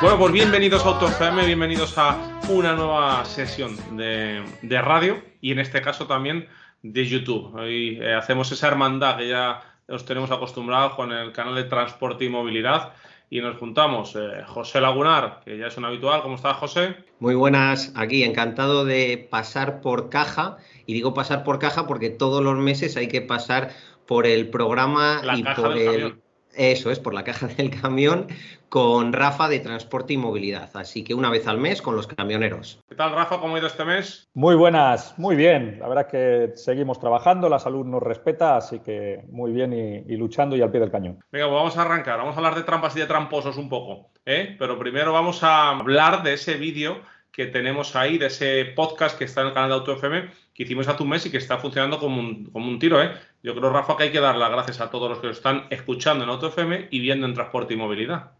Bueno, 0.00 0.18
pues 0.18 0.32
bienvenidos 0.32 0.86
a 0.86 0.88
Auto 0.88 1.08
FM, 1.08 1.44
bienvenidos 1.44 1.98
a 1.98 2.16
una 2.48 2.72
nueva 2.72 3.22
sesión 3.26 3.76
de, 3.98 4.42
radio 4.80 5.22
y 5.42 5.52
en 5.52 5.58
este 5.58 5.82
caso 5.82 6.06
también 6.06 6.48
de 6.82 7.04
YouTube. 7.04 7.54
Hoy 7.54 7.98
eh, 8.00 8.14
hacemos 8.14 8.50
esa 8.50 8.68
hermandad 8.68 9.18
que 9.18 9.28
ya 9.28 9.60
os 9.88 10.06
tenemos 10.06 10.30
acostumbrados 10.30 10.94
con 10.94 11.12
el 11.12 11.32
canal 11.32 11.54
de 11.54 11.64
Transporte 11.64 12.24
y 12.24 12.30
Movilidad 12.30 12.94
y 13.28 13.42
nos 13.42 13.58
juntamos. 13.58 14.16
Eh, 14.16 14.42
José 14.46 14.80
Lagunar, 14.80 15.42
que 15.44 15.58
ya 15.58 15.66
es 15.66 15.76
un 15.76 15.84
habitual. 15.84 16.22
¿Cómo 16.22 16.36
estás, 16.36 16.56
José? 16.56 16.96
Muy 17.18 17.34
buenas, 17.34 17.92
aquí 17.94 18.24
encantado 18.24 18.86
de 18.86 19.28
pasar 19.30 19.82
por 19.82 20.08
caja. 20.08 20.56
Y 20.86 20.94
digo 20.94 21.12
pasar 21.12 21.44
por 21.44 21.58
caja 21.58 21.86
porque 21.86 22.08
todos 22.08 22.42
los 22.42 22.56
meses 22.56 22.96
hay 22.96 23.08
que 23.08 23.20
pasar 23.20 23.72
por 24.06 24.26
el 24.26 24.48
programa 24.48 25.20
y 25.36 25.42
por 25.42 25.76
el. 25.76 26.19
Eso 26.54 26.90
es, 26.90 26.98
por 26.98 27.14
la 27.14 27.24
caja 27.24 27.46
del 27.46 27.70
camión 27.70 28.26
con 28.68 29.12
Rafa 29.12 29.48
de 29.48 29.58
Transporte 29.60 30.12
y 30.12 30.16
Movilidad. 30.16 30.70
Así 30.74 31.02
que 31.02 31.12
una 31.12 31.28
vez 31.28 31.46
al 31.46 31.58
mes 31.58 31.82
con 31.82 31.96
los 31.96 32.06
camioneros. 32.06 32.80
¿Qué 32.88 32.94
tal, 32.94 33.12
Rafa? 33.12 33.40
¿Cómo 33.40 33.56
ha 33.56 33.58
ido 33.58 33.66
este 33.66 33.84
mes? 33.84 34.28
Muy 34.32 34.54
buenas, 34.54 35.18
muy 35.18 35.36
bien. 35.36 35.78
La 35.80 35.88
verdad 35.88 36.08
que 36.08 36.52
seguimos 36.54 37.00
trabajando, 37.00 37.48
la 37.48 37.58
salud 37.58 37.84
nos 37.84 38.02
respeta, 38.02 38.56
así 38.56 38.78
que 38.78 39.24
muy 39.28 39.52
bien 39.52 39.72
y, 39.72 40.16
luchando 40.16 40.56
y 40.56 40.62
al 40.62 40.70
pie 40.70 40.80
del 40.80 40.90
cañón. 40.90 41.18
Venga, 41.32 41.46
pues 41.46 41.56
vamos 41.56 41.76
a 41.76 41.82
arrancar. 41.82 42.18
Vamos 42.18 42.34
a 42.34 42.38
hablar 42.38 42.54
de 42.54 42.62
trampas 42.62 42.96
y 42.96 43.00
de 43.00 43.06
tramposos 43.06 43.56
un 43.56 43.68
poco. 43.68 44.10
¿eh? 44.24 44.54
Pero 44.58 44.78
primero 44.78 45.12
vamos 45.12 45.42
a 45.42 45.70
hablar 45.70 46.22
de 46.22 46.34
ese 46.34 46.54
vídeo 46.54 47.00
que 47.32 47.46
tenemos 47.46 47.96
ahí, 47.96 48.18
de 48.18 48.26
ese 48.26 48.64
podcast 48.76 49.16
que 49.18 49.24
está 49.24 49.40
en 49.42 49.48
el 49.48 49.54
canal 49.54 49.70
de 49.70 49.74
AutoFM, 49.76 50.30
que 50.60 50.64
hicimos 50.64 50.88
hace 50.88 51.02
un 51.02 51.08
mes 51.08 51.24
y 51.24 51.30
que 51.30 51.38
está 51.38 51.56
funcionando 51.56 51.98
como 51.98 52.20
un, 52.20 52.44
como 52.52 52.68
un 52.68 52.78
tiro. 52.78 53.02
¿eh? 53.02 53.12
Yo 53.42 53.54
creo, 53.54 53.70
Rafa, 53.70 53.96
que 53.96 54.02
hay 54.02 54.12
que 54.12 54.20
dar 54.20 54.36
las 54.36 54.50
gracias 54.50 54.82
a 54.82 54.90
todos 54.90 55.08
los 55.08 55.18
que 55.18 55.28
lo 55.28 55.32
están 55.32 55.64
escuchando 55.70 56.22
en 56.22 56.28
AutoFM 56.28 56.88
y 56.90 57.00
viendo 57.00 57.24
en 57.24 57.32
Transporte 57.32 57.72
y 57.72 57.78
Movilidad. 57.78 58.32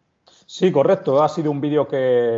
Sí, 0.44 0.70
correcto. 0.70 1.22
Ha 1.22 1.30
sido 1.30 1.50
un 1.50 1.62
vídeo 1.62 1.88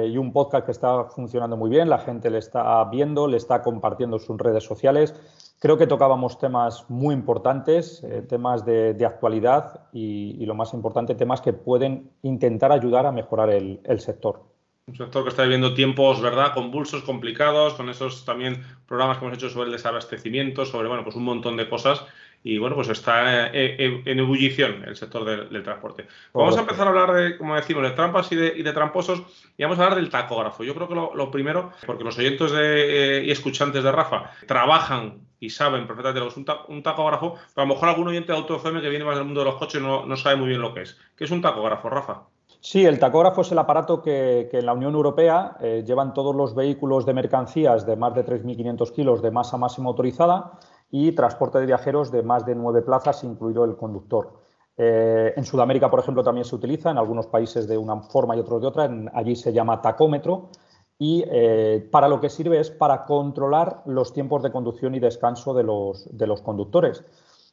y 0.07 0.17
un 0.19 0.33
podcast 0.33 0.67
que 0.67 0.71
está 0.71 1.07
funcionando 1.07 1.57
muy 1.57 1.69
bien. 1.69 1.91
La 1.91 1.99
gente 1.99 2.31
le 2.31 2.39
está 2.39 2.85
viendo, 2.85 3.27
le 3.27 3.37
está 3.37 3.61
compartiendo 3.61 4.19
en 4.19 4.23
sus 4.23 4.39
redes 4.39 4.63
sociales. 4.63 5.17
Creo 5.59 5.77
que 5.77 5.89
tocábamos 5.89 6.39
temas 6.39 6.89
muy 6.89 7.13
importantes, 7.13 8.05
eh, 8.05 8.23
temas 8.23 8.65
de, 8.65 9.05
actualidad 9.05 9.89
y, 9.93 10.47
lo 10.47 10.55
más 10.55 10.75
importante, 10.75 11.17
temas 11.17 11.41
que 11.41 11.55
pueden 11.55 12.13
intentar 12.23 12.71
ayudar 12.71 13.05
a 13.07 13.11
mejorar 13.11 13.51
el, 13.51 13.81
sector. 13.99 14.45
Un 14.89 14.97
sector 14.97 15.23
que 15.23 15.29
está 15.29 15.45
viviendo 15.45 15.75
tiempos, 15.75 16.21
¿verdad?, 16.21 16.55
convulsos, 16.55 17.05
complicados, 17.05 17.75
con 17.75 17.89
esos 17.89 18.25
también 18.25 18.65
programas 18.87 19.19
que 19.19 19.25
hemos 19.25 19.39
hecho 19.39 19.49
sobre 19.49 19.67
el 19.67 19.73
desabastecimiento, 19.73 20.67
sobre, 20.67 20.89
bueno, 20.89 21.05
pues 21.05 21.15
un 21.15 21.23
montón 21.23 21.57
de 21.57 21.69
cosas 21.69 22.05
y 22.43 22.59
bueno, 22.59 22.75
pues 22.75 22.89
está 22.89 23.47
en, 23.53 24.19
ebullición 24.19 24.83
el 24.85 24.97
sector 24.97 25.25
del, 25.25 25.63
transporte. 25.63 26.09
Vamos 26.35 26.57
a 26.57 26.63
empezar 26.63 26.89
a 26.89 26.91
hablar 26.91 27.13
de, 27.13 27.39
como 27.39 27.55
decimos, 27.55 27.85
de 27.85 27.93
trampas 27.93 28.33
y 28.33 28.37
de, 28.37 28.73
tramposos 28.73 29.23
y 29.57 29.63
vamos 29.63 29.79
a 29.79 29.85
hablar 29.85 29.99
del 30.01 30.11
tacógrafo. 30.11 30.65
Yo 30.65 30.75
creo 30.75 30.89
que 30.89 30.95
lo, 30.97 31.31
primero, 31.31 31.71
porque 31.87 32.03
los 32.03 32.19
oyentes 32.19 32.51
de, 32.51 33.23
y 33.25 33.31
escuchantes 33.31 33.85
de 33.85 33.93
Rafa 33.93 34.33
trabajan 34.49 35.21
y 35.39 35.51
saben 35.51 35.87
perfectamente 35.87 36.19
lo 36.19 36.27
que 36.27 36.41
es 36.41 36.69
un, 36.69 36.83
tacógrafo, 36.83 37.35
pero 37.55 37.65
a 37.65 37.69
lo 37.69 37.75
mejor 37.75 37.89
algún 37.89 38.09
oyente 38.09 38.33
de 38.33 38.39
AutoFM 38.39 38.81
que 38.81 38.89
viene 38.89 39.05
más 39.05 39.15
del 39.15 39.27
mundo 39.27 39.41
de 39.41 39.47
los 39.47 39.57
coches 39.57 39.81
no, 39.81 40.07
no 40.07 40.17
sabe 40.17 40.35
muy 40.35 40.49
bien 40.49 40.61
lo 40.61 40.75
que 40.75 40.83
es. 40.83 40.99
¿Qué 41.17 41.23
es 41.25 41.31
un 41.31 41.41
tacógrafo, 41.41 41.89
Rafa? 41.89 42.23
Sí, 42.65 42.87
el 42.87 43.01
tacógrafo 43.01 43.41
es 43.41 43.51
el 43.51 43.59
aparato 43.59 44.01
que, 44.03 44.49
en 44.53 44.67
la 44.67 44.73
Unión 44.73 44.95
Europea 44.95 45.57
eh, 45.61 45.83
llevan 45.85 46.15
todos 46.15 46.33
los 46.33 46.55
vehículos 46.55 47.05
de 47.05 47.13
mercancías 47.13 47.85
de 47.85 47.97
más 47.97 48.15
de 48.15 48.25
3.500 48.25 48.93
kilos 48.93 49.21
de 49.21 49.33
masa 49.33 49.57
máxima 49.57 49.89
autorizada 49.89 50.53
y 50.89 51.11
transporte 51.11 51.59
de 51.59 51.67
viajeros 51.67 52.13
de 52.13 52.23
más 52.23 52.47
de 52.47 52.55
nueve 52.55 52.83
plazas, 52.83 53.25
incluido 53.25 53.65
el 53.65 53.75
conductor. 53.77 54.35
Eh, 54.77 55.33
en 55.37 55.45
Sudamérica, 55.45 55.91
por 55.91 55.99
ejemplo, 55.99 56.23
también 56.23 56.45
se 56.45 56.55
utiliza, 56.55 56.93
en 56.93 56.99
algunos 56.99 57.27
países 57.27 57.67
de 57.67 57.77
una 57.77 58.01
forma 58.03 58.37
y 58.37 58.39
otros 58.39 58.63
de 58.63 58.69
otra, 58.69 58.89
allí 59.13 59.35
se 59.35 59.53
llama 59.53 59.83
tacómetro 59.83 60.51
y 60.99 61.25
eh, 61.27 61.89
para 61.91 62.07
lo 62.07 62.21
que 62.21 62.31
sirve 62.31 62.61
es 62.61 62.71
para 62.71 63.07
controlar 63.07 63.83
los 63.87 64.13
tiempos 64.13 64.41
de 64.41 64.53
conducción 64.53 64.95
y 64.95 65.01
descanso 65.01 65.53
de 65.53 65.65
los, 65.65 66.09
de 66.17 66.29
los 66.29 66.43
conductores. 66.43 67.05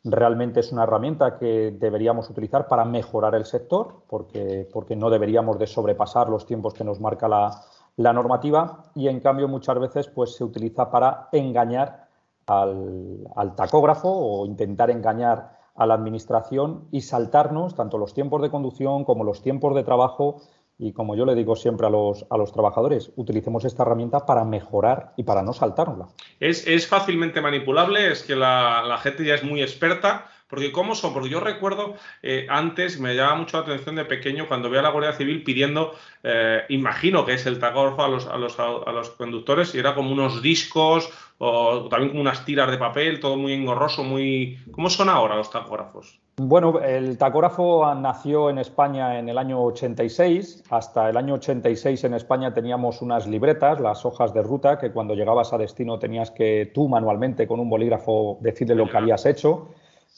Realmente 0.03 0.61
es 0.61 0.71
una 0.71 0.83
herramienta 0.83 1.37
que 1.37 1.75
deberíamos 1.77 2.29
utilizar 2.29 2.67
para 2.67 2.85
mejorar 2.85 3.35
el 3.35 3.45
sector, 3.45 4.03
porque, 4.07 4.67
porque 4.71 4.95
no 4.95 5.09
deberíamos 5.09 5.59
de 5.59 5.67
sobrepasar 5.67 6.29
los 6.29 6.45
tiempos 6.45 6.73
que 6.73 6.85
nos 6.85 6.99
marca 7.01 7.27
la, 7.27 7.51
la 7.99 8.13
normativa 8.13 8.85
y 8.95 9.09
en 9.09 9.19
cambio 9.19 9.49
muchas 9.49 9.77
veces 9.77 10.07
pues, 10.07 10.35
se 10.35 10.45
utiliza 10.45 10.89
para 10.89 11.27
engañar 11.33 12.07
al, 12.47 13.55
tacógrafo 13.55 14.09
o 14.09 14.45
intentar 14.45 14.89
engañar 14.89 15.57
a 15.75 15.85
la 15.85 15.95
administración 15.95 16.87
y 16.91 17.01
saltarnos 17.01 17.75
tanto 17.75 17.97
los 17.97 18.13
tiempos 18.13 18.41
de 18.41 18.49
conducción 18.49 19.03
como 19.03 19.25
los 19.25 19.41
tiempos 19.41 19.75
de 19.75 19.83
trabajo 19.83 20.41
y 20.79 20.93
como 20.93 21.15
yo 21.15 21.25
le 21.25 21.35
digo 21.35 21.57
siempre 21.57 21.85
a 21.85 21.89
los, 21.89 22.25
a 22.29 22.37
los 22.37 22.53
trabajadores, 22.53 23.11
utilicemos 23.17 23.65
esta 23.65 23.83
herramienta 23.83 24.25
para 24.25 24.45
mejorar 24.45 25.11
y 25.17 25.23
para 25.23 25.43
no 25.43 25.51
saltárnosla. 25.51 26.07
Es, 26.39 26.87
fácilmente 26.87 27.41
manipulable, 27.41 28.09
es 28.11 28.23
que 28.23 28.35
la, 28.35 28.81
la, 28.87 28.97
gente 28.97 29.25
ya 29.25 29.35
es 29.35 29.43
muy 29.43 29.61
experta, 29.61 30.31
porque 30.47 30.71
¿cómo 30.71 30.95
son? 30.95 31.13
Porque 31.13 31.29
yo 31.29 31.41
recuerdo 31.41 31.95
eh, 32.23 32.47
antes, 32.49 32.97
me 32.97 33.13
llamaba 33.13 33.35
mucho 33.35 33.57
la 33.57 33.63
atención 33.63 33.97
de 33.97 34.05
pequeño 34.05 34.47
cuando 34.47 34.69
veía 34.69 34.79
a 34.79 34.83
la 34.83 34.91
Guardia 34.91 35.13
Civil 35.13 35.43
pidiendo, 35.43 35.93
eh, 36.23 36.63
imagino 36.69 37.25
que 37.25 37.33
es 37.33 37.45
el 37.45 37.59
tacógrafo 37.59 38.03
a 38.03 38.07
los, 38.07 38.25
a, 38.25 38.37
los, 38.37 38.57
a 38.57 38.91
los 38.91 39.09
conductores, 39.11 39.75
y 39.75 39.79
era 39.79 39.93
como 39.93 40.11
unos 40.11 40.41
discos 40.41 41.11
o 41.39 41.87
también 41.87 42.09
como 42.09 42.21
unas 42.21 42.43
tiras 42.43 42.69
de 42.69 42.77
papel, 42.77 43.19
todo 43.19 43.37
muy 43.37 43.53
engorroso, 43.53 44.03
muy... 44.03 44.57
¿Cómo 44.71 44.89
son 44.89 45.07
ahora 45.07 45.35
los 45.35 45.49
tacógrafos? 45.49 46.19
Bueno, 46.35 46.79
el 46.79 47.17
tacógrafo 47.17 47.93
nació 47.95 48.49
en 48.49 48.59
España 48.59 49.19
en 49.19 49.29
el 49.29 49.37
año 49.37 49.61
86. 49.63 50.65
Hasta 50.69 51.09
el 51.09 51.15
año 51.15 51.35
86 51.35 52.03
en 52.03 52.13
España 52.13 52.53
teníamos 52.53 53.01
unas 53.01 53.25
libretas, 53.25 53.79
las 53.79 54.05
hojas 54.05 54.33
de 54.33 54.41
ruta, 54.41 54.77
que 54.77 54.91
cuando 54.91 55.15
llegabas 55.15 55.53
a 55.53 55.57
destino 55.57 55.97
tenías 55.97 56.29
que 56.31 56.71
tú 56.73 56.89
manualmente 56.89 57.47
con 57.47 57.61
un 57.61 57.69
bolígrafo 57.69 58.37
decirle 58.41 58.75
lo 58.75 58.89
que 58.89 58.97
habías 58.97 59.25
hecho. 59.25 59.69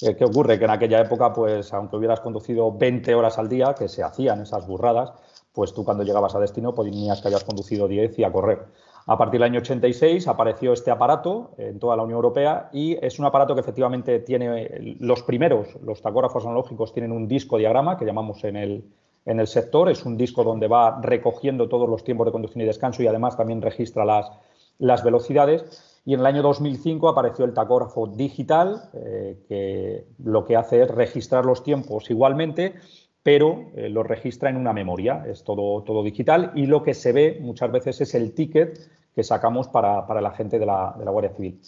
Eh, 0.02 0.16
¿Qué 0.16 0.26
ocurre? 0.26 0.58
Que 0.58 0.66
en 0.66 0.72
aquella 0.72 1.02
época, 1.02 1.32
pues 1.34 1.72
aunque 1.72 1.98
hubieras 1.98 2.20
conducido 2.20 2.72
20 2.72 3.14
horas 3.14 3.38
al 3.38 3.48
día, 3.48 3.76
que 3.78 3.88
se 3.88 4.02
hacían 4.02 4.42
esas 4.42 4.66
burradas, 4.66 5.14
pues 5.54 5.74
tú 5.74 5.86
cuando 5.86 6.04
llegabas 6.04 6.34
a 6.34 6.40
destino 6.40 6.74
tenías 6.74 7.22
que 7.22 7.28
hayas 7.28 7.44
conducido 7.44 7.88
10 7.88 8.18
y 8.18 8.24
a 8.24 8.32
correr. 8.32 8.66
A 9.08 9.18
partir 9.18 9.40
del 9.40 9.50
año 9.50 9.60
86 9.60 10.28
apareció 10.28 10.74
este 10.74 10.92
aparato 10.92 11.52
en 11.58 11.80
toda 11.80 11.96
la 11.96 12.04
Unión 12.04 12.18
Europea 12.18 12.70
y 12.72 12.98
es 13.04 13.18
un 13.20 13.26
aparato 13.26 13.56
que 13.56 13.62
efectivamente 13.62 14.20
tiene 14.20 14.96
los 15.00 15.24
primeros, 15.24 15.68
los 15.84 16.02
tacógrafos 16.02 16.46
analógicos 16.46 16.94
tienen 16.94 17.12
un 17.12 17.28
disco 17.28 17.58
diagrama 17.58 17.98
que 17.98 18.06
llamamos 18.06 18.44
en 18.44 18.56
el, 18.56 18.84
en 19.26 19.40
el 19.40 19.48
sector, 19.48 19.90
es 19.90 20.06
un 20.06 20.18
disco 20.18 20.44
donde 20.44 20.68
va 20.68 21.00
recogiendo 21.02 21.68
todos 21.68 21.90
los 21.90 22.04
tiempos 22.04 22.26
de 22.26 22.32
conducción 22.32 22.62
y 22.62 22.66
descanso 22.66 23.02
y 23.04 23.08
además 23.08 23.38
también 23.38 23.62
registra 23.62 24.06
las, 24.06 24.32
las 24.78 25.04
velocidades. 25.04 25.88
Y 26.04 26.16
en 26.16 26.22
el 26.22 26.26
año 26.26 26.42
2005 26.42 27.08
apareció 27.10 27.46
el 27.46 27.54
tacógrafo 27.54 28.08
digital, 28.08 28.90
eh, 28.94 29.38
que 29.48 30.06
lo 30.24 30.46
que 30.46 30.56
hace 30.56 30.82
es 30.82 30.90
registrar 30.90 31.46
los 31.46 31.64
tiempos 31.64 32.10
igualmente, 32.10 32.74
pero 33.24 33.72
eh, 33.76 33.90
lo 33.90 34.04
registra 34.04 34.50
en 34.50 34.58
una 34.58 34.74
memoria, 34.74 35.24
es 35.28 35.44
todo, 35.44 35.84
todo 35.84 36.04
digital 36.04 36.52
y 36.56 36.66
lo 36.66 36.84
que 36.84 36.94
se 36.94 37.12
ve 37.12 37.38
muchas 37.42 37.72
veces 37.72 38.02
es 38.02 38.16
el 38.16 38.34
ticket 38.34 38.80
que 39.14 39.24
sacamos 39.24 39.68
para, 39.68 40.08
para 40.08 40.22
la 40.22 40.32
gente 40.32 40.58
de 40.58 40.66
la, 40.66 40.96
de 40.98 41.06
la, 41.06 41.12
Guardia 41.12 41.36
Civil. 41.36 41.60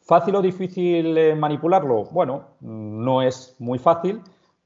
¿Fácil 0.00 0.36
o 0.36 0.42
difícil 0.42 1.16
eh, 1.16 1.34
manipularlo? 1.34 2.04
Bueno, 2.04 2.56
no 2.60 3.22
es 3.22 3.56
muy 3.58 3.78
fácil, 3.78 4.20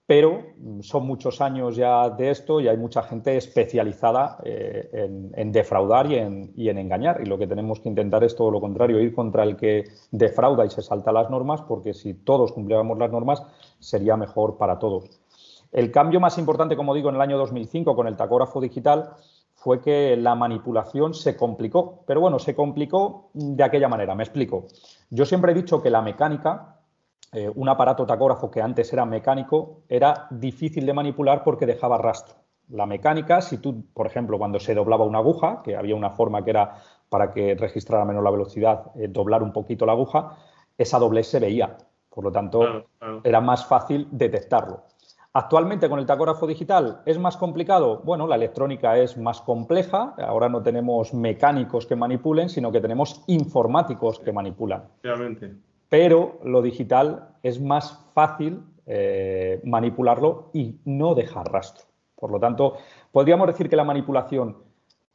pero 0.07 0.43
son 0.81 1.07
muchos 1.07 1.41
años 1.41 1.77
ya 1.77 2.11
de 2.11 2.31
esto 2.31 2.61
y 2.61 2.69
hay 2.69 2.77
mucha 2.77 3.03
gente 3.03 3.37
especializada 3.37 4.39
en, 4.45 5.51
defraudar 5.51 6.11
y 6.11 6.15
en, 6.15 6.53
y 6.57 6.69
en, 6.69 6.79
engañar. 6.79 7.21
Y 7.21 7.27
lo 7.27 7.37
que 7.37 7.49
tenemos 7.49 7.81
que 7.81 7.89
intentar 7.89 8.23
es 8.23 8.37
todo 8.37 8.53
lo 8.53 8.61
contrario, 8.61 9.01
ir 9.01 9.13
contra 9.13 9.43
el 9.43 9.57
que 9.57 9.85
defrauda 10.13 10.65
y 10.65 10.71
se 10.71 10.81
salta 10.81 11.11
las 11.11 11.29
normas, 11.29 11.61
porque 11.63 11.93
si 11.93 12.15
todos 12.15 12.53
cumpliéramos 12.53 12.97
las 12.99 13.11
normas, 13.11 13.43
sería 13.81 14.17
mejor 14.17 14.57
para 14.57 14.79
todos. 14.79 15.11
El 15.77 15.93
cambio 15.93 16.21
más 16.21 16.39
importante, 16.39 16.75
como 16.75 16.95
digo, 16.95 17.11
en 17.11 17.17
el 17.17 17.21
año 17.21 17.37
2005 17.37 17.95
con 17.95 18.07
el 18.07 18.17
tacógrafo 18.17 18.63
digital 18.63 19.11
fue 19.53 19.83
que 19.83 20.17
la 20.17 20.35
manipulación 20.35 21.13
se 21.13 21.37
complicó. 21.37 22.03
Pero 22.07 22.23
bueno, 22.23 22.39
se 22.39 22.55
complicó 22.55 23.29
de 23.35 23.63
aquella 23.63 23.87
manera, 23.87 24.15
me 24.15 24.23
explico. 24.23 24.69
Yo 25.11 25.27
siempre 25.27 25.53
he 25.53 25.55
dicho 25.55 25.83
que 25.83 25.91
la 25.91 26.01
mecánica 26.01 26.79
eh, 27.31 27.53
un 27.55 27.69
aparato 27.69 28.07
tacógrafo 28.07 28.51
que 28.51 28.63
antes 28.63 28.91
era 28.91 29.05
mecánico 29.05 29.83
era 29.87 30.29
difícil 30.31 30.87
de 30.87 30.95
manipular 30.95 31.45
porque 31.45 31.67
dejaba 31.67 31.99
rastro. 31.99 32.37
La 32.71 32.87
mecánica, 32.87 33.43
si 33.43 33.59
tú, 33.59 33.85
por 33.93 34.07
ejemplo, 34.07 34.39
cuando 34.39 34.59
se 34.59 34.75
doblaba 34.75 35.05
una 35.05 35.19
aguja, 35.19 35.61
que 35.63 35.77
había 35.77 35.95
una 35.95 36.09
forma 36.09 36.43
que 36.43 36.53
era 36.53 36.77
para 37.11 37.33
que 37.33 37.55
registrara 37.55 38.07
menos 38.07 38.25
la 38.25 38.31
velocidad, 38.31 38.93
eh, 38.95 39.09
doblar 39.09 39.43
un 39.43 39.53
poquito 39.53 39.85
la 39.85 39.93
aguja, 39.93 40.39
esa 40.79 40.99
doblez 40.99 41.27
se 41.27 41.39
veía. 41.39 41.77
Por 42.09 42.25
lo 42.25 42.33
tanto, 42.33 42.87
era 43.25 43.43
más 43.43 43.67
fácil 43.67 44.09
detectarlo. 44.11 44.85
Actualmente 45.39 45.91
con 45.91 45.99
el 45.99 46.07
tacógrafo 46.07 46.47
digital 46.47 47.03
es 47.05 47.19
más 47.19 47.37
complicado. 47.37 48.01
Bueno, 48.05 48.27
la 48.27 48.37
electrónica 48.37 48.97
es 48.97 49.19
más 49.19 49.43
compleja. 49.43 50.15
Ahora 50.17 50.49
no 50.49 50.63
tenemos 50.63 51.13
mecánicos 51.13 51.85
que 51.85 51.95
manipulen, 51.95 52.49
sino 52.49 52.73
que 52.73 52.81
tenemos 52.81 53.23
informáticos 53.27 54.19
que 54.19 54.33
manipulan. 54.33 54.85
Realmente. 55.03 55.53
Pero 55.91 56.41
lo 56.43 56.63
digital 56.63 57.35
es 57.43 57.61
más 57.61 58.03
fácil 58.15 58.63
eh, 58.87 59.61
manipularlo 59.65 60.49
y 60.55 60.77
no 60.87 61.15
dejar 61.15 61.53
rastro. 61.53 61.85
Por 62.15 62.31
lo 62.31 62.41
tanto, 62.41 62.79
podríamos 63.13 63.47
decir 63.47 63.69
que 63.69 63.77
la 63.77 63.85
manipulación 63.85 64.57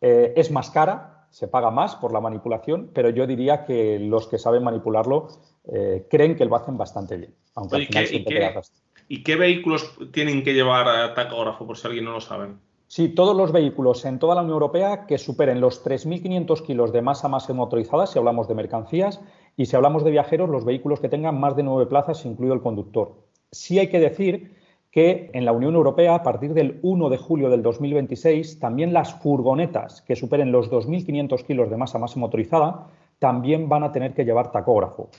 eh, 0.01 0.33
es 0.35 0.51
más 0.51 0.69
cara, 0.69 1.25
se 1.31 1.47
paga 1.47 1.71
más 1.71 1.95
por 1.95 2.13
la 2.13 2.21
manipulación, 2.21 2.91
pero 2.94 3.09
yo 3.09 3.25
diría 3.25 3.65
que 3.65 3.97
los 3.97 4.27
que 4.27 4.38
saben 4.38 4.63
manipularlo 4.63 5.29
eh, 5.63 6.06
creen 6.12 6.35
que 6.35 6.45
lo 6.45 6.56
hacen 6.56 6.77
bastante 6.77 7.18
bien, 7.18 7.33
aunque 7.56 7.77
al 7.77 7.85
final 7.88 8.06
siempre 8.06 8.35
queda 8.35 8.51
rastro. 8.51 8.90
¿Y 9.13 9.23
qué 9.23 9.35
vehículos 9.35 9.93
tienen 10.13 10.41
que 10.41 10.53
llevar 10.53 11.13
tacógrafo, 11.15 11.67
por 11.67 11.77
si 11.77 11.85
alguien 11.85 12.05
no 12.05 12.13
lo 12.13 12.21
sabe? 12.21 12.47
Sí, 12.87 13.09
todos 13.09 13.35
los 13.35 13.51
vehículos 13.51 14.05
en 14.05 14.19
toda 14.19 14.35
la 14.35 14.41
Unión 14.41 14.53
Europea 14.53 15.05
que 15.05 15.17
superen 15.17 15.59
los 15.59 15.83
3.500 15.83 16.65
kilos 16.65 16.93
de 16.93 17.01
masa 17.01 17.27
más 17.27 17.49
motorizada, 17.49 18.07
si 18.07 18.17
hablamos 18.17 18.47
de 18.47 18.55
mercancías, 18.55 19.19
y 19.57 19.65
si 19.65 19.75
hablamos 19.75 20.05
de 20.05 20.11
viajeros, 20.11 20.49
los 20.49 20.63
vehículos 20.63 21.01
que 21.01 21.09
tengan 21.09 21.37
más 21.37 21.57
de 21.57 21.63
nueve 21.63 21.87
plazas, 21.87 22.25
incluido 22.25 22.53
el 22.53 22.61
conductor. 22.61 23.11
Sí 23.51 23.79
hay 23.79 23.89
que 23.89 23.99
decir 23.99 24.55
que 24.91 25.29
en 25.33 25.43
la 25.43 25.51
Unión 25.51 25.75
Europea, 25.75 26.15
a 26.15 26.23
partir 26.23 26.53
del 26.53 26.79
1 26.81 27.09
de 27.09 27.17
julio 27.17 27.49
del 27.49 27.63
2026, 27.63 28.59
también 28.59 28.93
las 28.93 29.13
furgonetas 29.15 30.03
que 30.03 30.15
superen 30.15 30.53
los 30.53 30.71
2.500 30.71 31.45
kilos 31.45 31.69
de 31.69 31.75
masa 31.75 31.99
más 31.99 32.15
motorizada 32.15 32.87
también 33.19 33.67
van 33.67 33.83
a 33.83 33.91
tener 33.91 34.13
que 34.13 34.23
llevar 34.23 34.53
tacógrafo. 34.53 35.09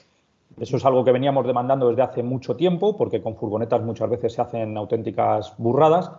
Eso 0.61 0.77
es 0.77 0.85
algo 0.85 1.05
que 1.05 1.13
veníamos 1.13 1.47
demandando 1.47 1.89
desde 1.89 2.03
hace 2.03 2.23
mucho 2.23 2.57
tiempo, 2.57 2.97
porque 2.97 3.23
con 3.23 3.37
furgonetas 3.37 3.83
muchas 3.83 4.11
veces 4.11 4.35
se 4.35 4.43
hacen 4.43 4.77
auténticas 4.77 5.55
burradas. 5.59 6.11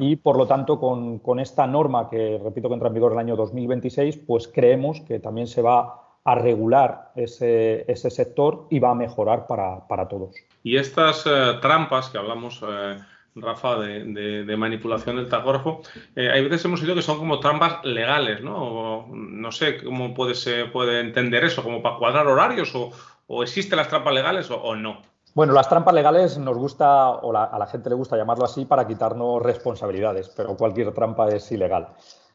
Y 0.00 0.16
por 0.16 0.38
lo 0.38 0.46
tanto, 0.46 0.80
con, 0.80 1.40
esta 1.40 1.66
norma 1.66 2.08
que 2.08 2.40
repito 2.42 2.68
que 2.68 2.74
entra 2.74 2.88
en 2.88 2.94
vigor 2.94 3.12
el 3.12 3.18
año 3.18 3.36
2026, 3.36 4.18
pues 4.26 4.48
creemos 4.48 5.00
que 5.02 5.18
también 5.18 5.46
se 5.46 5.62
va 5.62 6.02
a 6.24 6.34
regular 6.34 7.12
ese, 7.14 7.84
sector 7.94 8.66
y 8.70 8.78
va 8.78 8.90
a 8.90 8.94
mejorar 8.94 9.46
para, 9.46 10.08
todos. 10.08 10.34
Y 10.62 10.76
estas 10.76 11.24
eh, 11.26 11.58
trampas 11.60 12.08
que 12.08 12.18
hablamos, 12.18 12.64
eh, 12.66 12.96
Rafa, 13.36 13.78
de, 13.78 14.56
manipulación 14.56 15.16
del 15.16 15.28
tacógrafo, 15.28 15.82
eh, 16.16 16.30
hay 16.32 16.42
veces 16.42 16.64
hemos 16.64 16.80
oído 16.80 16.94
que 16.94 17.02
son 17.02 17.18
como 17.18 17.38
trampas 17.38 17.84
legales, 17.84 18.42
¿no? 18.42 19.06
no 19.12 19.52
sé 19.52 19.84
cómo 19.84 20.14
puede, 20.14 20.34
se 20.34 20.64
puede 20.64 21.00
entender 21.00 21.44
eso, 21.44 21.62
como 21.62 21.82
para 21.82 21.98
cuadrar 21.98 22.26
horarios 22.26 22.74
o, 22.74 22.90
¿O 23.26 23.42
existen 23.42 23.76
las 23.76 23.88
trampas 23.88 24.14
legales 24.14 24.50
o, 24.50 24.76
no? 24.76 25.02
Bueno, 25.34 25.52
las 25.52 25.68
trampas 25.68 25.94
legales 25.94 26.38
nos 26.38 26.56
gusta, 26.56 27.10
o 27.10 27.36
a 27.36 27.58
la 27.58 27.66
gente 27.66 27.90
le 27.90 27.96
gusta 27.96 28.16
llamarlo 28.16 28.44
así, 28.44 28.64
para 28.64 28.86
quitarnos 28.86 29.42
responsabilidades, 29.42 30.30
pero 30.30 30.56
cualquier 30.56 30.94
trampa 30.94 31.28
es 31.28 31.50
ilegal. 31.52 31.88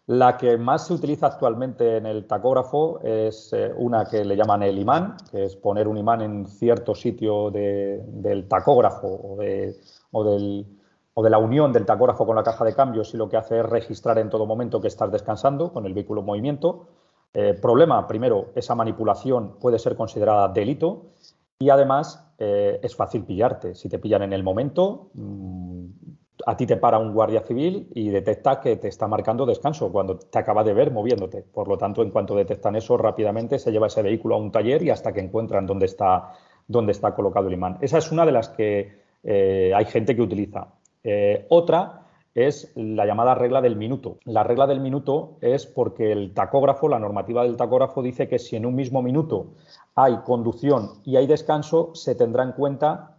La 0.07 0.35
que 0.37 0.57
más 0.57 0.87
se 0.87 0.93
utiliza 0.93 1.27
actualmente 1.27 1.97
en 1.97 2.05
el 2.05 2.25
tacógrafo 2.25 2.99
es 3.01 3.53
eh, 3.53 3.71
una 3.77 4.05
que 4.05 4.25
le 4.25 4.35
llaman 4.35 4.63
el 4.63 4.77
imán, 4.77 5.15
que 5.31 5.45
es 5.45 5.55
poner 5.55 5.87
un 5.87 5.97
imán 5.97 6.21
en 6.21 6.47
cierto 6.47 6.95
sitio 6.95 7.51
del 7.51 8.47
tacógrafo 8.47 9.07
o 9.07 9.37
de, 9.37 9.75
o 10.11 11.23
de 11.23 11.29
la 11.29 11.37
unión 11.37 11.71
del 11.71 11.85
tacógrafo 11.85 12.25
con 12.25 12.35
la 12.35 12.43
caja 12.43 12.65
de 12.65 12.73
cambios 12.73 13.13
y 13.13 13.17
lo 13.17 13.29
que 13.29 13.37
hace 13.37 13.59
es 13.59 13.65
registrar 13.65 14.17
en 14.17 14.29
todo 14.29 14.45
momento 14.45 14.81
que 14.81 14.87
estás 14.87 15.11
descansando 15.11 15.71
con 15.71 15.85
el 15.85 15.93
vehículo 15.93 16.21
en 16.21 16.27
movimiento. 16.27 16.87
Eh, 17.33 17.53
problema, 17.53 18.07
primero, 18.07 18.51
esa 18.55 18.75
manipulación 18.75 19.57
puede 19.59 19.79
ser 19.79 19.95
considerada 19.95 20.49
delito 20.49 21.11
y 21.59 21.69
además 21.69 22.33
eh, 22.37 22.79
es 22.83 22.95
fácil 22.95 23.23
pillarte. 23.23 23.73
Si 23.75 23.87
te 23.87 23.99
pillan 23.99 24.23
en 24.23 24.33
el 24.33 24.43
momento, 24.43 25.11
mm, 25.13 25.85
a 26.45 26.57
ti 26.57 26.65
te 26.65 26.75
para 26.75 26.97
un 26.97 27.13
guardia 27.13 27.41
civil 27.41 27.89
y 27.93 28.09
detecta 28.09 28.59
que 28.59 28.75
te 28.75 28.87
está 28.87 29.07
marcando 29.07 29.45
descanso 29.45 29.91
cuando 29.91 30.17
te 30.17 30.39
acaba 30.39 30.63
de 30.63 30.73
ver 30.73 30.91
moviéndote. 30.91 31.43
Por 31.43 31.67
lo 31.67 31.77
tanto, 31.77 32.01
en 32.01 32.09
cuanto 32.09 32.35
detectan 32.35 32.75
eso, 32.75 32.97
rápidamente 32.97 33.59
se 33.59 33.71
lleva 33.71 33.87
ese 33.87 34.01
vehículo 34.01 34.35
a 34.35 34.39
un 34.39 34.51
taller 34.51 34.83
y 34.83 34.89
hasta 34.89 35.13
que 35.13 35.21
encuentran 35.21 35.65
dónde 35.65 35.85
está, 35.85 36.33
dónde 36.67 36.91
está 36.91 37.13
colocado 37.13 37.47
el 37.47 37.53
imán. 37.53 37.77
Esa 37.81 37.99
es 37.99 38.11
una 38.11 38.25
de 38.25 38.31
las 38.31 38.49
que 38.49 39.01
eh, 39.23 39.71
hay 39.73 39.85
gente 39.85 40.15
que 40.15 40.21
utiliza. 40.21 40.67
otra 41.49 42.00
es 42.33 42.71
la 42.75 43.05
llamada 43.05 43.35
regla 43.35 43.61
del 43.61 43.75
minuto. 43.75 44.17
La 44.23 44.43
regla 44.43 44.67
del 44.67 44.79
minuto 44.79 45.37
es 45.41 45.65
porque 45.65 46.11
el 46.11 46.33
tacógrafo, 46.33 46.87
la 46.87 46.99
normativa 46.99 47.43
del 47.43 47.57
tacógrafo 47.57 48.01
dice 48.01 48.27
que 48.27 48.39
si 48.39 48.55
en 48.55 48.65
un 48.65 48.75
mismo 48.75 49.01
minuto 49.01 49.53
hay 49.95 50.17
conducción 50.23 51.01
y 51.03 51.17
hay 51.17 51.27
descanso, 51.27 51.91
se 51.93 52.15
tendrá 52.15 52.43
en 52.43 52.53
cuenta 52.53 53.17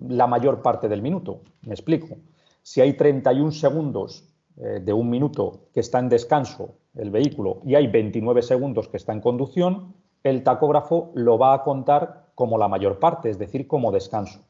la 0.00 0.26
mayor 0.26 0.62
parte 0.62 0.88
del 0.88 1.02
minuto. 1.02 1.42
Me 1.62 1.74
explico. 1.74 2.16
Si 2.62 2.80
hay 2.80 2.94
31 2.94 3.52
segundos 3.52 4.24
eh, 4.56 4.80
de 4.82 4.92
un 4.92 5.08
minuto 5.10 5.68
que 5.72 5.80
está 5.80 5.98
en 5.98 6.08
descanso 6.08 6.74
el 6.94 7.10
vehículo 7.10 7.60
y 7.64 7.74
hay 7.74 7.86
29 7.86 8.42
segundos 8.42 8.88
que 8.88 8.96
está 8.96 9.12
en 9.12 9.20
conducción, 9.20 9.94
el 10.22 10.42
tacógrafo 10.42 11.12
lo 11.14 11.38
va 11.38 11.54
a 11.54 11.62
contar 11.62 12.26
como 12.34 12.58
la 12.58 12.68
mayor 12.68 12.98
parte, 12.98 13.30
es 13.30 13.38
decir, 13.38 13.66
como 13.66 13.92
descanso. 13.92 14.40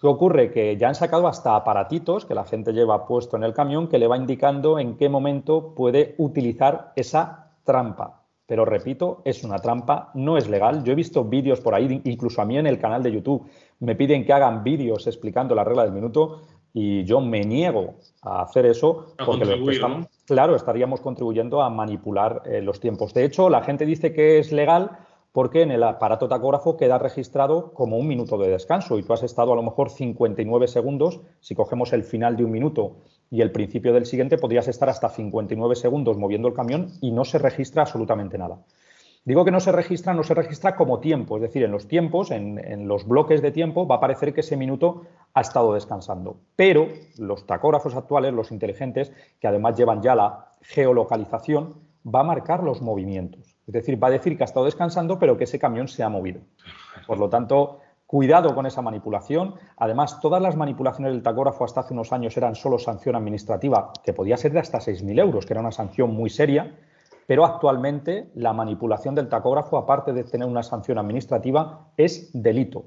¿Qué 0.00 0.06
ocurre? 0.06 0.50
Que 0.50 0.76
ya 0.76 0.88
han 0.88 0.94
sacado 0.94 1.28
hasta 1.28 1.54
aparatitos 1.54 2.26
que 2.26 2.34
la 2.34 2.44
gente 2.44 2.72
lleva 2.72 3.06
puesto 3.06 3.36
en 3.36 3.44
el 3.44 3.54
camión 3.54 3.88
que 3.88 3.98
le 3.98 4.08
va 4.08 4.16
indicando 4.16 4.78
en 4.78 4.96
qué 4.96 5.08
momento 5.08 5.74
puede 5.74 6.14
utilizar 6.18 6.92
esa 6.96 7.52
trampa. 7.64 8.22
Pero 8.46 8.64
repito, 8.64 9.22
es 9.24 9.44
una 9.44 9.58
trampa, 9.58 10.10
no 10.14 10.36
es 10.36 10.48
legal. 10.48 10.82
Yo 10.84 10.92
he 10.92 10.96
visto 10.96 11.24
vídeos 11.24 11.60
por 11.60 11.74
ahí, 11.74 12.02
incluso 12.04 12.42
a 12.42 12.44
mí 12.44 12.58
en 12.58 12.66
el 12.66 12.78
canal 12.78 13.02
de 13.02 13.12
YouTube 13.12 13.46
me 13.80 13.94
piden 13.94 14.24
que 14.24 14.32
hagan 14.32 14.64
vídeos 14.64 15.06
explicando 15.06 15.54
la 15.54 15.64
regla 15.64 15.84
del 15.84 15.92
minuto 15.92 16.42
y 16.74 17.04
yo 17.04 17.20
me 17.20 17.42
niego 17.42 17.94
a 18.22 18.42
hacer 18.42 18.66
eso 18.66 19.14
porque 19.24 19.44
estamos, 19.70 20.06
claro, 20.26 20.56
estaríamos 20.56 21.00
contribuyendo 21.00 21.62
a 21.62 21.70
manipular 21.70 22.42
eh, 22.46 22.62
los 22.62 22.80
tiempos. 22.80 23.14
De 23.14 23.24
hecho, 23.24 23.48
la 23.50 23.62
gente 23.62 23.86
dice 23.86 24.12
que 24.12 24.38
es 24.38 24.52
legal 24.52 24.90
porque 25.32 25.62
en 25.62 25.70
el 25.70 25.82
aparato 25.82 26.28
tacógrafo 26.28 26.76
queda 26.76 26.98
registrado 26.98 27.72
como 27.72 27.96
un 27.96 28.06
minuto 28.06 28.36
de 28.36 28.50
descanso 28.50 28.98
y 28.98 29.02
tú 29.02 29.14
has 29.14 29.22
estado 29.22 29.52
a 29.52 29.56
lo 29.56 29.62
mejor 29.62 29.90
59 29.90 30.68
segundos, 30.68 31.20
si 31.40 31.54
cogemos 31.54 31.92
el 31.92 32.04
final 32.04 32.36
de 32.36 32.44
un 32.44 32.50
minuto 32.50 32.96
y 33.30 33.40
el 33.40 33.50
principio 33.50 33.94
del 33.94 34.04
siguiente, 34.04 34.36
podrías 34.36 34.68
estar 34.68 34.90
hasta 34.90 35.08
59 35.08 35.74
segundos 35.74 36.18
moviendo 36.18 36.48
el 36.48 36.54
camión 36.54 36.92
y 37.00 37.12
no 37.12 37.24
se 37.24 37.38
registra 37.38 37.82
absolutamente 37.82 38.36
nada. 38.36 38.58
Digo 39.24 39.44
que 39.44 39.52
no 39.52 39.60
se 39.60 39.70
registra, 39.70 40.12
no 40.14 40.24
se 40.24 40.34
registra 40.34 40.74
como 40.74 40.98
tiempo, 40.98 41.36
es 41.36 41.42
decir, 41.42 41.62
en 41.62 41.70
los 41.70 41.86
tiempos, 41.86 42.32
en, 42.32 42.88
los 42.88 43.06
bloques 43.06 43.40
de 43.40 43.52
tiempo, 43.52 43.86
va 43.86 43.96
a 43.96 44.00
parecer 44.00 44.34
que 44.34 44.40
ese 44.40 44.56
minuto 44.56 45.02
ha 45.32 45.40
estado 45.40 45.72
descansando. 45.74 46.40
Pero 46.56 46.88
los 47.18 47.46
tacógrafos 47.46 47.94
actuales, 47.94 48.34
los 48.34 48.50
inteligentes, 48.50 49.12
que 49.38 49.46
además 49.46 49.78
llevan 49.78 50.02
ya 50.02 50.16
la 50.16 50.50
geolocalización, 50.62 51.74
va 52.04 52.20
a 52.20 52.24
marcar 52.24 52.64
los 52.64 52.82
movimientos. 52.82 53.51
Es 53.66 53.72
decir, 53.72 54.02
va 54.02 54.08
a 54.08 54.10
decir 54.10 54.36
que 54.36 54.42
ha 54.42 54.46
estado 54.46 54.66
descansando, 54.66 55.18
pero 55.18 55.36
que 55.36 55.44
ese 55.44 55.58
camión 55.58 55.88
se 55.88 56.02
ha 56.02 56.08
movido. 56.08 56.40
Por 57.06 57.18
lo 57.18 57.28
tanto, 57.28 57.80
cuidado 58.06 58.54
con 58.54 58.66
esa 58.66 58.82
manipulación. 58.82 59.54
Además, 59.76 60.20
todas 60.20 60.42
las 60.42 60.56
manipulaciones 60.56 61.12
del 61.12 61.22
tacógrafo 61.22 61.64
hasta 61.64 61.80
hace 61.80 61.94
unos 61.94 62.12
años 62.12 62.36
eran 62.36 62.54
solo 62.54 62.78
sanción 62.78 63.16
administrativa, 63.16 63.92
que 64.04 64.12
podía 64.12 64.36
ser 64.36 64.52
de 64.52 64.58
hasta 64.58 64.78
6.000 64.78 65.20
euros, 65.20 65.46
que 65.46 65.54
era 65.54 65.60
una 65.60 65.72
sanción 65.72 66.12
muy 66.12 66.28
seria. 66.28 66.76
Pero 67.26 67.44
actualmente 67.46 68.30
la 68.34 68.52
manipulación 68.52 69.14
del 69.14 69.28
tacógrafo, 69.28 69.78
aparte 69.78 70.12
de 70.12 70.24
tener 70.24 70.46
una 70.46 70.62
sanción 70.62 70.98
administrativa, 70.98 71.92
es 71.96 72.30
delito. 72.34 72.84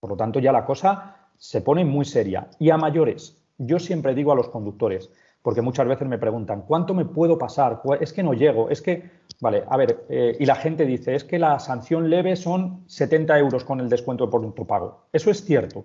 Por 0.00 0.10
lo 0.10 0.16
tanto, 0.16 0.38
ya 0.38 0.52
la 0.52 0.64
cosa 0.64 1.16
se 1.36 1.60
pone 1.60 1.84
muy 1.84 2.04
seria. 2.04 2.48
Y 2.58 2.70
a 2.70 2.76
mayores, 2.76 3.42
yo 3.58 3.78
siempre 3.78 4.14
digo 4.14 4.32
a 4.32 4.36
los 4.36 4.48
conductores, 4.48 5.10
porque 5.42 5.62
muchas 5.62 5.86
veces 5.86 6.08
me 6.08 6.18
preguntan, 6.18 6.62
¿cuánto 6.62 6.94
me 6.94 7.04
puedo 7.04 7.38
pasar? 7.38 7.80
Es 8.00 8.12
que 8.12 8.22
no 8.22 8.34
llego, 8.34 8.68
es 8.70 8.82
que, 8.82 9.10
vale, 9.40 9.64
a 9.68 9.76
ver, 9.76 10.04
eh, 10.08 10.36
y 10.38 10.46
la 10.46 10.56
gente 10.56 10.86
dice, 10.86 11.14
es 11.14 11.24
que 11.24 11.38
la 11.38 11.58
sanción 11.58 12.10
leve 12.10 12.36
son 12.36 12.82
70 12.86 13.38
euros 13.38 13.64
con 13.64 13.80
el 13.80 13.88
descuento 13.88 14.30
por 14.30 14.54
tu 14.54 14.66
pago. 14.66 15.06
Eso 15.12 15.30
es 15.30 15.44
cierto, 15.44 15.84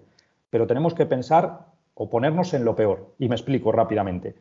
pero 0.50 0.68
tenemos 0.68 0.94
que 0.94 1.06
pensar 1.06 1.68
o 1.94 2.10
ponernos 2.10 2.54
en 2.54 2.66
lo 2.66 2.76
peor. 2.76 3.14
Y 3.20 3.30
me 3.30 3.36
explico 3.36 3.72
rápidamente. 3.72 4.36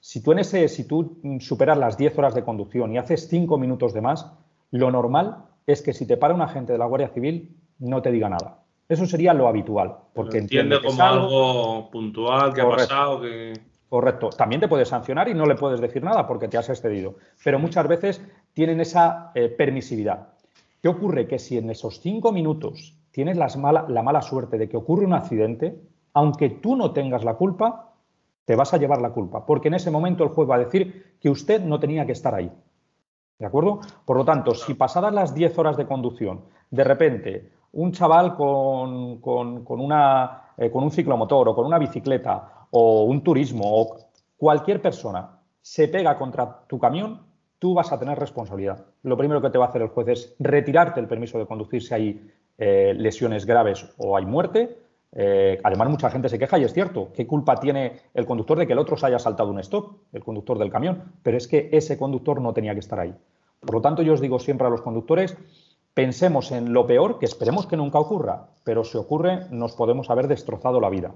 Si 0.00 0.22
tú, 0.22 0.32
en 0.32 0.40
ese, 0.40 0.68
si 0.68 0.84
tú 0.84 1.18
superas 1.40 1.78
las 1.78 1.96
10 1.96 2.18
horas 2.18 2.34
de 2.34 2.44
conducción 2.44 2.92
y 2.92 2.98
haces 2.98 3.28
5 3.28 3.56
minutos 3.56 3.94
de 3.94 4.02
más, 4.02 4.30
lo 4.70 4.90
normal 4.90 5.44
es 5.66 5.80
que 5.80 5.92
si 5.92 6.06
te 6.06 6.16
para 6.16 6.34
un 6.34 6.42
agente 6.42 6.72
de 6.72 6.78
la 6.78 6.86
Guardia 6.86 7.08
Civil 7.08 7.56
no 7.78 8.02
te 8.02 8.10
diga 8.10 8.28
nada. 8.28 8.58
Eso 8.88 9.06
sería 9.06 9.32
lo 9.32 9.48
habitual. 9.48 9.96
Porque 10.12 10.38
entiende, 10.38 10.80
como 10.82 11.02
algo, 11.02 11.90
puntual 11.90 12.52
que 12.52 12.60
ha 12.60 12.68
pasado. 12.68 13.20
Que... 13.22 13.54
Correcto. 13.94 14.30
También 14.30 14.60
te 14.60 14.66
puedes 14.66 14.88
sancionar 14.88 15.28
y 15.28 15.34
no 15.34 15.46
le 15.46 15.54
puedes 15.54 15.80
decir 15.80 16.02
nada 16.02 16.26
porque 16.26 16.48
te 16.48 16.58
has 16.58 16.68
excedido. 16.68 17.14
Pero 17.44 17.60
muchas 17.60 17.86
veces 17.86 18.20
tienen 18.52 18.80
esa 18.80 19.30
eh, 19.36 19.48
permisividad. 19.48 20.30
¿Qué 20.82 20.88
ocurre? 20.88 21.28
Que 21.28 21.38
si 21.38 21.58
en 21.58 21.70
esos 21.70 22.00
cinco 22.00 22.32
minutos 22.32 22.98
tienes 23.12 23.36
la 23.36 23.46
mala, 23.56 23.84
la 23.88 24.02
mala 24.02 24.20
suerte 24.20 24.58
de 24.58 24.68
que 24.68 24.76
ocurre 24.76 25.06
un 25.06 25.14
accidente, 25.14 25.80
aunque 26.12 26.50
tú 26.50 26.74
no 26.74 26.92
tengas 26.92 27.22
la 27.22 27.34
culpa, 27.34 27.92
te 28.44 28.56
vas 28.56 28.74
a 28.74 28.78
llevar 28.78 29.00
la 29.00 29.12
culpa, 29.12 29.46
porque 29.46 29.68
en 29.68 29.74
ese 29.74 29.92
momento 29.92 30.24
el 30.24 30.30
juez 30.30 30.50
va 30.50 30.56
a 30.56 30.64
decir 30.64 31.14
que 31.20 31.30
usted 31.30 31.62
no 31.62 31.78
tenía 31.78 32.04
que 32.04 32.10
estar 32.10 32.34
ahí. 32.34 32.50
¿De 33.38 33.46
acuerdo? 33.46 33.78
Por 34.04 34.16
lo 34.16 34.24
tanto, 34.24 34.56
si 34.56 34.74
pasadas 34.74 35.14
las 35.14 35.36
10 35.36 35.56
horas 35.56 35.76
de 35.76 35.86
conducción, 35.86 36.46
de 36.68 36.82
repente 36.82 37.52
un 37.70 37.92
chaval 37.92 38.34
con, 38.34 39.20
eh, 39.22 40.70
con 40.70 40.82
un 40.82 40.90
ciclomotor 40.90 41.48
o 41.48 41.54
con 41.54 41.64
una 41.64 41.78
bicicleta 41.78 42.63
o 42.76 43.04
un 43.04 43.22
turismo 43.22 43.62
o 43.64 43.96
cualquier 44.36 44.82
persona 44.82 45.38
se 45.62 45.86
pega 45.86 46.18
contra 46.18 46.66
tu 46.66 46.76
camión, 46.80 47.20
tú 47.60 47.72
vas 47.72 47.92
a 47.92 48.00
tener 48.00 48.18
responsabilidad. 48.18 48.84
Lo 49.04 49.16
primero 49.16 49.40
que 49.40 49.50
te 49.50 49.58
va 49.58 49.66
a 49.66 49.68
hacer 49.68 49.82
el 49.82 49.88
juez 49.88 50.08
es 50.08 50.36
retirarte 50.40 50.98
el 50.98 51.06
permiso 51.06 51.38
de 51.38 51.46
conducir 51.46 51.82
si 51.82 51.94
hay 51.94 52.30
eh, 52.58 52.92
lesiones 52.96 53.46
graves 53.46 53.86
o 53.96 54.16
hay 54.16 54.26
muerte. 54.26 54.76
Eh, 55.12 55.60
además, 55.62 55.88
mucha 55.88 56.10
gente 56.10 56.28
se 56.28 56.36
queja 56.36 56.58
y 56.58 56.64
es 56.64 56.72
cierto. 56.72 57.12
¿Qué 57.14 57.28
culpa 57.28 57.60
tiene 57.60 58.00
el 58.12 58.26
conductor 58.26 58.58
de 58.58 58.66
que 58.66 58.72
el 58.72 58.80
otro 58.80 58.96
se 58.96 59.06
haya 59.06 59.20
saltado 59.20 59.50
un 59.50 59.60
stop, 59.60 59.92
el 60.12 60.24
conductor 60.24 60.58
del 60.58 60.70
camión? 60.70 61.12
Pero 61.22 61.36
es 61.36 61.46
que 61.46 61.68
ese 61.70 61.96
conductor 61.96 62.40
no 62.40 62.52
tenía 62.52 62.74
que 62.74 62.80
estar 62.80 62.98
ahí. 62.98 63.14
Por 63.60 63.76
lo 63.76 63.82
tanto, 63.82 64.02
yo 64.02 64.14
os 64.14 64.20
digo 64.20 64.40
siempre 64.40 64.66
a 64.66 64.70
los 64.70 64.82
conductores, 64.82 65.36
pensemos 65.94 66.50
en 66.50 66.72
lo 66.72 66.88
peor, 66.88 67.20
que 67.20 67.26
esperemos 67.26 67.68
que 67.68 67.76
nunca 67.76 68.00
ocurra, 68.00 68.48
pero 68.64 68.82
si 68.82 68.98
ocurre, 68.98 69.46
nos 69.50 69.74
podemos 69.74 70.10
haber 70.10 70.26
destrozado 70.26 70.80
la 70.80 70.90
vida. 70.90 71.14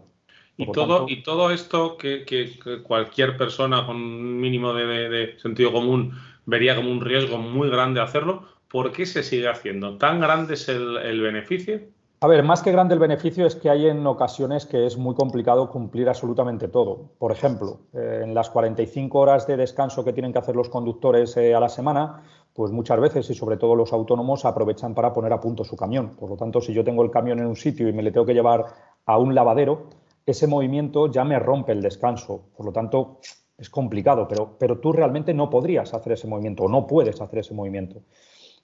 Y 0.60 0.72
todo, 0.72 1.06
y 1.08 1.22
todo 1.22 1.52
esto 1.52 1.96
que, 1.96 2.58
cualquier 2.82 3.36
persona 3.36 3.86
con 3.86 3.94
un 3.94 4.40
mínimo 4.40 4.74
de, 4.74 5.36
sentido 5.38 5.72
común 5.72 6.12
vería 6.46 6.74
como 6.74 6.90
un 6.90 7.00
riesgo 7.00 7.38
muy 7.38 7.70
grande 7.70 8.00
hacerlo, 8.00 8.42
¿por 8.68 8.90
qué 8.90 9.06
se 9.06 9.22
sigue 9.22 9.48
haciendo? 9.48 9.98
¿Tan 9.98 10.20
grande 10.20 10.54
es 10.54 10.68
el, 10.68 11.20
beneficio? 11.20 11.80
A 12.20 12.26
ver, 12.26 12.42
más 12.42 12.60
que 12.60 12.72
grande 12.72 12.94
el 12.94 12.98
beneficio 12.98 13.46
es 13.46 13.54
que 13.54 13.70
hay 13.70 13.86
en 13.86 14.04
ocasiones 14.04 14.66
que 14.66 14.84
es 14.84 14.98
muy 14.98 15.14
complicado 15.14 15.70
cumplir 15.70 16.08
absolutamente 16.08 16.66
todo. 16.66 17.12
Por 17.20 17.30
ejemplo, 17.30 17.78
eh, 17.92 18.22
en 18.24 18.34
las 18.34 18.50
45 18.50 19.16
horas 19.16 19.46
de 19.46 19.56
descanso 19.56 20.04
que 20.04 20.12
tienen 20.12 20.32
que 20.32 20.40
hacer 20.40 20.56
los 20.56 20.68
conductores 20.68 21.36
eh, 21.36 21.54
a 21.54 21.60
la 21.60 21.68
semana, 21.68 22.24
pues 22.52 22.72
muchas 22.72 22.98
veces 22.98 23.30
y 23.30 23.34
sobre 23.36 23.58
todo 23.58 23.76
los 23.76 23.92
autónomos 23.92 24.44
aprovechan 24.44 24.92
para 24.92 25.12
poner 25.12 25.32
a 25.32 25.40
punto 25.40 25.62
su 25.62 25.76
camión. 25.76 26.16
Por 26.16 26.30
lo 26.30 26.36
tanto, 26.36 26.60
si 26.60 26.74
yo 26.74 26.82
tengo 26.82 27.04
el 27.04 27.12
camión 27.12 27.38
en 27.38 27.46
un 27.46 27.54
sitio 27.54 27.88
y 27.88 27.92
me 27.92 28.02
le 28.02 28.10
tengo 28.10 28.26
que 28.26 28.34
llevar 28.34 28.64
a 29.06 29.16
un 29.16 29.36
lavadero, 29.36 29.86
ese 30.30 30.47
movimiento 30.47 31.11
ya 31.11 31.25
me 31.25 31.38
rompe 31.38 31.73
el 31.73 31.82
descanso. 31.82 32.49
Por 32.56 32.66
lo 32.66 32.73
tanto, 32.73 33.18
es 33.56 33.70
complicado, 33.70 34.26
pero, 34.28 34.56
pero 34.58 34.78
tú 34.78 34.92
realmente 34.92 35.35
no 35.35 35.50
podrías 35.50 35.94
hacer 35.94 36.12
ese 36.12 36.26
movimiento 36.26 36.64
o 36.64 36.68
no 36.68 36.87
puedes 36.87 37.20
hacer 37.20 37.40
ese 37.40 37.54
movimiento. 37.54 38.02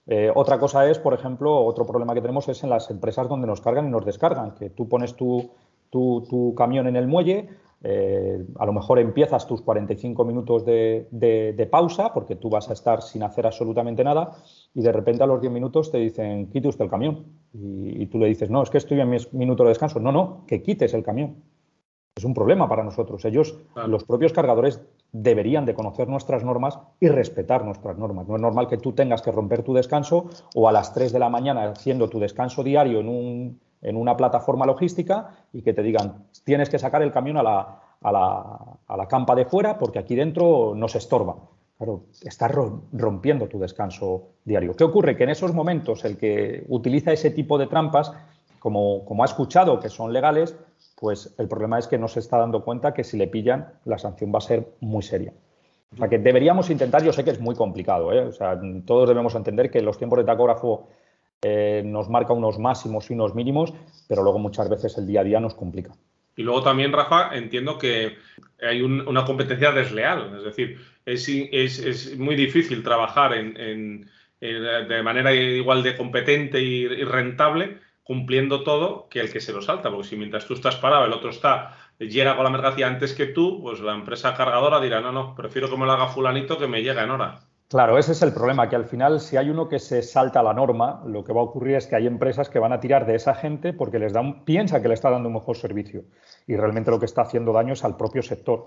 Eh, 0.07 0.31
otra 0.33 0.59
cosa 0.59 0.89
es, 0.89 0.99
por 0.99 1.13
ejemplo, 1.13 1.65
otro 1.65 1.85
problema 1.85 2.13
que 2.13 2.21
tenemos 2.21 2.47
es 2.47 2.63
en 2.63 2.69
las 2.69 2.89
empresas 2.91 3.27
donde 3.27 3.47
nos 3.47 3.61
cargan 3.61 3.87
y 3.87 3.89
nos 3.89 4.05
descargan, 4.05 4.53
que 4.53 4.69
tú 4.69 4.87
pones 4.87 5.15
tu, 5.15 5.51
tu 5.89 6.53
camión 6.55 6.87
en 6.87 6.95
el 6.95 7.07
muelle, 7.07 7.49
eh, 7.87 8.43
a 8.57 8.65
lo 8.65 8.73
mejor 8.73 8.97
empiezas 8.97 9.45
tus 9.45 9.61
45 9.61 10.25
minutos 10.25 10.65
de, 10.65 11.67
pausa 11.69 12.11
porque 12.13 12.35
tú 12.35 12.49
vas 12.49 12.67
a 12.69 12.73
estar 12.73 13.03
sin 13.03 13.21
hacer 13.21 13.45
absolutamente 13.45 14.03
nada 14.03 14.31
y 14.73 14.81
de 14.81 14.91
repente 14.91 15.23
a 15.23 15.27
los 15.27 15.39
10 15.39 15.53
minutos 15.53 15.91
te 15.91 15.99
dicen 15.99 16.47
quite 16.47 16.67
usted 16.67 16.85
el 16.85 16.89
camión 16.89 17.25
y, 17.53 18.07
tú 18.07 18.17
le 18.17 18.25
dices 18.25 18.49
no, 18.49 18.63
es 18.63 18.71
que 18.71 18.79
estoy 18.79 18.99
en 18.99 19.09
mis 19.11 19.31
minutos 19.33 19.65
de 19.65 19.69
descanso. 19.69 19.99
No, 19.99 20.11
no, 20.11 20.45
que 20.47 20.63
quites 20.63 20.95
el 20.95 21.03
camión. 21.03 21.35
Es 22.17 22.23
un 22.23 22.33
problema 22.33 22.69
para 22.69 22.81
nosotros. 22.81 23.25
Ellos, 23.25 23.57
los 23.87 24.05
propios 24.05 24.31
cargadores, 24.31 24.79
deberían 25.11 25.65
de 25.65 25.73
conocer 25.73 26.07
nuestras 26.07 26.45
normas 26.45 26.79
y 27.01 27.09
respetar 27.09 27.65
nuestras 27.65 27.97
normas. 27.97 28.25
No 28.25 28.35
es 28.35 28.41
normal 28.41 28.69
que 28.69 28.77
tú 28.77 28.93
tengas 28.93 29.21
que 29.21 29.33
romper 29.33 29.63
tu 29.63 29.73
descanso 29.73 30.29
o 30.55 30.69
a 30.69 30.71
las 30.71 30.93
3 30.93 31.11
de 31.11 31.19
la 31.19 31.29
mañana 31.29 31.65
haciendo 31.65 32.09
tu 32.09 32.19
descanso 32.19 32.63
diario 32.63 33.01
en 33.01 33.09
un 33.09 33.59
en 33.81 33.97
una 33.97 34.17
plataforma 34.17 34.65
logística 34.65 35.29
y 35.53 35.61
que 35.61 35.73
te 35.73 35.83
digan, 35.83 36.25
tienes 36.43 36.69
que 36.69 36.79
sacar 36.79 37.03
el 37.03 37.11
camión 37.11 37.37
a 37.37 37.43
la, 37.43 37.79
a 38.01 38.11
la, 38.11 38.79
a 38.87 38.97
la 38.97 39.07
campa 39.07 39.35
de 39.35 39.45
fuera 39.45 39.77
porque 39.77 39.99
aquí 39.99 40.15
dentro 40.15 40.73
no 40.75 40.87
se 40.87 40.97
estorba. 40.97 41.35
Claro, 41.77 42.05
estás 42.23 42.51
rompiendo 42.93 43.47
tu 43.47 43.59
descanso 43.59 44.29
diario. 44.43 44.75
¿Qué 44.75 44.85
ocurre? 44.85 45.15
Que 45.15 45.25
en 45.25 45.31
esos 45.31 45.53
momentos 45.53 46.03
el 46.05 46.17
que 46.17 46.65
utiliza 46.69 47.11
ese 47.11 47.29
tipo 47.29 47.57
de 47.57 47.67
trampas, 47.67 48.11
como, 48.59 49.05
como 49.05 49.21
ha 49.21 49.25
escuchado 49.25 49.79
que 49.79 49.89
son 49.89 50.11
legales, 50.11 50.57
pues 50.95 51.35
el 51.37 51.47
problema 51.47 51.77
es 51.77 51.87
que 51.87 51.97
no 51.97 52.07
se 52.07 52.19
está 52.19 52.37
dando 52.37 52.63
cuenta 52.63 52.93
que 52.93 53.03
si 53.03 53.17
le 53.17 53.27
pillan, 53.27 53.73
la 53.85 53.97
sanción 53.97 54.33
va 54.33 54.39
a 54.39 54.41
ser 54.41 54.67
muy 54.79 55.03
seria. 55.03 55.33
O 55.93 55.97
sea 55.97 56.09
que 56.09 56.19
deberíamos 56.19 56.69
intentar, 56.69 57.03
yo 57.03 57.13
sé 57.13 57.23
que 57.23 57.31
es 57.31 57.39
muy 57.39 57.55
complicado, 57.55 58.11
¿eh? 58.11 58.21
o 58.21 58.31
sea, 58.31 58.59
todos 58.85 59.07
debemos 59.07 59.35
entender 59.35 59.69
que 59.69 59.81
los 59.81 59.97
tiempos 59.97 60.19
de 60.19 60.25
tacógrafo 60.25 60.89
eh, 61.41 61.83
nos 61.85 62.09
marca 62.09 62.33
unos 62.33 62.59
máximos 62.59 63.09
y 63.09 63.13
unos 63.13 63.35
mínimos, 63.35 63.73
pero 64.07 64.23
luego 64.23 64.39
muchas 64.39 64.69
veces 64.69 64.97
el 64.97 65.07
día 65.07 65.21
a 65.21 65.23
día 65.23 65.39
nos 65.39 65.53
complica. 65.53 65.93
Y 66.35 66.43
luego 66.43 66.63
también, 66.63 66.91
Rafa, 66.91 67.35
entiendo 67.35 67.77
que 67.77 68.17
hay 68.61 68.81
una 68.81 69.23
competencia 69.23 69.71
desleal, 69.71 70.35
es 70.37 70.43
decir, 70.43 70.79
es, 71.05 72.17
muy 72.17 72.35
difícil 72.35 72.83
trabajar 72.83 73.33
en, 73.33 74.09
de 74.39 75.03
manera 75.03 75.33
igual 75.33 75.83
de 75.83 75.95
competente 75.95 76.61
y, 76.61 76.87
rentable 77.03 77.77
cumpliendo 78.05 78.63
todo 78.63 79.09
que 79.09 79.19
el 79.19 79.33
que 79.33 79.41
se 79.41 79.51
lo 79.51 79.61
salta, 79.61 79.89
porque 79.89 80.07
si 80.07 80.15
mientras 80.15 80.45
tú 80.45 80.53
estás 80.53 80.75
parado, 80.77 81.05
el 81.05 81.11
otro 81.11 81.31
está 81.31 81.75
llega 81.99 82.35
con 82.35 82.43
la 82.43 82.51
mercancía 82.51 82.87
antes 82.87 83.13
que 83.13 83.25
tú, 83.25 83.61
pues 83.61 83.79
la 83.79 83.93
empresa 83.93 84.35
cargadora 84.35 84.79
dirá, 84.79 85.01
no, 85.01 85.11
no, 85.11 85.35
prefiero 85.35 85.69
que 85.69 85.77
me 85.77 85.85
lo 85.85 85.91
haga 85.93 86.07
fulanito 86.07 86.57
que 86.57 86.67
me 86.67 86.83
llegue 86.83 87.01
en 87.01 87.09
hora. 87.11 87.41
Claro, 87.67 87.97
ese 87.97 88.11
es 88.11 88.21
el 88.21 88.31
problema, 88.31 88.69
que 88.69 88.75
al 88.75 88.85
final 88.85 89.19
si 89.19 89.37
hay 89.37 89.49
uno 89.49 89.67
que 89.67 89.79
se 89.79 90.03
salta 90.03 90.43
la 90.43 90.53
norma, 90.53 91.01
lo 91.07 91.23
que 91.23 91.33
va 91.33 91.41
a 91.41 91.45
ocurrir 91.45 91.77
es 91.77 91.87
que 91.87 91.95
hay 91.95 92.05
empresas 92.05 92.47
que 92.47 92.59
van 92.59 92.71
a 92.71 92.79
tirar 92.79 93.07
de 93.07 93.15
esa 93.15 93.33
gente 93.33 93.73
porque 93.73 93.97
les 93.97 94.13
dan, 94.13 94.45
piensa 94.45 94.83
que 94.83 94.87
le 94.87 94.93
está 94.93 95.09
dando 95.09 95.29
un 95.29 95.33
mejor 95.33 95.57
servicio 95.57 96.03
y 96.45 96.55
realmente 96.55 96.91
lo 96.91 96.99
que 96.99 97.05
está 97.05 97.23
haciendo 97.23 97.53
daño 97.53 97.73
es 97.73 97.83
al 97.83 97.97
propio 97.97 98.21
sector. 98.21 98.65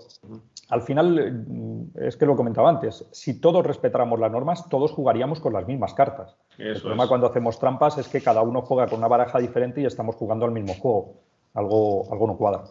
Al 0.69 0.81
final, 0.81 1.45
mm, 1.47 1.97
es 1.97 2.17
que 2.17 2.25
lo 2.25 2.35
comentaba 2.35 2.69
antes, 2.69 3.07
si 3.11 3.39
todos 3.39 3.65
respetáramos 3.65 4.19
las 4.19 4.33
normas, 4.33 4.67
todos 4.67 4.91
jugaríamos 4.91 5.39
con 5.39 5.53
las 5.53 5.65
mismas 5.65 5.93
cartas. 5.93 6.35
el 6.57 6.79
problema 6.81 7.07
cuando 7.07 7.27
hacemos 7.27 7.57
trampas 7.57 7.97
es 7.97 8.09
que 8.09 8.19
cada 8.19 8.41
uno 8.41 8.61
juega 8.63 8.87
con 8.87 8.99
una 8.99 9.07
baraja 9.07 9.39
diferente 9.39 9.79
y 9.79 9.85
estamos 9.85 10.17
jugando 10.17 10.45
al 10.45 10.51
mismo 10.51 10.73
juego. 10.73 11.13
Algo, 11.53 12.03
algo 12.11 12.27
no 12.27 12.37
cuadra. 12.37 12.63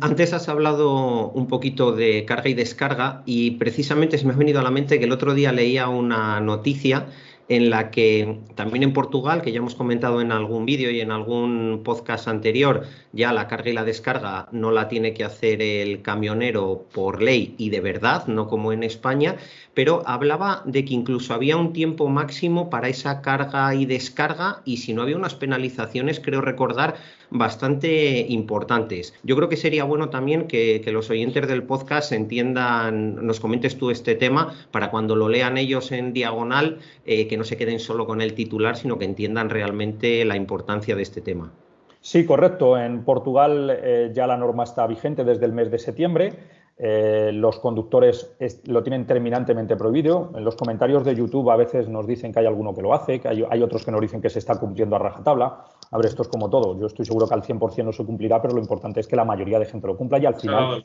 Antes 0.00 0.32
has 0.32 0.48
hablado 0.48 1.30
un 1.30 1.48
poquito 1.48 1.90
de 1.90 2.24
carga 2.24 2.48
y 2.48 2.54
descarga 2.54 3.22
y 3.26 3.52
precisamente 3.52 4.18
se 4.18 4.24
me 4.24 4.32
ha 4.32 4.36
venido 4.36 4.60
a 4.60 4.62
la 4.62 4.70
mente 4.70 5.00
que 5.00 5.06
el 5.06 5.12
otro 5.12 5.34
día 5.34 5.50
leía 5.50 5.88
una 5.88 6.38
noticia 6.38 7.08
en 7.48 7.70
la 7.70 7.90
que 7.90 8.38
también 8.54 8.84
en 8.84 8.92
Portugal, 8.92 9.42
que 9.42 9.52
ya 9.52 9.58
hemos 9.58 9.74
comentado 9.74 10.20
en 10.20 10.32
algún 10.32 10.64
vídeo 10.64 10.90
y 10.90 11.00
en 11.00 11.10
algún 11.10 11.82
podcast 11.84 12.28
anterior, 12.28 12.86
ya 13.12 13.32
la 13.32 13.48
carga 13.48 13.70
y 13.70 13.74
la 13.74 13.84
descarga 13.84 14.48
no 14.52 14.70
la 14.70 14.88
tiene 14.88 15.12
que 15.12 15.24
hacer 15.24 15.60
el 15.60 16.00
camionero 16.00 16.86
por 16.92 17.20
ley 17.20 17.54
y 17.58 17.70
de 17.70 17.80
verdad, 17.80 18.26
no 18.28 18.48
como 18.48 18.72
en 18.72 18.82
España, 18.82 19.36
pero 19.74 20.02
hablaba 20.06 20.62
de 20.64 20.84
que 20.84 20.94
incluso 20.94 21.34
había 21.34 21.56
un 21.56 21.72
tiempo 21.72 22.08
máximo 22.08 22.70
para 22.70 22.88
esa 22.88 23.20
carga 23.20 23.74
y 23.74 23.84
descarga 23.84 24.62
y 24.64 24.78
si 24.78 24.94
no 24.94 25.02
había 25.02 25.16
unas 25.16 25.34
penalizaciones, 25.34 26.20
creo 26.20 26.40
recordar, 26.40 26.96
bastante 27.30 28.26
importantes. 28.28 29.14
Yo 29.22 29.36
creo 29.36 29.48
que 29.48 29.56
sería 29.56 29.84
bueno 29.84 30.10
también 30.10 30.46
que, 30.46 30.82
los 30.92 31.10
oyentes 31.10 31.48
del 31.48 31.64
podcast 31.64 32.12
entiendan, 32.12 33.26
nos 33.26 33.40
comentes 33.40 33.76
tú 33.76 33.90
este 33.90 34.14
tema 34.14 34.54
para 34.70 34.90
cuando 34.90 35.16
lo 35.16 35.28
lean 35.28 35.58
ellos 35.58 35.90
en 35.92 36.12
diagonal, 36.12 36.78
eh, 37.04 37.26
que 37.26 37.36
no 37.36 37.44
se 37.44 37.56
queden 37.56 37.80
solo 37.80 38.06
con 38.06 38.20
el 38.20 38.34
titular, 38.34 38.76
sino 38.76 38.98
que 38.98 39.04
entiendan 39.04 39.50
realmente 39.50 40.24
la 40.24 40.36
importancia 40.36 40.94
de 40.94 41.02
este 41.02 41.20
tema. 41.20 41.52
Sí, 42.00 42.26
correcto. 42.26 42.78
En 42.78 43.02
Portugal 43.02 43.70
eh, 43.82 44.10
ya 44.12 44.26
la 44.26 44.36
norma 44.36 44.64
está 44.64 44.86
vigente 44.86 45.24
desde 45.24 45.46
el 45.46 45.52
mes 45.52 45.70
de 45.70 45.78
septiembre. 45.78 46.34
Eh, 46.76 47.30
los 47.32 47.60
conductores 47.60 48.36
lo 48.66 48.82
tienen 48.82 49.06
terminantemente 49.06 49.76
prohibido. 49.76 50.32
En 50.34 50.44
los 50.44 50.56
comentarios 50.56 51.04
de 51.04 51.14
YouTube 51.14 51.50
a 51.50 51.56
veces 51.56 51.88
nos 51.88 52.06
dicen 52.06 52.32
que 52.32 52.40
hay 52.40 52.46
alguno 52.46 52.74
que 52.74 52.82
lo 52.82 52.92
hace, 52.92 53.20
que 53.20 53.28
hay, 53.28 53.62
otros 53.62 53.84
que 53.84 53.92
nos 53.92 54.00
dicen 54.00 54.20
que 54.20 54.28
se 54.28 54.40
está 54.40 54.58
cumpliendo 54.58 54.96
a 54.96 54.98
rajatabla. 54.98 55.64
A 55.90 55.96
ver, 55.96 56.06
esto 56.06 56.22
es 56.22 56.28
como 56.28 56.50
todo. 56.50 56.78
Yo 56.78 56.86
estoy 56.86 57.04
seguro 57.04 57.26
que 57.26 57.34
al 57.34 57.42
100% 57.42 57.84
no 57.84 57.92
se 57.92 58.04
cumplirá, 58.04 58.40
pero 58.40 58.54
lo 58.54 58.60
importante 58.60 59.00
es 59.00 59.06
que 59.06 59.16
la 59.16 59.24
mayoría 59.24 59.58
de 59.58 59.66
gente 59.66 59.86
lo 59.86 59.96
cumpla 59.96 60.18
y 60.18 60.26
al 60.26 60.34
final. 60.34 60.84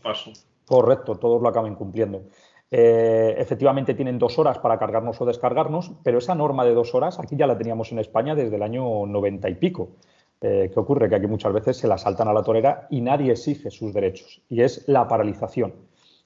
Correcto, 0.65 1.15
todos 1.15 1.41
lo 1.41 1.49
acaben 1.49 1.75
cumpliendo. 1.75 2.23
Eh, 2.71 3.33
efectivamente 3.37 3.95
tienen 3.95 4.19
dos 4.19 4.37
horas 4.37 4.59
para 4.59 4.77
cargarnos 4.77 5.19
o 5.19 5.25
descargarnos, 5.25 5.91
pero 6.03 6.19
esa 6.19 6.35
norma 6.35 6.63
de 6.65 6.75
dos 6.75 6.93
horas 6.93 7.19
aquí 7.19 7.35
ya 7.35 7.47
la 7.47 7.57
teníamos 7.57 7.91
en 7.91 7.99
España 7.99 8.35
desde 8.35 8.55
el 8.55 8.63
año 8.63 9.05
90 9.07 9.49
y 9.49 9.55
pico. 9.55 9.89
Eh, 10.41 10.69
¿Qué 10.71 10.79
ocurre? 10.79 11.09
Que 11.09 11.15
aquí 11.15 11.27
muchas 11.27 11.51
veces 11.51 11.77
se 11.77 11.87
la 11.87 11.97
saltan 11.97 12.27
a 12.27 12.33
la 12.33 12.43
torera 12.43 12.87
y 12.89 13.01
nadie 13.01 13.31
exige 13.31 13.71
sus 13.71 13.93
derechos, 13.93 14.41
y 14.47 14.61
es 14.61 14.87
la 14.87 15.07
paralización. 15.07 15.73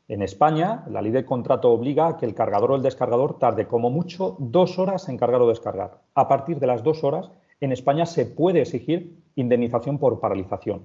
En 0.08 0.22
España, 0.22 0.84
la 0.90 1.02
ley 1.02 1.12
de 1.12 1.26
contrato 1.26 1.72
obliga 1.72 2.08
a 2.08 2.18
que 2.18 2.26
el 2.26 2.36
cargador 2.36 2.72
o 2.72 2.76
el 2.76 2.82
descargador 2.82 3.40
tarde 3.40 3.68
como 3.68 3.90
mucho 3.90 4.36
dos 4.38 4.78
horas 4.78 5.08
en 5.08 5.18
cargar 5.18 5.42
o 5.42 5.48
descargar. 5.48 6.02
A 6.14 6.28
partir 6.28 6.60
de 6.60 6.68
las 6.68 6.84
dos 6.84 7.06
horas, 7.06 7.32
en 7.64 7.72
España 7.72 8.06
se 8.06 8.26
puede 8.26 8.62
exigir 8.62 9.18
indemnización 9.36 9.98
por 9.98 10.20
paralización. 10.20 10.84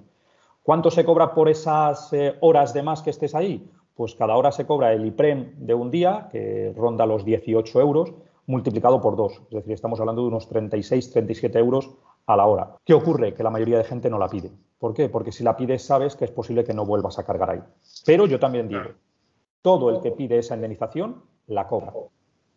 ¿Cuánto 0.63 0.91
se 0.91 1.03
cobra 1.03 1.33
por 1.33 1.49
esas 1.49 2.13
eh, 2.13 2.35
horas 2.41 2.73
de 2.73 2.83
más 2.83 3.01
que 3.01 3.09
estés 3.09 3.35
ahí? 3.35 3.69
Pues 3.95 4.15
cada 4.15 4.37
hora 4.37 4.51
se 4.51 4.65
cobra 4.65 4.93
el 4.93 5.05
IPREM 5.05 5.55
de 5.57 5.73
un 5.73 5.91
día, 5.91 6.29
que 6.31 6.73
ronda 6.75 7.05
los 7.05 7.25
18 7.25 7.81
euros, 7.81 8.13
multiplicado 8.45 9.01
por 9.01 9.17
dos. 9.17 9.41
Es 9.49 9.55
decir, 9.55 9.73
estamos 9.73 9.99
hablando 9.99 10.21
de 10.21 10.29
unos 10.29 10.47
36, 10.47 11.11
37 11.11 11.59
euros 11.59 11.89
a 12.25 12.37
la 12.37 12.45
hora. 12.45 12.77
¿Qué 12.85 12.93
ocurre? 12.93 13.33
Que 13.33 13.43
la 13.43 13.49
mayoría 13.49 13.77
de 13.77 13.83
gente 13.83 14.09
no 14.09 14.17
la 14.17 14.29
pide. 14.29 14.51
¿Por 14.77 14.93
qué? 14.93 15.09
Porque 15.09 15.31
si 15.31 15.43
la 15.43 15.57
pides 15.57 15.83
sabes 15.83 16.15
que 16.15 16.25
es 16.25 16.31
posible 16.31 16.63
que 16.63 16.73
no 16.73 16.85
vuelvas 16.85 17.19
a 17.19 17.25
cargar 17.25 17.49
ahí. 17.49 17.61
Pero 18.05 18.25
yo 18.25 18.39
también 18.39 18.69
digo, 18.69 18.91
todo 19.61 19.89
el 19.89 19.99
que 20.01 20.11
pide 20.11 20.37
esa 20.37 20.55
indemnización 20.55 21.23
la 21.47 21.67
cobra. 21.67 21.93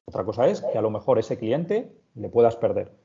Otra 0.05 0.25
cosa 0.25 0.47
es 0.47 0.61
que 0.61 0.79
a 0.79 0.83
lo 0.83 0.91
mejor 0.91 1.19
ese 1.19 1.39
cliente 1.39 1.93
le 2.15 2.29
puedas 2.29 2.57
perder. 2.57 3.02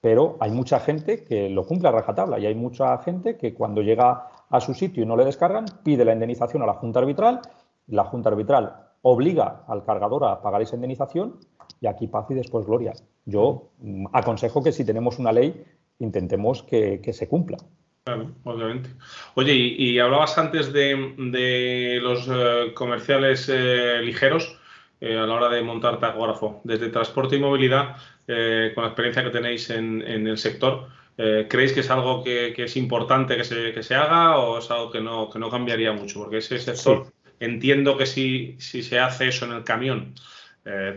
Pero 0.00 0.36
hay 0.40 0.50
mucha 0.50 0.78
gente 0.80 1.24
que 1.24 1.48
lo 1.50 1.66
cumple 1.66 1.88
a 1.88 1.92
rajatabla 1.92 2.38
y 2.38 2.46
hay 2.46 2.54
mucha 2.54 2.96
gente 2.98 3.36
que 3.36 3.54
cuando 3.54 3.82
llega 3.82 4.28
a 4.48 4.60
su 4.60 4.74
sitio 4.74 5.02
y 5.02 5.06
no 5.06 5.16
le 5.16 5.24
descargan, 5.24 5.66
pide 5.82 6.04
la 6.04 6.12
indemnización 6.12 6.62
a 6.62 6.66
la 6.66 6.74
Junta 6.74 7.00
Arbitral. 7.00 7.40
La 7.88 8.04
Junta 8.04 8.28
Arbitral 8.28 8.74
obliga 9.02 9.64
al 9.66 9.84
cargador 9.84 10.24
a 10.24 10.40
pagar 10.40 10.62
esa 10.62 10.76
indemnización 10.76 11.38
y 11.80 11.86
aquí 11.86 12.06
paz 12.06 12.26
y 12.30 12.34
después 12.34 12.66
gloria. 12.66 12.92
Yo 13.24 13.70
mm, 13.80 14.06
aconsejo 14.12 14.62
que 14.62 14.72
si 14.72 14.84
tenemos 14.84 15.18
una 15.18 15.32
ley, 15.32 15.64
intentemos 15.98 16.62
que, 16.62 17.00
se 17.12 17.28
cumpla. 17.28 17.58
Claro, 18.04 18.30
obviamente. 18.44 18.90
Oye, 19.34 19.52
y, 19.54 19.98
hablabas 19.98 20.38
antes 20.38 20.72
de, 20.72 21.98
los 22.00 22.28
eh, 22.30 22.72
comerciales 22.74 23.48
eh, 23.52 24.00
ligeros. 24.02 24.58
Eh, 25.00 25.16
a 25.16 25.26
la 25.26 25.34
hora 25.34 25.48
de 25.48 25.62
montar 25.62 26.00
tacógrafo. 26.00 26.60
Desde 26.64 26.88
transporte 26.88 27.36
y 27.36 27.40
movilidad, 27.40 27.96
eh, 28.28 28.72
con 28.74 28.84
la 28.84 28.90
experiencia 28.90 29.24
que 29.24 29.30
tenéis 29.30 29.70
en, 29.70 30.02
el 30.02 30.38
sector, 30.38 30.88
eh, 31.16 31.46
¿creéis 31.48 31.72
que 31.72 31.80
es 31.80 31.90
algo 31.90 32.22
que, 32.22 32.54
es 32.56 32.76
importante 32.76 33.36
que 33.36 33.44
se, 33.44 33.94
haga 33.94 34.38
o 34.38 34.58
es 34.58 34.70
algo 34.70 34.90
que 34.90 35.00
no, 35.00 35.28
que 35.28 35.38
no 35.38 35.50
cambiaría 35.50 35.92
mucho? 35.92 36.20
Porque 36.20 36.38
ese 36.38 36.58
sector, 36.58 37.06
entiendo 37.40 37.96
que 37.96 38.06
si, 38.06 38.54
si 38.58 38.82
se 38.82 39.00
hace 39.00 39.28
eso 39.28 39.46
en 39.46 39.52
el 39.52 39.64
camión 39.64 40.14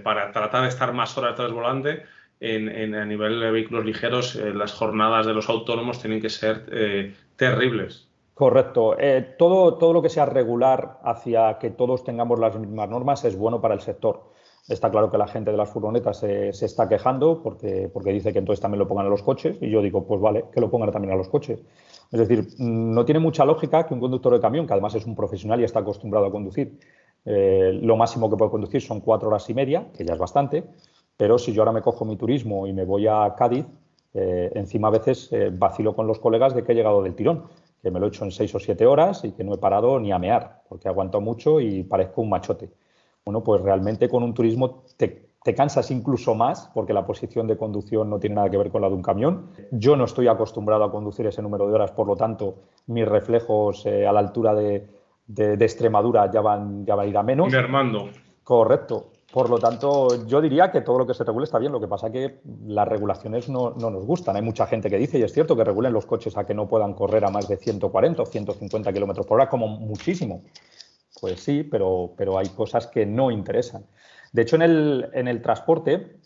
para 0.03 0.33
tratar 0.33 0.63
de 0.63 0.67
estar 0.67 0.91
más 0.93 1.17
horas 1.17 1.35
tras 1.35 1.51
volante, 1.51 2.03
en, 2.41 2.93
a 2.93 3.05
nivel 3.05 3.39
de 3.39 3.51
vehículos 3.51 3.85
ligeros, 3.85 4.35
las 4.35 4.73
jornadas 4.73 5.25
de 5.25 5.33
los 5.33 5.47
autónomos 5.47 6.01
tienen 6.01 6.21
que 6.21 6.29
ser 6.29 7.15
terribles. 7.37 8.11
Correcto. 8.41 8.97
Eh, 8.97 9.35
todo, 9.37 9.75
todo 9.75 9.93
lo 9.93 10.01
que 10.01 10.09
sea 10.09 10.25
regular 10.25 10.97
hacia 11.03 11.59
que 11.59 11.69
todos 11.69 12.03
tengamos 12.03 12.39
las 12.39 12.57
mismas 12.57 12.89
normas 12.89 13.23
es 13.23 13.37
bueno 13.37 13.61
para 13.61 13.75
el 13.75 13.81
sector. 13.81 14.30
Está 14.67 14.91
claro 14.91 15.09
que 15.09 15.17
la 15.17 15.27
gente 15.27 15.51
de 15.51 15.57
las 15.57 15.69
furgonetas 15.69 16.19
se, 16.19 16.49
está 16.49 16.87
quejando 16.87 17.41
porque, 17.41 17.89
porque 17.91 18.11
dice 18.11 18.31
que 18.31 18.39
entonces 18.39 18.61
también 18.61 18.79
lo 18.79 18.87
pongan 18.87 19.07
a 19.07 19.09
los 19.09 19.23
coches 19.23 19.57
y 19.59 19.69
yo 19.69 19.81
digo, 19.81 20.05
pues 20.05 20.21
vale, 20.21 20.45
que 20.53 20.61
lo 20.61 20.69
pongan 20.69 20.91
también 20.91 21.13
a 21.13 21.17
los 21.17 21.29
coches. 21.29 21.59
Es 22.11 22.19
decir, 22.19 22.47
mm, 22.57 22.93
no 22.93 23.03
tiene 23.03 23.19
mucha 23.19 23.43
lógica 23.43 23.85
que 23.85 23.93
un 23.93 23.99
conductor 23.99 24.33
de 24.33 24.39
camión, 24.39 24.67
que 24.67 24.73
además 24.73 24.95
es 24.95 25.05
un 25.05 25.15
profesional 25.15 25.59
y 25.61 25.63
está 25.63 25.79
acostumbrado 25.79 26.27
a 26.27 26.31
conducir, 26.31 26.79
eh, 27.25 27.79
lo 27.81 27.97
máximo 27.97 28.29
que 28.29 28.37
puede 28.37 28.51
conducir 28.51 28.81
son 28.81 29.01
cuatro 29.01 29.29
horas 29.29 29.49
y 29.49 29.53
media, 29.53 29.87
que 29.95 30.05
ya 30.05 30.13
es 30.13 30.19
bastante, 30.19 30.63
pero 31.17 31.37
si 31.37 31.53
yo 31.53 31.61
ahora 31.61 31.71
me 31.71 31.81
cojo 31.81 32.05
mi 32.05 32.15
turismo 32.15 32.67
y 32.67 32.73
me 32.73 32.85
voy 32.85 33.07
a 33.07 33.33
Cádiz, 33.35 33.65
eh, 34.13 34.51
encima 34.55 34.89
a 34.89 34.91
veces 34.91 35.29
vacilo 35.53 35.95
con 35.95 36.05
los 36.05 36.19
colegas 36.19 36.53
de 36.53 36.63
que 36.63 36.73
he 36.73 36.75
llegado 36.75 37.01
del 37.01 37.15
tirón 37.15 37.43
que 37.81 37.89
me 37.91 37.99
lo 37.99 38.05
he 38.05 38.09
hecho 38.09 38.23
en 38.23 38.31
seis 38.31 38.53
o 38.53 38.59
siete 38.59 38.85
horas 38.85 39.23
y 39.25 39.31
que 39.31 39.43
no 39.43 39.53
he 39.55 39.57
parado 39.57 39.99
ni 39.99 40.11
a 40.11 40.19
mear, 40.19 40.61
porque 40.69 40.87
aguanto 40.87 41.19
mucho 41.19 41.59
y 41.59 41.83
parezco 41.83 42.21
un 42.21 42.29
machote. 42.29 42.69
Bueno, 43.25 43.43
pues 43.43 43.61
realmente 43.61 44.09
con 44.09 44.23
un 44.23 44.33
turismo 44.33 44.83
te, 44.97 45.29
cansas 45.55 45.91
incluso 45.91 46.35
más, 46.35 46.69
porque 46.73 46.93
la 46.93 47.05
posición 47.05 47.47
de 47.47 47.57
conducción 47.57 48.09
no 48.09 48.19
tiene 48.19 48.35
nada 48.35 48.49
que 48.49 48.57
ver 48.57 48.71
con 48.71 48.81
la 48.81 48.89
de 48.89 48.95
un 48.95 49.01
camión. 49.01 49.49
Yo 49.71 49.95
no 49.95 50.05
estoy 50.05 50.27
acostumbrado 50.27 50.83
a 50.83 50.91
conducir 50.91 51.25
ese 51.27 51.41
número 51.41 51.67
de 51.67 51.73
horas, 51.73 51.91
por 51.91 52.07
lo 52.07 52.15
tanto, 52.15 52.55
mis 52.87 53.07
reflejos 53.07 53.85
eh, 53.85 54.05
a 54.05 54.11
la 54.11 54.19
altura 54.19 54.53
de, 54.55 54.87
Extremadura 55.33 56.29
ya 56.29 56.41
van, 56.41 56.85
ya 56.85 56.95
van 56.95 57.05
a 57.05 57.09
ir 57.09 57.17
a 57.17 57.23
menos. 57.23 57.53
Armando. 57.53 58.09
Correcto. 58.43 59.11
Por 59.31 59.49
lo 59.49 59.59
tanto, 59.59 60.25
yo 60.25 60.41
diría 60.41 60.71
que 60.71 60.81
todo 60.81 60.99
lo 60.99 61.07
que 61.07 61.13
se 61.13 61.23
regule 61.23 61.45
está 61.45 61.57
bien. 61.57 61.71
Lo 61.71 61.79
que 61.79 61.87
pasa 61.87 62.07
es 62.07 62.13
que 62.13 62.41
las 62.67 62.87
regulaciones 62.87 63.47
no, 63.47 63.71
nos 63.71 64.05
gustan. 64.05 64.35
Hay 64.35 64.41
mucha 64.41 64.67
gente 64.67 64.89
que 64.89 64.97
dice, 64.97 65.19
y 65.19 65.23
es 65.23 65.31
cierto, 65.31 65.55
que 65.55 65.63
regulen 65.63 65.93
los 65.93 66.05
coches 66.05 66.35
a 66.37 66.45
que 66.45 66.53
no 66.53 66.67
puedan 66.67 66.93
correr 66.93 67.23
a 67.23 67.29
más 67.29 67.47
de 67.47 67.55
140 67.55 68.21
o 68.21 68.25
150 68.25 68.91
kilómetros 68.91 69.25
por 69.25 69.39
hora, 69.39 69.47
como 69.47 69.67
muchísimo. 69.67 70.43
Pues 71.21 71.39
sí, 71.39 71.63
pero, 71.63 72.13
pero 72.17 72.37
hay 72.37 72.49
cosas 72.49 72.87
que 72.87 73.05
no 73.05 73.31
interesan. 73.31 73.85
De 74.33 74.41
hecho, 74.41 74.55
en 74.57 74.63
el, 74.63 75.09
en 75.13 75.27
el 75.27 75.41
transporte 75.41 76.17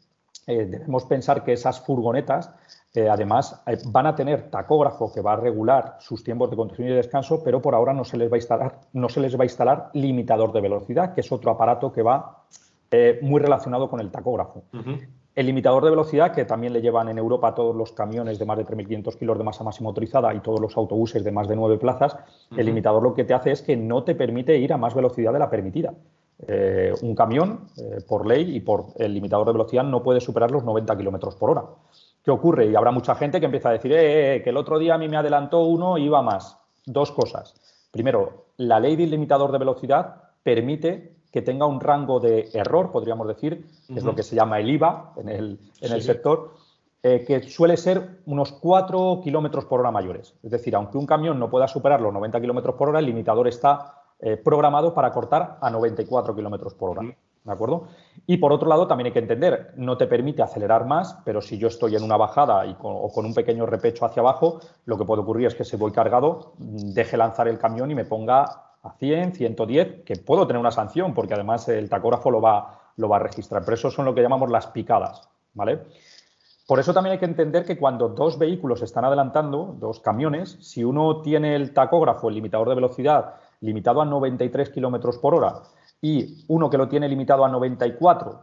eh, 0.48 0.66
debemos 0.66 1.06
pensar 1.06 1.44
que 1.44 1.54
esas 1.54 1.82
furgonetas, 1.82 2.50
eh, 2.94 3.10
además, 3.10 3.62
eh, 3.68 3.78
van 3.88 4.08
a 4.08 4.16
tener 4.16 4.50
tacógrafo 4.50 5.12
que 5.12 5.20
va 5.20 5.34
a 5.34 5.36
regular 5.36 5.98
sus 6.00 6.24
tiempos 6.24 6.50
de 6.50 6.56
conducción 6.56 6.88
y 6.88 6.92
de 6.92 6.98
descanso, 6.98 7.44
pero 7.44 7.62
por 7.62 7.76
ahora 7.76 7.94
no 7.94 8.06
se 8.06 8.16
les 8.16 8.32
va 8.32 8.36
a 8.36 8.38
instalar, 8.38 8.80
no 8.94 9.10
se 9.10 9.20
les 9.20 9.38
va 9.38 9.44
a 9.44 9.46
instalar 9.46 9.90
limitador 9.94 10.54
de 10.54 10.62
velocidad, 10.62 11.14
que 11.14 11.22
es 11.22 11.32
otro 11.32 11.52
aparato 11.52 11.92
que 11.92 12.02
va 12.02 12.44
muy 13.22 13.42
relacionado 13.42 13.90
con 13.90 14.00
el 14.00 14.10
tacógrafo. 14.10 14.64
El 15.36 15.48
limitador 15.48 15.84
de 15.84 15.90
velocidad, 15.90 16.32
que 16.32 16.46
también 16.46 16.72
le 16.72 16.82
llevan 16.82 17.10
en 17.10 17.18
Europa 17.18 17.50
a 17.50 17.56
todos 17.56 17.76
los 17.76 17.92
camiones 17.92 18.40
de 18.40 18.46
más 18.46 18.58
de 18.58 18.66
3.500 18.66 19.18
kilos 19.18 19.38
de 19.38 19.44
masa 19.44 19.66
máxima 19.66 19.90
motorizada 19.90 20.34
y 20.34 20.40
todos 20.40 20.62
los 20.62 20.78
autobuses 20.78 21.26
de 21.26 21.32
más 21.32 21.50
de 21.50 21.58
9 21.58 21.78
plazas, 21.78 22.16
el 22.56 22.66
limitador 22.66 23.04
lo 23.04 23.14
que 23.14 23.26
te 23.26 23.34
hace 23.34 23.52
es 23.52 23.62
que 23.62 23.76
no 23.76 24.04
te 24.04 24.16
permite 24.16 24.58
ir 24.58 24.72
a 24.72 24.78
más 24.78 24.96
velocidad 24.96 25.34
de 25.34 25.40
la 25.40 25.50
permitida. 25.50 25.94
Eh, 26.48 26.94
un 27.02 27.16
camión, 27.16 27.68
eh, 27.78 27.98
por 28.08 28.26
ley 28.26 28.56
y 28.56 28.62
por 28.62 28.88
el 28.98 29.14
limitador 29.14 29.48
de 29.48 29.54
velocidad, 29.54 29.84
no 29.84 30.02
puede 30.02 30.22
superar 30.22 30.52
los 30.52 30.64
90 30.64 30.98
kilómetros 30.98 31.36
por 31.36 31.50
hora. 31.50 31.66
¿Qué 32.24 32.32
ocurre? 32.32 32.68
Y 32.68 32.76
habrá 32.76 32.92
mucha 32.92 33.16
gente 33.16 33.42
que 33.42 33.46
empieza 33.46 33.70
a 33.70 33.74
decir 33.74 33.92
que 33.92 34.50
el 34.50 34.58
otro 34.58 34.80
día 34.80 34.96
a 34.96 34.98
mí 34.98 35.10
me 35.10 35.18
adelantó 35.18 35.64
uno 35.64 35.98
y 35.98 36.06
iba 36.06 36.22
más. 36.22 36.58
Dos 36.86 37.12
cosas. 37.12 37.56
Primero, 37.92 38.46
la 38.58 38.80
ley 38.80 38.96
del 38.96 39.12
limitador 39.12 39.52
de 39.52 39.58
velocidad 39.58 40.16
permite 40.44 41.15
que 41.36 41.42
tenga 41.42 41.66
un 41.66 41.82
rango 41.82 42.22
de 42.22 42.50
error, 42.54 42.94
podríamos 42.94 43.28
decir, 43.28 43.68
que 43.88 43.96
es 43.96 44.06
lo 44.06 44.16
que 44.16 44.24
se 44.24 44.38
llama 44.38 44.58
el 44.58 44.70
IVA 44.70 45.12
en 45.18 45.28
el, 45.28 45.60
en 45.82 45.92
el 45.92 46.02
sector, 46.02 46.54
eh, 47.04 47.26
que 47.28 47.44
suele 47.44 47.76
ser 47.76 48.22
unos 48.26 48.54
4 48.54 49.20
kilómetros 49.22 49.66
por 49.66 49.82
hora 49.82 49.92
mayores. 49.92 50.34
Es 50.42 50.50
decir, 50.50 50.74
aunque 50.78 50.98
un 50.98 51.06
camión 51.06 51.38
no 51.38 51.50
pueda 51.50 51.68
superar 51.68 52.00
los 52.00 52.14
90 52.14 52.40
kilómetros 52.40 52.76
por 52.76 52.88
hora, 52.88 53.00
el 53.00 53.06
limitador 53.08 53.50
está 53.50 53.96
eh, 54.22 54.38
programado 54.38 54.94
para 54.94 55.12
cortar 55.12 55.58
a 55.60 55.70
94 55.70 56.34
kilómetros 56.34 56.74
por 56.74 56.92
hora. 56.92 57.02
¿De 57.02 57.52
acuerdo? 57.52 57.90
Y 58.26 58.38
por 58.38 58.54
otro 58.54 58.70
lado, 58.70 58.88
también 58.88 59.08
hay 59.08 59.12
que 59.12 59.20
entender, 59.20 59.74
no 59.76 59.98
te 59.98 60.08
permite 60.08 60.42
acelerar 60.42 60.86
más, 60.86 61.18
pero 61.26 61.42
si 61.42 61.58
yo 61.58 61.68
estoy 61.68 61.98
en 61.98 62.04
una 62.04 62.16
bajada 62.16 62.66
y 62.66 62.78
o 62.82 63.12
con 63.14 63.26
un 63.26 63.34
pequeño 63.34 63.66
repecho 63.66 64.06
hacia 64.06 64.22
abajo, 64.22 64.62
lo 64.86 64.98
que 64.98 65.04
puede 65.04 65.22
ocurrir 65.22 65.48
es 65.48 65.56
que 65.56 65.66
si 65.66 65.76
voy 65.76 65.92
cargado, 65.92 66.54
deje 66.58 67.18
lanzar 67.18 67.50
el 67.50 67.60
camión 67.60 67.92
y 67.92 67.96
me 67.96 68.06
ponga 68.06 68.65
a 68.86 68.92
100, 68.92 69.34
110, 69.34 70.04
que 70.06 70.16
puedo 70.18 70.46
tener 70.46 70.60
una 70.60 70.72
sanción 70.72 71.14
porque 71.14 71.34
además 71.34 71.68
el 71.70 71.90
tacógrafo 71.90 72.30
lo 72.30 72.40
va, 72.40 72.80
lo 72.98 73.10
va 73.10 73.18
a 73.18 73.20
registrar. 73.20 73.64
Pero 73.66 73.76
eso 73.76 73.90
son 73.90 74.06
lo 74.06 74.14
que 74.14 74.22
llamamos 74.22 74.52
las 74.52 74.68
picadas, 74.68 75.28
¿vale? 75.54 75.80
Por 76.68 76.80
eso 76.80 76.94
también 76.94 77.14
hay 77.14 77.20
que 77.20 77.26
entender 77.26 77.66
que 77.66 77.78
cuando 77.78 78.10
dos 78.10 78.40
vehículos 78.40 78.82
están 78.82 79.06
adelantando, 79.06 79.76
dos 79.80 80.00
camiones, 80.00 80.58
si 80.62 80.84
uno 80.84 81.22
tiene 81.22 81.56
el 81.56 81.74
tacógrafo, 81.74 82.30
el 82.30 82.36
limitador 82.36 82.70
de 82.70 82.76
velocidad, 82.76 83.36
limitado 83.62 84.02
a 84.02 84.06
93 84.06 84.70
kilómetros 84.70 85.18
por 85.18 85.36
hora 85.36 85.62
y 86.02 86.44
uno 86.48 86.70
que 86.70 86.78
lo 86.78 86.88
tiene 86.88 87.08
limitado 87.08 87.46
a 87.46 87.50
94 87.50 88.42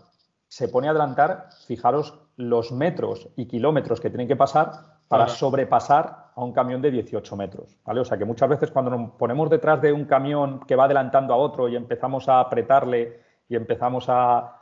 se 0.48 0.68
pone 0.68 0.86
a 0.86 0.90
adelantar, 0.90 1.48
fijaros 1.66 2.14
los 2.36 2.72
metros 2.72 3.28
y 3.36 3.46
kilómetros 3.46 4.00
que 4.00 4.10
tienen 4.10 4.28
que 4.28 4.36
pasar 4.36 4.91
para 5.12 5.28
sobrepasar 5.28 6.30
a 6.34 6.42
un 6.42 6.54
camión 6.54 6.80
de 6.80 6.90
18 6.90 7.36
metros. 7.36 7.76
¿vale? 7.84 8.00
O 8.00 8.04
sea 8.06 8.16
que 8.16 8.24
muchas 8.24 8.48
veces 8.48 8.70
cuando 8.70 8.90
nos 8.90 9.10
ponemos 9.10 9.50
detrás 9.50 9.82
de 9.82 9.92
un 9.92 10.06
camión 10.06 10.60
que 10.60 10.74
va 10.74 10.84
adelantando 10.84 11.34
a 11.34 11.36
otro 11.36 11.68
y 11.68 11.76
empezamos 11.76 12.30
a 12.30 12.40
apretarle 12.40 13.20
y 13.46 13.54
empezamos 13.54 14.06
a, 14.08 14.58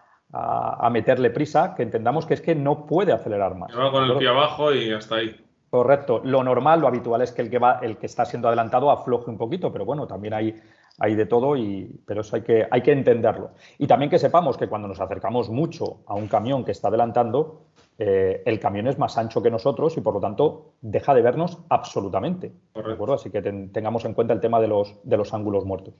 meterle 0.91 1.31
prisa, 1.31 1.77
que 1.77 1.85
entendamos 1.85 2.27
que 2.27 2.35
es 2.35 2.41
que 2.41 2.57
no 2.57 2.85
puede 2.85 3.13
acelerar 3.13 3.55
más. 3.55 3.71
Va 3.79 3.93
con 3.93 4.03
el 4.03 4.19
pie 4.19 4.27
abajo 4.27 4.75
y 4.75 4.93
hasta 4.93 5.17
ahí. 5.17 5.41
Correcto. 5.71 6.21
Lo 6.25 6.43
normal, 6.43 6.81
lo 6.81 6.89
habitual 6.89 7.23
es 7.23 7.31
que 7.31 7.43
el 7.43 7.51
que 7.51 7.61
va, 7.61 7.79
el 7.81 7.97
que 7.97 8.07
está 8.07 8.25
siendo 8.25 8.49
adelantado 8.49 8.91
afloje 8.91 9.31
un 9.31 9.39
poquito, 9.39 9.73
pero 9.73 9.85
bueno, 9.85 10.09
también 10.09 10.35
hay, 10.35 10.61
hay 10.99 11.15
de 11.15 11.27
todo, 11.27 11.57
y, 11.57 12.01
pero 12.05 12.23
eso 12.23 12.35
hay 12.35 12.43
que, 12.43 12.67
hay 12.69 12.83
que 12.83 12.91
entenderlo. 12.91 13.51
Y 13.79 13.87
también 13.87 14.11
que 14.11 14.19
sepamos 14.19 14.57
que 14.57 14.67
cuando 14.67 14.89
nos 14.89 15.01
acercamos 15.01 15.49
mucho 15.49 16.01
a 16.07 16.15
un 16.15 16.27
camión 16.27 16.65
que 16.65 16.73
está 16.73 16.89
adelantando, 16.89 17.70
eh, 18.03 18.43
el 18.47 18.59
camión 18.59 18.87
es 18.87 18.99
más 18.99 19.19
ancho 19.19 19.43
que 19.43 19.51
nosotros 19.51 19.95
y 19.99 20.01
por 20.01 20.15
lo 20.15 20.21
tanto 20.21 20.73
deja 20.81 21.13
de 21.13 21.21
vernos 21.21 21.59
absolutamente. 21.69 22.51
¿de 22.75 22.93
acuerdo? 22.93 23.13
Así 23.13 23.31
que 23.31 23.43
tengamos 23.43 24.07
en 24.07 24.15
cuenta 24.15 24.33
el 24.33 24.41
tema 24.41 24.59
de 24.59 24.69
los, 24.69 24.97
de 25.03 25.19
los 25.19 25.35
ángulos 25.35 25.67
muertos. 25.67 25.93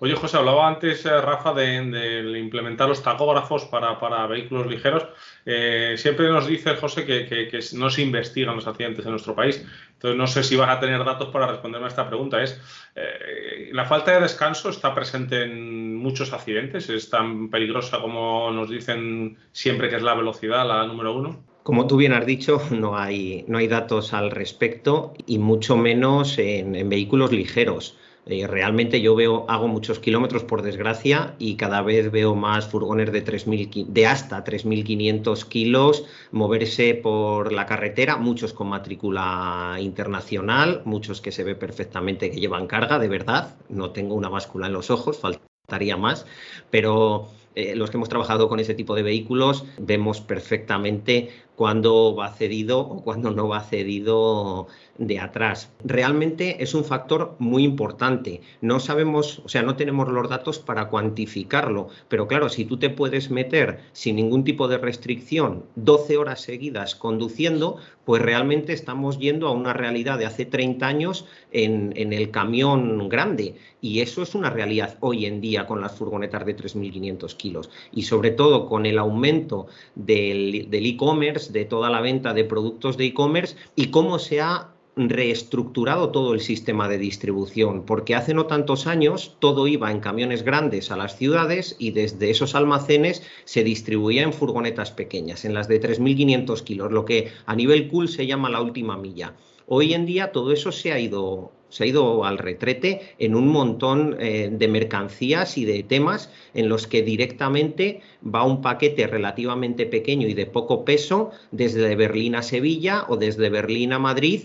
Oye, 0.00 0.14
José, 0.14 0.38
hablaba 0.38 0.66
antes, 0.66 1.04
eh, 1.04 1.20
Rafa, 1.20 1.52
de, 1.52 2.38
implementar 2.38 2.88
los 2.88 3.02
tacógrafos 3.02 3.66
para, 3.66 4.26
vehículos 4.26 4.66
ligeros. 4.66 5.06
Eh, 5.44 5.94
siempre 5.98 6.28
nos 6.28 6.48
dice, 6.48 6.74
José, 6.74 7.04
que, 7.04 7.60
no 7.74 7.90
se 7.90 8.02
investigan 8.02 8.56
los 8.56 8.66
accidentes 8.66 9.04
en 9.04 9.12
nuestro 9.12 9.36
país. 9.36 9.64
Entonces, 10.04 10.18
no 10.18 10.26
sé 10.26 10.42
si 10.42 10.54
vas 10.54 10.68
a 10.68 10.80
tener 10.80 11.02
datos 11.02 11.30
para 11.30 11.46
responderme 11.46 11.86
a 11.86 11.88
esta 11.88 12.06
pregunta. 12.06 12.42
Es, 12.42 12.60
eh, 12.94 13.70
¿La 13.72 13.86
falta 13.86 14.12
de 14.12 14.20
descanso 14.20 14.68
está 14.68 14.94
presente 14.94 15.44
en 15.44 15.96
muchos 15.96 16.34
accidentes? 16.34 16.90
¿Es 16.90 17.08
tan 17.08 17.48
peligrosa 17.48 18.02
como 18.02 18.50
nos 18.50 18.68
dicen 18.68 19.38
siempre 19.50 19.88
que 19.88 19.96
es 19.96 20.02
la 20.02 20.12
velocidad, 20.12 20.68
la 20.68 20.86
número 20.86 21.16
uno? 21.16 21.42
Como 21.62 21.86
tú 21.86 21.96
bien 21.96 22.12
has 22.12 22.26
dicho, 22.26 22.60
no 22.70 22.98
hay, 22.98 23.46
no 23.48 23.56
hay 23.56 23.66
datos 23.66 24.12
al 24.12 24.30
respecto 24.30 25.14
y 25.26 25.38
mucho 25.38 25.74
menos 25.74 26.36
en, 26.36 26.86
vehículos 26.86 27.32
ligeros. 27.32 27.96
Eh, 28.26 28.46
realmente 28.46 29.02
yo 29.02 29.14
veo, 29.14 29.44
hago 29.48 29.68
muchos 29.68 29.98
kilómetros 29.98 30.44
por 30.44 30.62
desgracia 30.62 31.34
y 31.38 31.56
cada 31.56 31.82
vez 31.82 32.10
veo 32.10 32.34
más 32.34 32.66
furgones 32.66 33.12
de, 33.12 33.20
3, 33.20 33.46
de 33.86 34.06
hasta 34.06 34.42
3.500 34.42 35.44
kilos 35.46 36.06
moverse 36.32 36.94
por 36.94 37.52
la 37.52 37.66
carretera, 37.66 38.16
muchos 38.16 38.54
con 38.54 38.68
matrícula 38.68 39.76
internacional, 39.78 40.80
muchos 40.86 41.20
que 41.20 41.32
se 41.32 41.44
ve 41.44 41.54
perfectamente 41.54 42.30
que 42.30 42.40
llevan 42.40 42.66
carga, 42.66 42.98
de 42.98 43.08
verdad. 43.08 43.56
No 43.68 43.90
tengo 43.90 44.14
una 44.14 44.30
báscula 44.30 44.68
en 44.68 44.72
los 44.72 44.90
ojos, 44.90 45.18
faltaría 45.18 45.98
más, 45.98 46.24
pero 46.70 47.28
eh, 47.54 47.76
los 47.76 47.90
que 47.90 47.98
hemos 47.98 48.08
trabajado 48.08 48.48
con 48.48 48.58
ese 48.58 48.74
tipo 48.74 48.94
de 48.94 49.02
vehículos 49.02 49.64
vemos 49.78 50.20
perfectamente 50.20 51.30
cuándo 51.54 52.14
va 52.16 52.32
cedido 52.32 52.80
o 52.80 53.02
cuándo 53.02 53.30
no 53.30 53.48
va 53.48 53.60
cedido 53.60 54.66
de 54.98 55.18
atrás. 55.18 55.72
Realmente 55.84 56.62
es 56.62 56.74
un 56.74 56.84
factor 56.84 57.34
muy 57.38 57.64
importante. 57.64 58.40
No 58.60 58.80
sabemos, 58.80 59.40
o 59.44 59.48
sea, 59.48 59.62
no 59.62 59.76
tenemos 59.76 60.08
los 60.08 60.28
datos 60.28 60.58
para 60.58 60.88
cuantificarlo, 60.88 61.88
pero 62.08 62.28
claro, 62.28 62.48
si 62.48 62.64
tú 62.64 62.78
te 62.78 62.90
puedes 62.90 63.30
meter 63.30 63.80
sin 63.92 64.16
ningún 64.16 64.44
tipo 64.44 64.68
de 64.68 64.78
restricción 64.78 65.64
12 65.76 66.16
horas 66.16 66.40
seguidas 66.40 66.94
conduciendo, 66.94 67.78
pues 68.04 68.22
realmente 68.22 68.72
estamos 68.72 69.18
yendo 69.18 69.48
a 69.48 69.52
una 69.52 69.72
realidad 69.72 70.18
de 70.18 70.26
hace 70.26 70.44
30 70.44 70.86
años 70.86 71.26
en, 71.52 71.92
el 71.96 72.30
camión 72.30 73.08
grande. 73.08 73.56
Y 73.80 74.00
eso 74.00 74.22
es 74.22 74.34
una 74.34 74.50
realidad 74.50 74.96
hoy 75.00 75.26
en 75.26 75.40
día 75.40 75.66
con 75.66 75.80
las 75.80 75.96
furgonetas 75.96 76.44
de 76.46 76.56
3.500 76.56 77.36
kilos. 77.36 77.70
Y 77.92 78.02
sobre 78.02 78.30
todo 78.30 78.66
con 78.66 78.86
el 78.86 78.98
aumento 78.98 79.66
del 79.94 80.68
e-commerce, 80.72 81.52
de 81.52 81.64
toda 81.64 81.90
la 81.90 82.00
venta 82.00 82.34
de 82.34 82.44
productos 82.44 82.96
de 82.96 83.06
e-commerce 83.06 83.56
y 83.74 83.90
cómo 83.90 84.18
se 84.18 84.40
ha 84.40 84.70
reestructurado 84.96 86.10
todo 86.10 86.34
el 86.34 86.40
sistema 86.40 86.88
de 86.88 86.98
distribución, 86.98 87.84
porque 87.84 88.14
hace 88.14 88.34
no 88.34 88.46
tantos 88.46 88.86
años 88.86 89.36
todo 89.40 89.66
iba 89.66 89.90
en 89.90 90.00
camiones 90.00 90.44
grandes 90.44 90.90
a 90.90 90.96
las 90.96 91.16
ciudades 91.16 91.76
y 91.78 91.90
desde 91.90 92.30
esos 92.30 92.54
almacenes 92.54 93.22
se 93.44 93.64
distribuía 93.64 94.22
en 94.22 94.32
furgonetas 94.32 94.92
pequeñas, 94.92 95.44
en 95.44 95.54
las 95.54 95.68
de 95.68 95.80
3.500 95.80 96.62
kilos, 96.62 96.92
lo 96.92 97.04
que 97.04 97.32
a 97.46 97.56
nivel 97.56 97.88
cool 97.88 98.08
se 98.08 98.26
llama 98.26 98.50
la 98.50 98.60
última 98.60 98.96
milla. 98.96 99.34
Hoy 99.66 99.94
en 99.94 100.06
día 100.06 100.30
todo 100.30 100.52
eso 100.52 100.70
se 100.72 100.92
ha 100.92 101.00
ido, 101.00 101.50
se 101.70 101.84
ha 101.84 101.86
ido 101.86 102.24
al 102.24 102.36
retrete 102.36 103.14
en 103.18 103.34
un 103.34 103.48
montón 103.48 104.16
eh, 104.20 104.50
de 104.52 104.68
mercancías 104.68 105.56
y 105.56 105.64
de 105.64 105.82
temas 105.82 106.30
en 106.52 106.68
los 106.68 106.86
que 106.86 107.02
directamente 107.02 108.02
va 108.22 108.44
un 108.44 108.60
paquete 108.60 109.06
relativamente 109.06 109.86
pequeño 109.86 110.28
y 110.28 110.34
de 110.34 110.44
poco 110.44 110.84
peso 110.84 111.30
desde 111.50 111.96
Berlín 111.96 112.34
a 112.34 112.42
Sevilla 112.42 113.06
o 113.08 113.16
desde 113.16 113.48
Berlín 113.48 113.94
a 113.94 113.98
Madrid 113.98 114.42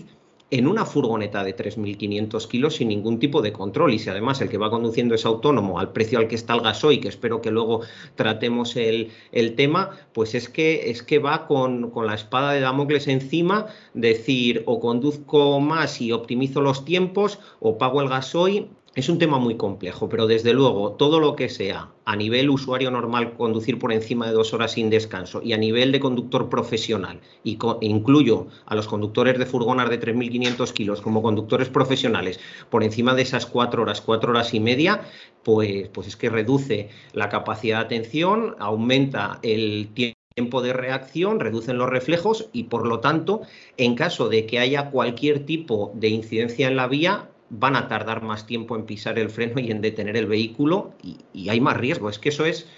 en 0.50 0.66
una 0.66 0.84
furgoneta 0.84 1.44
de 1.44 1.56
3.500 1.56 2.48
kilos 2.48 2.76
sin 2.76 2.88
ningún 2.88 3.18
tipo 3.18 3.40
de 3.40 3.52
control. 3.52 3.94
Y 3.94 3.98
si 3.98 4.10
además 4.10 4.40
el 4.40 4.48
que 4.48 4.58
va 4.58 4.70
conduciendo 4.70 5.14
es 5.14 5.24
autónomo 5.24 5.78
al 5.78 5.92
precio 5.92 6.18
al 6.18 6.28
que 6.28 6.34
está 6.34 6.54
el 6.54 6.60
gasoil, 6.60 7.00
que 7.00 7.08
espero 7.08 7.40
que 7.40 7.50
luego 7.50 7.82
tratemos 8.16 8.76
el, 8.76 9.10
tema, 9.56 9.90
pues 10.12 10.34
es 10.34 10.48
que, 10.48 10.90
es 10.90 11.02
que 11.02 11.18
va 11.18 11.46
con, 11.46 11.90
con, 11.90 12.06
la 12.06 12.14
espada 12.14 12.52
de 12.52 12.60
Damocles 12.60 13.08
encima, 13.08 13.66
decir 13.94 14.62
o 14.66 14.80
conduzco 14.80 15.60
más 15.60 16.00
y 16.00 16.12
optimizo 16.12 16.60
los 16.60 16.84
tiempos 16.84 17.38
o 17.60 17.78
pago 17.78 18.00
el 18.00 18.08
gasoil 18.08 18.68
es 18.94 19.08
un 19.08 19.18
tema 19.18 19.38
muy 19.38 19.56
complejo, 19.56 20.08
pero 20.08 20.26
desde 20.26 20.52
luego 20.52 20.92
todo 20.92 21.20
lo 21.20 21.36
que 21.36 21.48
sea 21.48 21.92
a 22.04 22.16
nivel 22.16 22.50
usuario 22.50 22.90
normal 22.90 23.34
conducir 23.34 23.78
por 23.78 23.92
encima 23.92 24.26
de 24.26 24.32
dos 24.32 24.52
horas 24.52 24.72
sin 24.72 24.90
descanso 24.90 25.40
y 25.44 25.52
a 25.52 25.58
nivel 25.58 25.92
de 25.92 26.00
conductor 26.00 26.48
profesional, 26.48 27.20
y 27.44 27.56
incluyo 27.82 28.48
a 28.66 28.74
los 28.74 28.88
conductores 28.88 29.38
de 29.38 29.46
furgonas 29.46 29.90
de 29.90 30.00
3.500 30.00 30.72
kilos 30.72 31.00
como 31.00 31.22
conductores 31.22 31.68
profesionales 31.68 32.40
por 32.68 32.82
encima 32.82 33.14
de 33.14 33.22
esas 33.22 33.46
cuatro 33.46 33.82
horas, 33.82 34.00
cuatro 34.00 34.30
horas 34.30 34.54
y 34.54 34.60
media, 34.60 35.02
pues, 35.44 35.88
pues 35.90 36.08
es 36.08 36.16
que 36.16 36.28
reduce 36.28 36.90
la 37.12 37.28
capacidad 37.28 37.78
de 37.78 37.84
atención, 37.84 38.56
aumenta 38.58 39.38
el 39.42 39.90
tiempo 39.94 40.62
de 40.62 40.72
reacción, 40.72 41.38
reducen 41.38 41.78
los 41.78 41.88
reflejos 41.88 42.48
y 42.52 42.64
por 42.64 42.86
lo 42.86 42.98
tanto, 43.00 43.42
en 43.76 43.94
caso 43.94 44.28
de 44.28 44.46
que 44.46 44.58
haya 44.58 44.90
cualquier 44.90 45.46
tipo 45.46 45.92
de 45.94 46.08
incidencia 46.08 46.66
en 46.66 46.76
la 46.76 46.88
vía, 46.88 47.29
van 47.50 47.76
a 47.76 47.88
tardar 47.88 48.22
más 48.22 48.46
tiempo 48.46 48.76
en 48.76 48.86
pisar 48.86 49.18
el 49.18 49.28
freno 49.28 49.60
y 49.60 49.70
en 49.70 49.80
detener 49.80 50.16
el 50.16 50.26
vehículo 50.26 50.94
y, 51.02 51.48
hay 51.48 51.60
más 51.60 51.76
riesgo. 51.76 52.08
Es 52.08 52.18
que 52.18 52.30
eso 52.30 52.44
es, 52.44 52.70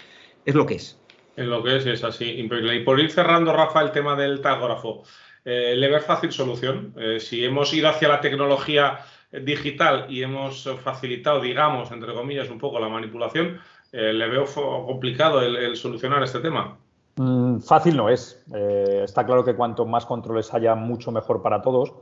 es 0.45 0.55
lo 0.55 0.65
que 0.65 0.75
es. 0.75 0.99
Es 1.35 1.45
lo 1.45 1.63
que 1.63 1.77
es, 1.77 1.85
es 1.85 2.03
así. 2.03 2.25
Y 2.25 2.79
por 2.79 2.99
ir 2.99 3.11
cerrando, 3.11 3.53
Rafa, 3.53 3.81
el 3.81 3.91
tema 3.91 4.15
del 4.15 4.41
tacógrafo, 4.41 5.03
eh, 5.45 5.75
¿le 5.75 5.89
ves 5.89 6.05
fácil 6.05 6.31
solución? 6.31 6.93
Eh, 6.97 7.19
si 7.19 7.45
hemos 7.45 7.73
ido 7.73 7.89
hacia 7.89 8.07
la 8.07 8.19
tecnología 8.19 8.99
digital 9.31 10.05
y 10.09 10.21
hemos 10.21 10.69
facilitado, 10.83 11.41
digamos, 11.41 11.91
entre 11.91 12.13
comillas, 12.13 12.49
un 12.49 12.59
poco 12.59 12.79
la 12.79 12.87
manipulación, 12.87 13.59
eh, 13.91 14.13
¿le 14.13 14.27
veo 14.27 14.45
complicado 14.45 15.41
el, 15.41 15.75
solucionar 15.75 16.21
este 16.23 16.39
tema? 16.39 16.77
Mm, 17.15 17.59
fácil 17.59 17.95
no 17.97 18.09
es. 18.09 18.43
está 19.03 19.25
claro 19.25 19.43
que 19.43 19.55
cuanto 19.55 19.85
más 19.85 20.05
controles 20.05 20.53
haya, 20.53 20.75
mucho 20.75 21.11
mejor 21.11 21.41
para 21.41 21.61
todos 21.61 21.93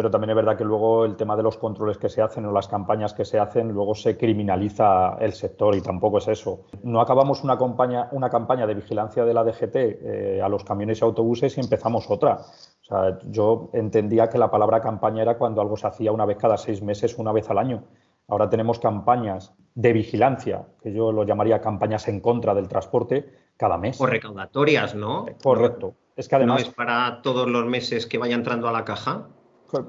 pero 0.00 0.10
también 0.10 0.30
es 0.30 0.36
verdad 0.36 0.56
que 0.56 0.64
luego 0.64 1.04
el 1.04 1.14
tema 1.14 1.36
de 1.36 1.42
los 1.42 1.58
controles 1.58 1.98
que 1.98 2.08
se 2.08 2.22
hacen 2.22 2.46
o 2.46 2.52
las 2.52 2.68
campañas 2.68 3.12
que 3.12 3.26
se 3.26 3.38
hacen, 3.38 3.68
luego 3.68 3.94
se 3.94 4.16
criminaliza 4.16 5.18
el 5.20 5.34
sector 5.34 5.74
y 5.74 5.82
tampoco 5.82 6.16
es 6.16 6.28
eso. 6.28 6.62
No 6.82 7.02
acabamos 7.02 7.44
una 7.44 7.58
campaña, 7.58 8.08
una 8.12 8.30
campaña 8.30 8.66
de 8.66 8.72
vigilancia 8.72 9.26
de 9.26 9.34
la 9.34 9.44
DGT 9.44 9.76
eh, 9.76 10.40
a 10.42 10.48
los 10.48 10.64
camiones 10.64 11.02
y 11.02 11.04
autobuses 11.04 11.54
y 11.58 11.60
empezamos 11.60 12.10
otra. 12.10 12.36
O 12.36 12.82
sea, 12.82 13.18
yo 13.28 13.68
entendía 13.74 14.30
que 14.30 14.38
la 14.38 14.50
palabra 14.50 14.80
campaña 14.80 15.20
era 15.20 15.36
cuando 15.36 15.60
algo 15.60 15.76
se 15.76 15.88
hacía 15.88 16.12
una 16.12 16.24
vez 16.24 16.38
cada 16.38 16.56
seis 16.56 16.80
meses, 16.80 17.18
una 17.18 17.32
vez 17.32 17.50
al 17.50 17.58
año. 17.58 17.84
Ahora 18.26 18.48
tenemos 18.48 18.78
campañas 18.78 19.52
de 19.74 19.92
vigilancia, 19.92 20.64
que 20.80 20.94
yo 20.94 21.12
lo 21.12 21.24
llamaría 21.24 21.60
campañas 21.60 22.08
en 22.08 22.20
contra 22.20 22.54
del 22.54 22.68
transporte, 22.68 23.34
cada 23.58 23.76
mes. 23.76 24.00
O 24.00 24.06
recaudatorias, 24.06 24.94
¿no? 24.94 25.26
Correcto. 25.42 25.92
Es 26.16 26.26
que 26.26 26.36
además. 26.36 26.62
¿No 26.62 26.68
es 26.70 26.74
para 26.74 27.20
todos 27.20 27.46
los 27.46 27.66
meses 27.66 28.06
que 28.06 28.16
vaya 28.16 28.34
entrando 28.34 28.66
a 28.66 28.72
la 28.72 28.86
caja? 28.86 29.28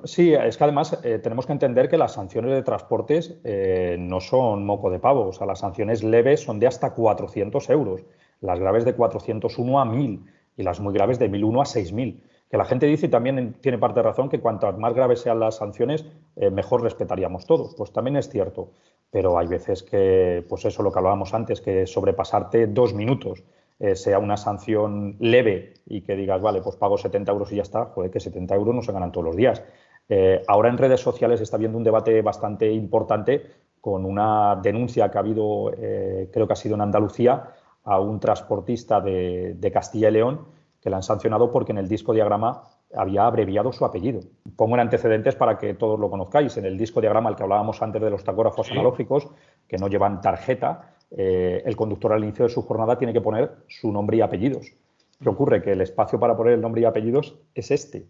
Sí, 0.04 0.34
es 0.34 0.58
que 0.58 0.64
además 0.64 1.00
eh, 1.04 1.20
tenemos 1.20 1.46
que 1.46 1.54
entender 1.54 1.90
que 1.90 1.98
las 1.98 2.14
sanciones 2.14 2.52
de 2.52 2.62
transportes 2.62 3.40
eh, 3.44 3.98
no 4.00 4.20
son 4.20 4.66
moco 4.66 4.90
de 4.90 5.00
pavo. 5.00 5.28
O 5.28 5.34
sea, 5.34 5.48
las 5.48 5.60
sanciones 5.60 6.04
leves 6.04 6.42
son 6.42 6.60
de 6.60 6.68
hasta 6.68 6.94
400 6.94 7.70
euros, 7.70 8.02
las 8.42 8.60
graves 8.60 8.86
de 8.86 8.94
401 8.94 9.80
a 9.80 9.86
1000 9.86 10.26
y 10.58 10.64
las 10.64 10.80
muy 10.80 10.94
graves 10.94 11.20
de 11.20 11.30
1001 11.30 11.62
a 11.62 11.66
6000. 11.66 12.24
Que 12.50 12.58
la 12.58 12.66
gente 12.66 12.86
dice 12.86 13.06
y 13.06 13.10
también 13.10 13.54
tiene 13.62 13.78
parte 13.78 14.02
de 14.02 14.04
razón 14.04 14.30
que 14.30 14.42
cuantas 14.42 14.78
más 14.78 14.94
graves 14.94 15.22
sean 15.22 15.40
las 15.40 15.56
sanciones, 15.56 16.06
eh, 16.36 16.50
mejor 16.52 16.84
respetaríamos 16.84 17.46
todos. 17.46 17.76
Pues 17.76 17.92
también 17.92 18.18
es 18.18 18.30
cierto. 18.30 18.72
Pero 19.10 19.38
hay 19.38 19.48
veces 19.48 19.84
que, 19.84 20.46
pues 20.48 20.66
eso, 20.66 20.84
lo 20.84 20.92
que 20.92 21.00
hablábamos 21.00 21.34
antes, 21.34 21.62
que 21.62 21.88
sobrepasarte 21.88 22.68
dos 22.68 22.94
minutos 22.94 23.44
eh, 23.84 23.96
sea 23.96 24.20
una 24.20 24.38
sanción 24.38 25.16
leve 25.18 25.74
y 25.88 26.02
que 26.02 26.16
digas, 26.16 26.40
vale, 26.40 26.62
pues 26.62 26.76
pago 26.76 27.00
70 27.00 27.32
euros 27.32 27.52
y 27.52 27.56
ya 27.56 27.64
está, 27.64 27.86
joder, 27.86 28.12
que 28.12 28.20
70 28.20 28.54
euros 28.54 28.76
no 28.76 28.84
se 28.84 28.92
ganan 28.92 29.12
todos 29.12 29.26
los 29.26 29.36
días. 29.36 29.64
Eh, 30.08 30.44
ahora 30.48 30.70
en 30.70 30.78
redes 30.78 31.02
sociales 31.02 31.42
está 31.42 31.56
habiendo 31.56 31.80
un 31.80 31.84
debate 31.84 32.22
bastante 32.22 32.72
importante 32.72 33.44
con 33.80 34.06
una 34.06 34.60
denuncia 34.62 35.10
que 35.10 35.18
ha 35.18 35.22
habido, 35.22 35.72
eh, 35.76 36.30
creo 36.32 36.46
que 36.46 36.54
ha 36.54 36.58
sido 36.58 36.76
en 36.76 36.82
Andalucía, 36.82 37.56
a 37.84 38.00
un 38.00 38.20
transportista 38.20 39.02
de, 39.02 39.72
Castilla 39.74 40.10
y 40.10 40.12
León 40.12 40.42
que 40.80 40.92
le 40.92 40.98
han 40.98 41.02
sancionado 41.02 41.50
porque 41.50 41.72
en 41.72 41.80
el 41.80 41.88
disco 41.88 42.14
diagrama 42.14 42.62
había 42.96 43.26
abreviado 43.26 43.72
su 43.72 43.84
apellido. 43.84 44.20
Pongo 44.56 44.76
en 44.76 44.82
antecedentes 44.82 45.36
para 45.36 45.58
que 45.58 45.74
todos 45.74 46.00
lo 46.00 46.12
conozcáis. 46.12 46.56
En 46.58 46.66
el 46.66 46.78
disco 46.78 47.02
diagrama 47.02 47.30
al 47.30 47.36
que 47.36 47.42
hablábamos 47.42 47.82
antes 47.82 48.00
de 48.00 48.12
los 48.12 48.24
tacógrafos 48.24 48.70
analógicos, 48.70 49.28
que 49.68 49.78
no 49.78 49.88
llevan 49.88 50.22
tarjeta, 50.22 50.94
eh, 51.12 51.62
el 51.66 51.76
conductor 51.76 52.14
al 52.14 52.24
inicio 52.24 52.46
de 52.46 52.50
su 52.50 52.62
jornada 52.62 52.98
tiene 52.98 53.14
que 53.14 53.22
poner 53.22 53.52
su 53.68 53.92
nombre 53.92 54.18
y 54.18 54.22
apellidos. 54.22 54.74
¿Qué 55.22 55.30
ocurre? 55.30 55.62
Que 55.62 55.74
el 55.74 55.82
espacio 55.82 56.20
para 56.20 56.36
poner 56.36 56.54
el 56.54 56.62
nombre 56.62 56.82
y 56.82 56.86
apellidos 56.86 57.38
es 57.54 57.70
este. 57.70 58.08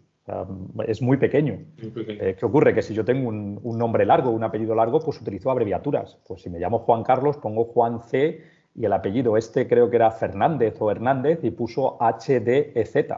es 0.86 1.02
muy 1.02 1.16
pequeño. 1.16 1.58
Eh, 1.78 2.36
¿Qué 2.38 2.46
ocurre? 2.46 2.74
Que 2.74 2.82
si 2.82 2.94
yo 2.94 3.04
tengo 3.04 3.28
un, 3.28 3.78
nombre 3.78 4.06
largo, 4.06 4.30
un 4.30 4.44
apellido 4.44 4.74
largo, 4.74 5.00
pues 5.00 5.20
utilizo 5.20 5.50
abreviaturas. 5.50 6.18
Pues 6.26 6.42
si 6.42 6.50
me 6.50 6.58
llamo 6.58 6.78
Juan 6.80 7.02
Carlos, 7.02 7.36
pongo 7.36 7.64
Juan 7.64 8.00
C 8.00 8.40
y 8.74 8.84
el 8.86 8.92
apellido 8.92 9.36
este 9.36 9.68
creo 9.68 9.90
que 9.90 9.96
era 9.96 10.10
Fernández 10.10 10.76
o 10.80 10.90
Hernández 10.90 11.40
y 11.42 11.50
puso 11.50 11.98
HDZ. 11.98 13.12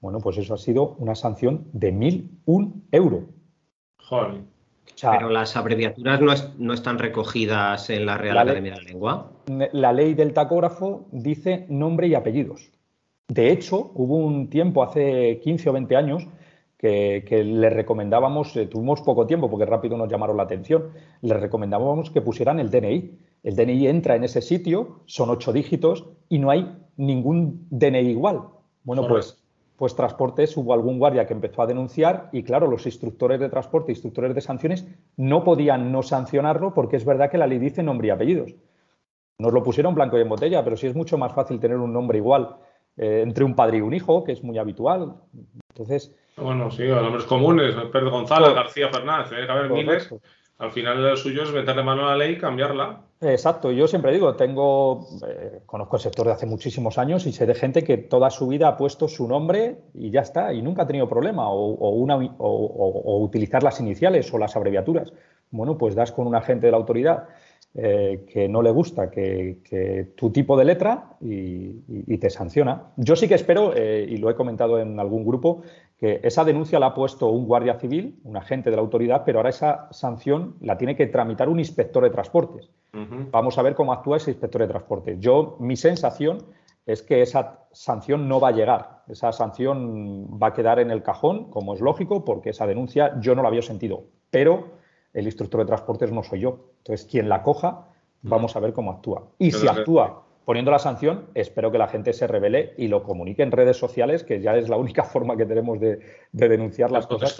Bueno, 0.00 0.18
pues 0.20 0.36
eso 0.36 0.52
ha 0.52 0.58
sido 0.58 0.96
una 0.98 1.14
sanción 1.14 1.66
de 1.72 1.94
1.001 1.94 2.72
euros. 2.92 3.24
Joder. 4.00 4.53
Pero 5.00 5.28
las 5.28 5.56
abreviaturas 5.56 6.20
no, 6.58 6.72
están 6.72 6.98
recogidas 6.98 7.90
en 7.90 8.06
la 8.06 8.16
Real 8.16 8.38
Academia 8.38 8.74
de 8.74 8.82
la 8.82 8.84
Lengua. 8.84 9.32
La 9.72 9.92
ley 9.92 10.14
del 10.14 10.32
tacógrafo 10.32 11.06
dice 11.12 11.66
nombre 11.68 12.06
y 12.06 12.14
apellidos. 12.14 12.70
De 13.28 13.50
hecho, 13.50 13.90
hubo 13.94 14.16
un 14.16 14.48
tiempo, 14.50 14.82
hace 14.82 15.40
15 15.42 15.70
o 15.70 15.72
20 15.72 15.96
años, 15.96 16.28
que, 16.78 17.42
le 17.44 17.70
recomendábamos, 17.70 18.54
eh, 18.56 18.66
tuvimos 18.66 19.00
poco 19.00 19.26
tiempo 19.26 19.48
porque 19.48 19.64
rápido 19.64 19.96
nos 19.96 20.10
llamaron 20.10 20.36
la 20.36 20.42
atención, 20.42 20.90
le 21.22 21.34
recomendábamos 21.34 22.10
que 22.10 22.20
pusieran 22.20 22.60
el 22.60 22.70
DNI. 22.70 23.18
El 23.42 23.56
DNI 23.56 23.88
entra 23.88 24.16
en 24.16 24.24
ese 24.24 24.42
sitio, 24.42 25.00
son 25.06 25.30
ocho 25.30 25.52
dígitos 25.52 26.04
y 26.28 26.38
no 26.38 26.50
hay 26.50 26.76
ningún 26.96 27.66
DNI 27.70 28.10
igual. 28.10 28.42
Bueno, 28.82 29.08
pues 29.08 29.42
pues 29.76 29.96
Transportes 29.96 30.56
hubo 30.56 30.72
algún 30.72 30.98
guardia 30.98 31.26
que 31.26 31.32
empezó 31.32 31.62
a 31.62 31.66
denunciar 31.66 32.28
y 32.32 32.42
claro, 32.42 32.68
los 32.68 32.86
instructores 32.86 33.40
de 33.40 33.48
transporte, 33.48 33.92
instructores 33.92 34.34
de 34.34 34.40
sanciones, 34.40 34.86
no 35.16 35.42
podían 35.42 35.90
no 35.90 36.02
sancionarlo 36.02 36.72
porque 36.74 36.96
es 36.96 37.04
verdad 37.04 37.30
que 37.30 37.38
la 37.38 37.46
ley 37.46 37.58
dice 37.58 37.82
nombre 37.82 38.08
y 38.08 38.10
apellidos. 38.10 38.54
Nos 39.38 39.52
lo 39.52 39.62
pusieron 39.64 39.94
blanco 39.94 40.16
y 40.16 40.20
en 40.20 40.28
botella, 40.28 40.62
pero 40.62 40.76
sí 40.76 40.86
es 40.86 40.94
mucho 40.94 41.18
más 41.18 41.32
fácil 41.32 41.58
tener 41.58 41.78
un 41.78 41.92
nombre 41.92 42.18
igual 42.18 42.56
eh, 42.96 43.22
entre 43.22 43.44
un 43.44 43.56
padre 43.56 43.78
y 43.78 43.80
un 43.80 43.92
hijo, 43.92 44.22
que 44.22 44.32
es 44.32 44.44
muy 44.44 44.58
habitual. 44.58 45.14
Entonces. 45.70 46.14
Bueno, 46.36 46.70
sí, 46.70 46.84
nombres 46.86 47.24
comunes, 47.24 47.74
Pedro 47.92 48.12
González, 48.12 48.54
García 48.54 48.88
Fernández, 48.90 49.30
tiene 49.30 49.46
que 49.46 49.52
haber 49.52 49.70
miles. 49.70 50.14
Al 50.58 50.70
final 50.70 51.02
lo 51.02 51.16
suyo 51.16 51.42
es 51.42 51.52
meterle 51.52 51.82
mano 51.82 52.06
a 52.06 52.10
la 52.10 52.16
ley 52.16 52.34
y 52.34 52.38
cambiarla. 52.38 53.02
Exacto, 53.20 53.72
yo 53.72 53.88
siempre 53.88 54.12
digo, 54.12 54.34
tengo, 54.34 55.06
eh, 55.26 55.60
conozco 55.66 55.96
el 55.96 56.02
sector 56.02 56.26
de 56.26 56.32
hace 56.32 56.46
muchísimos 56.46 56.98
años 56.98 57.26
y 57.26 57.32
sé 57.32 57.46
de 57.46 57.54
gente 57.54 57.82
que 57.82 57.96
toda 57.96 58.30
su 58.30 58.46
vida 58.48 58.68
ha 58.68 58.76
puesto 58.76 59.08
su 59.08 59.26
nombre 59.26 59.78
y 59.94 60.10
ya 60.10 60.20
está, 60.20 60.52
y 60.52 60.62
nunca 60.62 60.82
ha 60.82 60.86
tenido 60.86 61.08
problema, 61.08 61.48
o, 61.48 61.90
una, 61.90 62.16
utilizar 62.16 63.62
las 63.62 63.80
iniciales 63.80 64.32
o 64.32 64.38
las 64.38 64.56
abreviaturas. 64.56 65.12
Bueno, 65.50 65.78
pues 65.78 65.94
das 65.94 66.12
con 66.12 66.26
un 66.26 66.34
agente 66.34 66.66
de 66.66 66.72
la 66.72 66.76
autoridad 66.76 67.28
eh, 67.76 68.24
que 68.32 68.48
no 68.48 68.62
le 68.62 68.70
gusta 68.70 69.10
que, 69.10 70.12
tu 70.14 70.30
tipo 70.30 70.56
de 70.56 70.64
letra 70.64 71.16
y, 71.20 72.16
te 72.18 72.30
sanciona. 72.30 72.92
Yo 72.96 73.16
sí 73.16 73.26
que 73.26 73.34
espero, 73.34 73.72
eh, 73.74 74.06
y 74.08 74.18
lo 74.18 74.30
he 74.30 74.36
comentado 74.36 74.78
en 74.78 75.00
algún 75.00 75.24
grupo, 75.24 75.62
que 75.98 76.20
esa 76.22 76.44
denuncia 76.44 76.78
la 76.80 76.86
ha 76.86 76.94
puesto 76.94 77.28
un 77.28 77.46
guardia 77.46 77.78
civil, 77.78 78.20
un 78.24 78.36
agente 78.36 78.70
de 78.70 78.76
la 78.76 78.82
autoridad, 78.82 79.22
pero 79.24 79.38
ahora 79.38 79.50
esa 79.50 79.88
sanción 79.92 80.56
la 80.60 80.76
tiene 80.76 80.96
que 80.96 81.06
tramitar 81.06 81.48
un 81.48 81.58
inspector 81.58 82.02
de 82.02 82.10
transportes. 82.10 82.70
Vamos 83.32 83.58
a 83.58 83.62
ver 83.62 83.74
cómo 83.74 83.92
actúa 83.92 84.18
ese 84.18 84.30
inspector 84.30 84.62
de 84.62 84.68
transportes. 84.68 85.18
Yo, 85.18 85.56
mi 85.58 85.76
sensación 85.76 86.38
es 86.86 87.02
que 87.02 87.22
esa 87.22 87.66
sanción 87.72 88.28
no 88.28 88.38
va 88.38 88.48
a 88.48 88.52
llegar. 88.52 89.02
Esa 89.08 89.32
sanción 89.32 90.38
va 90.40 90.48
a 90.48 90.52
quedar 90.52 90.78
en 90.78 90.90
el 90.90 91.02
cajón, 91.02 91.50
como 91.50 91.74
es 91.74 91.80
lógico, 91.80 92.24
porque 92.24 92.50
esa 92.50 92.66
denuncia 92.66 93.18
yo 93.20 93.34
no 93.34 93.42
la 93.42 93.48
había 93.48 93.62
sentido. 93.62 94.04
Pero 94.30 94.74
el 95.12 95.24
instructor 95.24 95.60
de 95.60 95.66
transportes 95.66 96.12
no 96.12 96.22
soy 96.22 96.40
yo. 96.40 96.58
Entonces, 96.78 97.06
quien 97.10 97.28
la 97.28 97.42
coja, 97.42 97.88
vamos 98.22 98.54
a 98.54 98.60
ver 98.60 98.72
cómo 98.72 98.90
actúa. 98.90 99.24
Y 99.38 99.50
si 99.50 99.66
actúa 99.66 100.24
poniendo 100.44 100.70
la 100.70 100.78
sanción, 100.78 101.26
espero 101.34 101.72
que 101.72 101.78
la 101.78 101.88
gente 101.88 102.12
se 102.12 102.26
revele 102.26 102.74
y 102.76 102.88
lo 102.88 103.02
comunique 103.02 103.42
en 103.42 103.50
redes 103.50 103.76
sociales, 103.76 104.24
que 104.24 104.40
ya 104.40 104.56
es 104.56 104.68
la 104.68 104.76
única 104.76 105.02
forma 105.04 105.36
que 105.36 105.46
tenemos 105.46 105.80
de, 105.80 106.00
denunciar 106.32 106.90
las 106.90 107.06
cosas, 107.06 107.36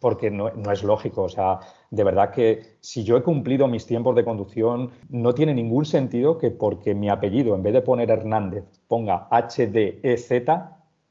porque 0.00 0.30
no, 0.30 0.50
no, 0.50 0.72
es 0.72 0.82
lógico. 0.82 1.24
O 1.24 1.28
sea, 1.28 1.60
de 1.90 2.04
verdad 2.04 2.30
que 2.30 2.76
si 2.80 3.04
yo 3.04 3.16
he 3.16 3.22
cumplido 3.22 3.68
mis 3.68 3.86
tiempos 3.86 4.16
de 4.16 4.24
conducción, 4.24 4.90
no 5.08 5.34
tiene 5.34 5.54
ningún 5.54 5.84
sentido 5.84 6.38
que 6.38 6.50
porque 6.50 6.94
mi 6.94 7.08
apellido, 7.08 7.54
en 7.54 7.62
vez 7.62 7.74
de 7.74 7.82
poner 7.82 8.10
Hernández, 8.10 8.64
ponga 8.88 9.28
HDEZ, 9.30 10.32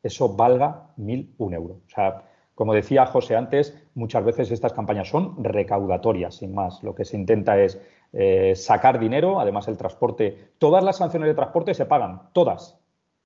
eso 0.04 0.36
valga 0.36 0.88
mil 0.98 1.34
un 1.38 1.54
euro. 1.54 1.80
O 1.86 1.90
sea, 1.90 2.24
como 2.56 2.74
decía 2.74 3.06
José 3.06 3.36
antes, 3.36 3.78
muchas 3.96 4.24
veces 4.24 4.50
estas 4.50 4.72
campañas 4.72 5.10
son 5.10 5.44
recaudatorias, 5.44 6.36
sin 6.36 6.56
más. 6.56 6.82
Lo 6.84 6.96
que 6.96 7.04
se 7.04 7.18
intenta 7.18 7.60
es 7.60 7.82
eh, 8.14 8.54
sacar 8.56 9.00
dinero, 9.00 9.40
además 9.40 9.68
el 9.68 9.78
transporte, 9.78 10.52
todas 10.58 10.84
las 10.84 10.98
sanciones 10.98 11.28
de 11.28 11.36
transporte 11.36 11.74
se 11.74 11.86
pagan, 11.86 12.30
todas, 12.34 12.80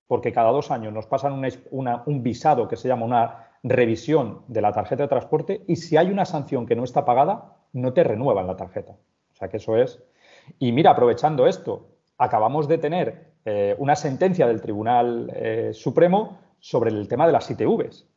porque 0.07 0.31
cada 0.31 0.51
dos 0.51 0.71
años 0.71 0.93
nos 0.93 1.05
pasan 1.05 1.33
un 1.71 2.23
visado 2.23 2.67
que 2.67 2.75
se 2.75 2.87
llama 2.87 3.05
una 3.05 3.49
revisión 3.63 4.41
de 4.47 4.61
la 4.61 4.71
tarjeta 4.71 5.03
de 5.03 5.09
transporte 5.09 5.63
y 5.67 5.75
si 5.75 5.97
hay 5.97 6.09
una 6.09 6.25
sanción 6.25 6.65
que 6.65 6.75
no 6.75 6.83
está 6.83 7.05
pagada, 7.05 7.57
no 7.73 7.93
te 7.93 8.03
renuevan 8.03 8.47
la 8.47 8.55
tarjeta. 8.55 8.93
O 8.93 9.35
sea 9.35 9.49
que 9.49 9.57
eso 9.57 9.77
es. 9.77 10.01
Y 10.57 10.71
mira, 10.71 10.91
aprovechando 10.91 11.47
esto, 11.47 11.87
acabamos 12.17 12.67
de 12.67 12.77
tener 12.77 13.29
eh, 13.45 13.75
una 13.77 13.95
sentencia 13.95 14.47
del 14.47 14.61
Tribunal 14.61 15.31
eh, 15.35 15.71
Supremo 15.73 16.39
sobre 16.59 16.89
el 16.89 17.07
tema 17.07 17.25
de 17.25 17.33
las 17.33 17.49
ITVs. 17.49 18.07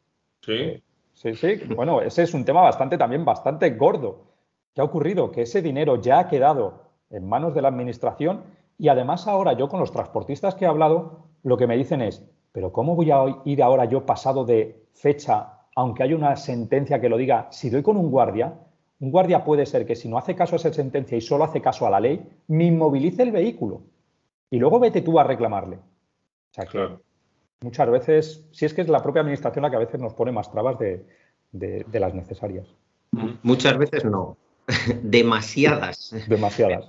Sí. 0.40 0.82
Sí, 1.14 1.34
sí. 1.34 1.60
Bueno, 1.76 2.00
ese 2.00 2.22
es 2.22 2.34
un 2.34 2.44
tema 2.44 2.62
bastante 2.62 2.96
también 2.98 3.24
bastante 3.24 3.70
gordo. 3.70 4.31
¿Qué 4.74 4.80
ha 4.80 4.84
ocurrido? 4.84 5.30
Que 5.30 5.42
ese 5.42 5.62
dinero 5.62 6.00
ya 6.00 6.18
ha 6.18 6.28
quedado 6.28 6.82
en 7.10 7.28
manos 7.28 7.54
de 7.54 7.62
la 7.62 7.68
administración 7.68 8.42
y 8.78 8.88
además 8.88 9.28
ahora 9.28 9.52
yo 9.52 9.68
con 9.68 9.80
los 9.80 9.92
transportistas 9.92 10.54
que 10.54 10.64
he 10.64 10.68
hablado, 10.68 11.26
lo 11.42 11.56
que 11.56 11.66
me 11.66 11.76
dicen 11.76 12.00
es, 12.00 12.24
pero 12.52 12.72
¿cómo 12.72 12.94
voy 12.94 13.10
a 13.10 13.24
ir 13.44 13.62
ahora 13.62 13.84
yo 13.84 14.06
pasado 14.06 14.44
de 14.44 14.86
fecha, 14.92 15.60
aunque 15.74 16.02
haya 16.02 16.16
una 16.16 16.36
sentencia 16.36 17.00
que 17.00 17.08
lo 17.08 17.16
diga, 17.16 17.48
si 17.50 17.70
doy 17.70 17.82
con 17.82 17.96
un 17.96 18.10
guardia, 18.10 18.54
un 19.00 19.10
guardia 19.10 19.44
puede 19.44 19.66
ser 19.66 19.84
que 19.84 19.96
si 19.96 20.08
no 20.08 20.16
hace 20.16 20.34
caso 20.34 20.54
a 20.54 20.56
esa 20.56 20.72
sentencia 20.72 21.16
y 21.16 21.20
solo 21.20 21.44
hace 21.44 21.60
caso 21.60 21.86
a 21.86 21.90
la 21.90 22.00
ley, 22.00 22.24
me 22.46 22.66
inmovilice 22.66 23.22
el 23.22 23.32
vehículo 23.32 23.82
y 24.48 24.58
luego 24.58 24.78
vete 24.78 25.02
tú 25.02 25.18
a 25.18 25.24
reclamarle. 25.24 25.76
O 25.76 26.54
sea 26.54 26.66
que 26.66 26.88
muchas 27.62 27.90
veces, 27.90 28.46
si 28.52 28.66
es 28.66 28.74
que 28.74 28.82
es 28.82 28.88
la 28.88 29.02
propia 29.02 29.22
administración 29.22 29.62
la 29.62 29.70
que 29.70 29.76
a 29.76 29.80
veces 29.80 30.00
nos 30.00 30.14
pone 30.14 30.30
más 30.30 30.50
trabas 30.52 30.78
de, 30.78 31.04
las 31.92 32.14
necesarias. 32.14 32.66
Muchas 33.42 33.76
veces 33.76 34.04
no. 34.04 34.36
Demasiadas. 35.02 36.14
Demasiadas. 36.28 36.86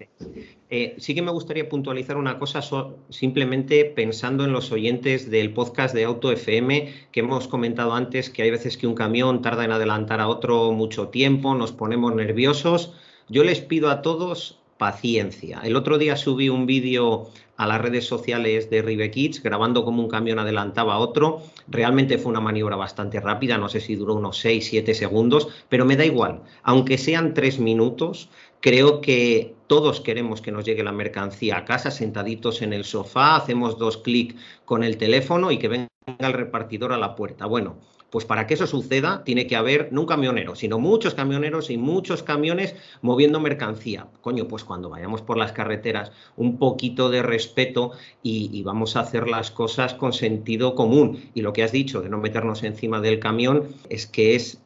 Eh, 0.69 0.95
sí 0.97 1.13
que 1.13 1.21
me 1.21 1.31
gustaría 1.31 1.69
puntualizar 1.69 2.17
una 2.17 2.39
cosa, 2.39 2.61
simplemente 3.09 3.85
pensando 3.85 4.43
en 4.43 4.53
los 4.53 4.71
oyentes 4.71 5.29
del 5.29 5.53
podcast 5.53 5.93
de 5.93 6.03
Auto 6.03 6.31
FM, 6.31 6.91
que 7.11 7.19
hemos 7.19 7.47
comentado 7.47 7.93
antes 7.93 8.29
que 8.29 8.41
hay 8.41 8.51
veces 8.51 8.77
que 8.77 8.87
un 8.87 8.95
camión 8.95 9.41
tarda 9.41 9.65
en 9.65 9.71
adelantar 9.71 10.19
a 10.19 10.27
otro 10.27 10.71
mucho 10.71 11.09
tiempo, 11.09 11.53
nos 11.53 11.71
ponemos 11.71 12.15
nerviosos. 12.15 12.93
Yo 13.29 13.43
les 13.43 13.61
pido 13.61 13.89
a 13.89 14.01
todos 14.01 14.62
paciencia. 14.83 15.61
El 15.63 15.77
otro 15.77 15.97
día 15.97 16.17
subí 16.17 16.49
un 16.49 16.65
vídeo 16.65 17.29
a 17.55 17.65
las 17.67 17.79
redes 17.79 18.05
sociales 18.05 18.69
de 18.69 18.81
Rive 18.81 19.11
Kids 19.11 19.41
grabando 19.41 19.85
como 19.85 20.03
un 20.03 20.09
camión 20.09 20.39
adelantaba 20.39 20.95
a 20.95 20.97
otro. 20.97 21.41
Realmente 21.69 22.17
fue 22.17 22.31
una 22.31 22.41
maniobra 22.41 22.75
bastante 22.75 23.21
rápida, 23.21 23.57
no 23.57 23.69
sé 23.69 23.79
si 23.79 23.95
duró 23.95 24.15
unos 24.15 24.39
6, 24.39 24.67
7 24.71 24.93
segundos, 24.93 25.47
pero 25.69 25.85
me 25.85 25.95
da 25.95 26.03
igual. 26.03 26.41
Aunque 26.63 26.97
sean 26.97 27.33
3 27.33 27.59
minutos, 27.59 28.27
creo 28.59 28.99
que 28.99 29.55
todos 29.67 30.01
queremos 30.01 30.41
que 30.41 30.51
nos 30.51 30.65
llegue 30.65 30.83
la 30.83 30.91
mercancía 30.91 31.59
a 31.59 31.63
casa 31.63 31.89
sentaditos 31.89 32.61
en 32.61 32.73
el 32.73 32.83
sofá, 32.83 33.37
hacemos 33.37 33.77
dos 33.77 33.99
clics 33.99 34.35
con 34.65 34.83
el 34.83 34.97
teléfono 34.97 35.49
y 35.49 35.59
que 35.59 35.69
venga 35.69 35.87
el 36.19 36.33
repartidor 36.33 36.91
a 36.91 36.97
la 36.97 37.15
puerta. 37.15 37.45
Bueno, 37.45 37.77
pues 38.13 38.25
para 38.25 38.45
que 38.45 38.53
eso 38.53 38.67
suceda 38.67 39.23
tiene 39.23 39.47
que 39.47 39.55
haber 39.55 39.91
no 39.91 40.01
un 40.01 40.05
camionero, 40.05 40.53
sino 40.53 40.77
muchos 40.77 41.15
camioneros 41.15 41.71
y 41.71 41.77
muchos 41.77 42.21
camiones 42.21 42.75
moviendo 43.01 43.39
mercancía. 43.39 44.05
Coño, 44.21 44.47
pues 44.47 44.63
cuando 44.63 44.87
vayamos 44.87 45.23
por 45.23 45.35
las 45.35 45.51
carreteras, 45.51 46.11
un 46.37 46.59
poquito 46.59 47.09
de 47.09 47.23
respeto 47.23 47.93
y, 48.21 48.61
vamos 48.61 48.95
a 48.95 48.99
hacer 48.99 49.27
las 49.27 49.49
cosas 49.49 49.95
con 49.95 50.13
sentido 50.13 50.75
común. 50.75 51.31
Y 51.33 51.41
lo 51.41 51.53
que 51.53 51.63
has 51.63 51.71
dicho 51.71 52.01
de 52.01 52.09
no 52.09 52.19
meternos 52.19 52.61
encima 52.61 53.01
del 53.01 53.17
camión 53.17 53.69
es 53.89 54.05
que 54.05 54.35
es 54.35 54.61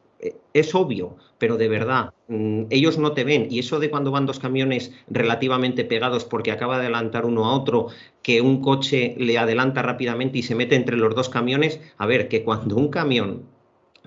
es 0.52 0.74
obvio, 0.74 1.16
pero 1.38 1.56
de 1.56 1.68
verdad, 1.68 2.12
mm, 2.28 2.64
ellos 2.70 2.98
no 2.98 3.12
te 3.12 3.24
ven. 3.24 3.46
Y 3.50 3.60
eso 3.60 3.78
de 3.78 3.90
cuando 3.90 4.10
van 4.10 4.26
dos 4.26 4.38
camiones 4.38 4.92
relativamente 5.08 5.84
pegados 5.84 6.24
porque 6.24 6.52
acaba 6.52 6.76
de 6.76 6.86
adelantar 6.86 7.24
uno 7.24 7.46
a 7.46 7.54
otro, 7.54 7.88
que 8.22 8.40
un 8.40 8.60
coche 8.60 9.14
le 9.18 9.38
adelanta 9.38 9.82
rápidamente 9.82 10.38
y 10.38 10.42
se 10.42 10.54
mete 10.54 10.74
entre 10.74 10.96
los 10.96 11.14
dos 11.14 11.28
camiones, 11.28 11.80
a 11.98 12.06
ver, 12.06 12.28
que 12.28 12.42
cuando 12.42 12.76
un 12.76 12.88
camión 12.88 13.44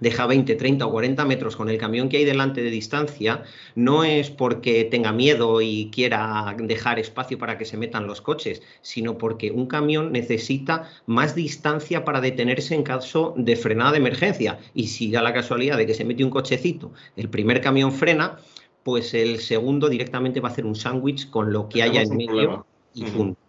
deja 0.01 0.25
20, 0.27 0.55
30 0.55 0.85
o 0.85 0.91
40 0.91 1.23
metros 1.23 1.55
con 1.55 1.69
el 1.69 1.77
camión 1.77 2.09
que 2.09 2.17
hay 2.17 2.25
delante 2.25 2.61
de 2.61 2.69
distancia, 2.69 3.43
no 3.75 4.03
es 4.03 4.29
porque 4.29 4.83
tenga 4.83 5.13
miedo 5.13 5.61
y 5.61 5.89
quiera 5.93 6.53
dejar 6.59 6.99
espacio 6.99 7.37
para 7.37 7.57
que 7.57 7.63
se 7.63 7.77
metan 7.77 8.07
los 8.07 8.19
coches, 8.19 8.61
sino 8.81 9.17
porque 9.17 9.51
un 9.51 9.67
camión 9.67 10.11
necesita 10.11 10.89
más 11.05 11.35
distancia 11.35 12.03
para 12.03 12.19
detenerse 12.19 12.75
en 12.75 12.83
caso 12.83 13.33
de 13.37 13.55
frenada 13.55 13.93
de 13.93 13.99
emergencia. 13.99 14.59
Y 14.73 14.87
si 14.87 15.09
da 15.11 15.21
la 15.21 15.33
casualidad 15.33 15.77
de 15.77 15.85
que 15.85 15.93
se 15.93 16.03
mete 16.03 16.25
un 16.25 16.31
cochecito, 16.31 16.91
el 17.15 17.29
primer 17.29 17.61
camión 17.61 17.91
frena, 17.91 18.39
pues 18.83 19.13
el 19.13 19.39
segundo 19.39 19.87
directamente 19.87 20.39
va 20.39 20.49
a 20.49 20.51
hacer 20.51 20.65
un 20.65 20.75
sándwich 20.75 21.29
con 21.29 21.53
lo 21.53 21.69
que 21.69 21.83
haya 21.83 22.01
en 22.01 22.17
medio 22.17 22.65
y 22.93 23.03
punto. 23.05 23.40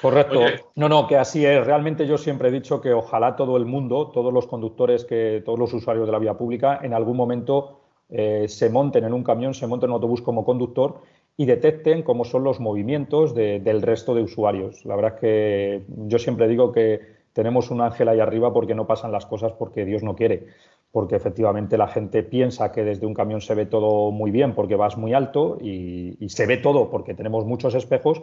Correcto. 0.00 0.40
No, 0.74 0.88
no, 0.88 1.06
que 1.06 1.16
así 1.16 1.46
es. 1.46 1.64
Realmente 1.64 2.06
yo 2.06 2.18
siempre 2.18 2.48
he 2.48 2.52
dicho 2.52 2.80
que 2.80 2.92
ojalá 2.92 3.36
todo 3.36 3.56
el 3.56 3.64
mundo, 3.64 4.10
todos 4.12 4.32
los 4.32 4.46
conductores, 4.46 5.04
que 5.04 5.42
todos 5.44 5.58
los 5.58 5.72
usuarios 5.72 6.06
de 6.06 6.12
la 6.12 6.18
vía 6.18 6.34
pública, 6.34 6.80
en 6.82 6.94
algún 6.94 7.16
momento 7.16 7.80
eh, 8.10 8.46
se 8.48 8.70
monten 8.70 9.04
en 9.04 9.12
un 9.12 9.22
camión, 9.22 9.54
se 9.54 9.66
monten 9.66 9.88
en 9.88 9.92
un 9.92 9.94
autobús 9.96 10.20
como 10.20 10.44
conductor 10.44 11.00
y 11.36 11.46
detecten 11.46 12.02
cómo 12.02 12.24
son 12.24 12.44
los 12.44 12.60
movimientos 12.60 13.34
del 13.34 13.82
resto 13.82 14.14
de 14.14 14.22
usuarios. 14.22 14.84
La 14.84 14.94
verdad 14.94 15.14
es 15.14 15.20
que 15.20 15.82
yo 16.06 16.18
siempre 16.18 16.46
digo 16.48 16.70
que 16.70 17.00
tenemos 17.32 17.70
un 17.70 17.80
ángel 17.80 18.08
ahí 18.08 18.20
arriba 18.20 18.52
porque 18.52 18.74
no 18.74 18.86
pasan 18.86 19.10
las 19.10 19.26
cosas 19.26 19.52
porque 19.52 19.84
Dios 19.84 20.02
no 20.02 20.14
quiere. 20.14 20.46
Porque 20.92 21.16
efectivamente 21.16 21.76
la 21.76 21.88
gente 21.88 22.22
piensa 22.22 22.70
que 22.70 22.84
desde 22.84 23.06
un 23.06 23.14
camión 23.14 23.40
se 23.40 23.56
ve 23.56 23.66
todo 23.66 24.12
muy 24.12 24.30
bien 24.30 24.54
porque 24.54 24.76
vas 24.76 24.96
muy 24.96 25.12
alto 25.12 25.58
y 25.60 26.28
se 26.28 26.46
ve 26.46 26.56
todo 26.58 26.88
porque 26.88 27.14
tenemos 27.14 27.44
muchos 27.44 27.74
espejos, 27.74 28.22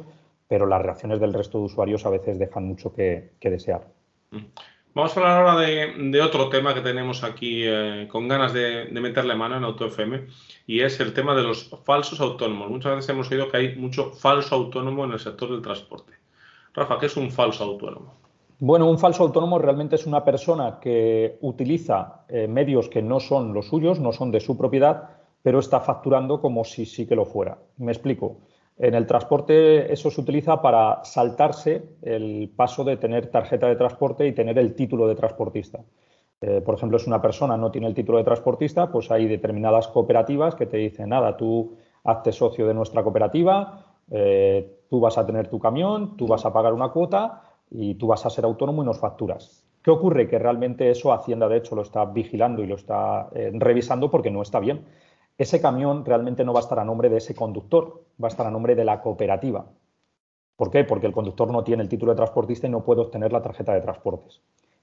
pero 0.52 0.66
las 0.66 0.82
reacciones 0.82 1.22
del 1.22 1.34
resto 1.34 1.60
de 1.60 1.64
usuarios 1.64 2.06
a 2.06 2.10
veces 2.10 2.38
dejan 2.38 2.66
mucho 2.66 2.94
que, 2.94 3.32
desear. 3.40 3.88
Mm. 4.32 4.48
Vamos 4.94 5.16
a 5.16 5.20
hablar 5.22 5.48
ahora 5.48 5.62
de, 5.62 6.22
otro 6.22 6.50
tema 6.50 6.74
que 6.74 6.82
tenemos 6.82 7.24
aquí 7.24 7.64
eh, 7.64 8.10
con 8.12 8.28
ganas 8.28 8.52
de, 8.52 8.90
meterle 8.92 9.34
mano 9.34 9.56
en 9.56 9.64
AutoFM 9.64 10.28
y 10.68 10.82
es 10.82 11.00
el 11.00 11.14
tema 11.14 11.36
de 11.36 11.44
los 11.44 11.70
falsos 11.86 12.20
autónomos. 12.20 12.70
Muchas 12.70 12.96
veces 12.96 13.10
hemos 13.12 13.32
oído 13.32 13.48
que 13.48 13.56
hay 13.56 13.76
mucho 13.78 14.12
falso 14.12 14.56
autónomo 14.56 15.06
en 15.06 15.14
el 15.14 15.20
sector 15.20 15.50
del 15.50 15.62
transporte. 15.62 16.16
Rafa, 16.74 17.00
¿qué 17.00 17.06
es 17.06 17.16
un 17.16 17.32
falso 17.32 17.64
autónomo? 17.64 18.14
Bueno, 18.60 18.90
un 18.90 19.00
falso 19.00 19.24
autónomo 19.24 19.58
realmente 19.58 19.96
es 19.96 20.06
una 20.06 20.26
persona 20.26 20.80
que 20.82 21.38
utiliza 21.40 22.26
eh, 22.28 22.50
medios 22.50 22.90
que 22.90 23.02
no 23.02 23.22
son 23.22 23.54
los 23.54 23.70
suyos, 23.70 24.02
no 24.02 24.12
son 24.12 24.32
de 24.32 24.42
su 24.42 24.58
propiedad, 24.58 25.12
pero 25.42 25.60
está 25.60 25.80
facturando 25.80 26.42
como 26.42 26.66
si 26.66 26.86
sí 26.86 27.08
que 27.08 27.16
lo 27.16 27.24
fuera. 27.24 27.58
Me 27.78 27.94
explico. 27.94 28.40
En 28.82 28.96
el 28.96 29.06
transporte 29.06 29.94
eso 29.94 30.10
se 30.10 30.20
utiliza 30.22 30.60
para 30.60 31.04
saltarse 31.04 31.84
el 32.02 32.52
paso 32.56 32.84
de 32.84 32.98
tener 32.98 33.28
tarjeta 33.28 33.67
de 33.67 33.76
transporte 33.76 34.26
y 34.26 34.32
tener 34.32 34.58
el 34.58 34.74
título 34.74 35.08
de 35.08 35.13
transportista. 35.13 35.82
Eh, 36.41 36.62
por 36.62 36.74
ejemplo, 36.74 36.98
si 36.98 37.08
una 37.08 37.22
persona 37.22 37.56
no 37.58 37.70
tiene 37.70 37.86
el 37.86 37.94
título 37.94 38.17
de 38.17 38.24
transportista, 38.24 38.91
pues 38.91 39.12
hay 39.12 39.28
determinadas 39.28 39.88
cooperativas 39.88 40.56
que 40.56 40.65
te 40.65 40.78
dicen, 40.78 41.10
nada, 41.10 41.38
tú 41.38 41.78
hazte 42.04 42.32
socio 42.32 42.65
de 42.65 42.74
nuestra 42.74 43.04
cooperativa, 43.04 43.86
eh, 44.10 44.80
tú 44.89 45.00
vas 45.00 45.15
a 45.20 45.28
tener 45.28 45.48
tu 45.48 45.60
camión, 45.60 46.17
tú 46.17 46.26
vas 46.26 46.44
a 46.48 46.52
pagar 46.52 46.74
una 46.74 46.89
cuota 46.89 47.44
y 47.70 47.94
tú 47.94 48.08
vas 48.08 48.26
a 48.26 48.32
ser 48.32 48.46
autónomo 48.46 48.82
y 48.82 48.88
nos 48.88 48.98
facturas. 48.98 49.63
¿Qué 49.84 49.91
ocurre? 49.91 50.28
Que 50.28 50.39
realmente 50.39 50.89
eso 50.89 51.13
Hacienda, 51.13 51.48
de 51.48 51.58
hecho, 51.58 51.76
lo 51.76 51.84
está 51.84 52.06
vigilando 52.06 52.63
y 52.63 52.67
lo 52.67 52.76
está 52.76 53.30
eh, 53.36 53.52
revisando 53.54 54.10
porque 54.10 54.32
no 54.32 54.41
está 54.41 54.60
bien. 54.60 54.86
Ese 55.42 55.60
camión 55.60 56.06
realmente 56.06 56.46
no 56.46 56.54
va 56.54 56.60
a 56.60 56.62
estar 56.62 56.78
a 56.78 56.86
nombre 56.86 57.10
de 57.10 57.18
ese 57.18 57.34
conductor, 57.34 58.04
va 58.24 58.28
a 58.28 58.30
estar 58.30 58.46
a 58.46 58.52
nombre 58.52 58.76
de 58.76 58.86
la 58.86 59.02
cooperativa. 59.02 59.66
¿Por 60.56 60.70
qué? 60.70 60.84
Porque 60.84 61.08
el 61.08 61.14
conductor 61.14 61.50
no 61.52 61.64
tiene 61.64 61.82
el 61.82 61.90
título 61.90 62.12
de 62.12 62.18
transportista 62.18 62.68
y 62.68 62.70
no 62.70 62.84
puede 62.84 63.02
obtener 63.02 63.34
la 63.34 63.42
tarjeta 63.42 63.74
de 63.74 63.82
transportes. 63.82 64.40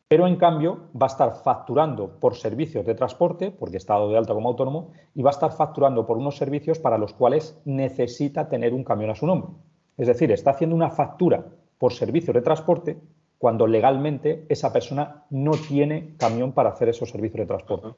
Pero 0.08 0.26
en 0.26 0.34
cambio 0.34 0.88
va 1.00 1.06
a 1.06 1.14
estar 1.14 1.32
facturando 1.44 2.18
por 2.18 2.34
servicios 2.34 2.84
de 2.84 2.96
transporte, 2.96 3.52
porque 3.52 3.76
está 3.76 3.94
dado 3.94 4.10
de 4.10 4.18
alta 4.18 4.34
como 4.34 4.48
autónomo, 4.48 4.90
y 5.14 5.22
va 5.22 5.30
a 5.30 5.38
estar 5.38 5.52
facturando 5.52 6.04
por 6.04 6.18
unos 6.18 6.36
servicios 6.36 6.80
para 6.80 6.98
los 6.98 7.12
cuales 7.12 7.56
necesita 7.64 8.48
tener 8.48 8.74
un 8.74 8.82
camión 8.82 9.10
a 9.10 9.14
su 9.14 9.28
nombre. 9.28 9.52
Es 9.96 10.08
decir, 10.08 10.32
está 10.32 10.50
haciendo 10.50 10.74
una 10.74 10.90
factura 10.90 11.46
por 11.78 11.92
servicios 11.92 12.34
de 12.34 12.42
transporte 12.42 12.98
cuando 13.38 13.68
legalmente 13.68 14.44
esa 14.48 14.72
persona 14.72 15.22
no 15.30 15.52
tiene 15.52 16.16
camión 16.16 16.50
para 16.50 16.70
hacer 16.70 16.88
esos 16.88 17.10
servicios 17.10 17.42
de 17.42 17.46
transporte. 17.46 17.96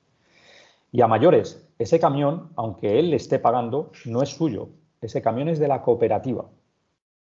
Y 0.93 1.03
a 1.03 1.07
mayores, 1.07 1.69
ese 1.79 2.01
camión, 2.01 2.51
aunque 2.57 2.99
él 2.99 3.11
le 3.11 3.17
esté 3.17 3.39
pagando, 3.39 3.93
no 4.07 4.23
es 4.23 4.31
suyo. 4.31 4.69
Ese 5.01 5.23
camión 5.23 5.49
es 5.49 5.59
de 5.59 5.69
la 5.69 5.83
cooperativa. 5.83 6.47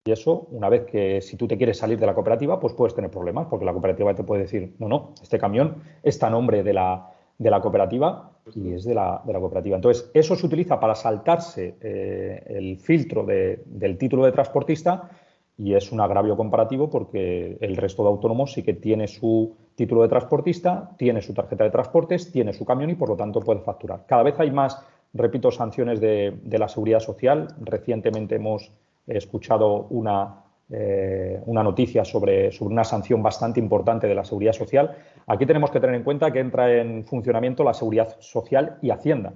Y 0.06 0.12
eso, 0.12 0.48
una 0.52 0.70
vez 0.70 0.86
que 0.86 1.22
si 1.22 1.36
tú 1.36 1.48
te 1.48 1.58
quieres 1.58 1.78
salir 1.78 2.00
de 2.00 2.06
la 2.06 2.14
cooperativa, 2.14 2.60
pues 2.60 2.74
puedes 2.74 2.96
tener 2.96 3.12
problemas, 3.12 3.48
porque 3.48 3.66
la 3.66 3.74
cooperativa 3.74 4.16
te 4.16 4.24
puede 4.24 4.44
decir, 4.44 4.76
no, 4.80 4.88
no, 4.88 5.14
este 5.22 5.38
camión 5.38 5.84
está 6.02 6.28
a 6.28 6.30
nombre 6.30 6.64
de 6.64 6.74
la, 6.74 7.12
de 7.38 7.50
la 7.50 7.60
cooperativa 7.60 8.32
y 8.56 8.74
es 8.74 8.86
de 8.86 8.94
la, 8.94 9.22
de 9.26 9.34
la, 9.34 9.40
cooperativa. 9.40 9.76
Entonces, 9.76 10.10
eso 10.14 10.36
se 10.36 10.46
utiliza 10.46 10.80
para 10.80 10.96
saltarse 10.96 11.76
eh, 11.82 12.44
el 12.48 12.78
filtro 12.78 13.26
del 13.26 13.98
título 13.98 14.24
de 14.24 14.32
transportista 14.32 15.10
y 15.58 15.74
es 15.74 15.92
un 15.92 16.00
agravio 16.00 16.38
comparativo 16.38 16.90
porque 16.90 17.58
el 17.60 17.76
resto 17.78 18.04
de 18.04 18.10
autónomos 18.10 18.54
sí 18.54 18.62
que 18.62 18.74
tiene 18.74 19.08
su 19.08 19.56
título 19.76 20.04
de 20.04 20.10
transportista, 20.10 20.92
tiene 20.98 21.22
su 21.22 21.34
tarjeta 21.34 21.64
de 21.64 21.72
transportes, 21.72 22.32
tiene 22.32 22.54
su 22.54 22.64
camión 22.64 22.92
y 22.92 22.96
por 22.96 23.10
lo 23.10 23.16
tanto 23.16 23.40
puede 23.42 23.62
facturar. 23.62 24.06
Cada 24.06 24.24
vez 24.24 24.40
hay 24.40 24.52
más, 24.52 24.80
repito, 25.14 25.50
sanciones 25.50 26.00
de, 26.00 26.38
la 26.46 26.68
seguridad 26.68 27.00
social. 27.00 27.48
Recientemente 27.60 28.36
hemos 28.36 28.72
escuchado 29.08 29.88
una, 29.90 30.44
eh, 30.70 31.42
una 31.48 31.64
noticia 31.64 32.06
sobre, 32.06 32.52
sobre 32.52 32.74
una 32.74 32.84
sanción 32.84 33.24
bastante 33.24 33.60
importante 33.60 34.08
de 34.08 34.14
la 34.14 34.26
seguridad 34.26 34.54
social. 34.54 34.96
Aquí 35.26 35.48
tenemos 35.48 35.72
que 35.72 35.80
tener 35.80 35.96
en 35.96 36.04
cuenta 36.04 36.32
que 36.32 36.40
entra 36.40 36.72
en 36.72 37.04
funcionamiento 37.04 37.64
la 37.64 37.74
seguridad 37.74 38.16
social 38.20 38.78
y 38.82 38.92
Hacienda 38.92 39.34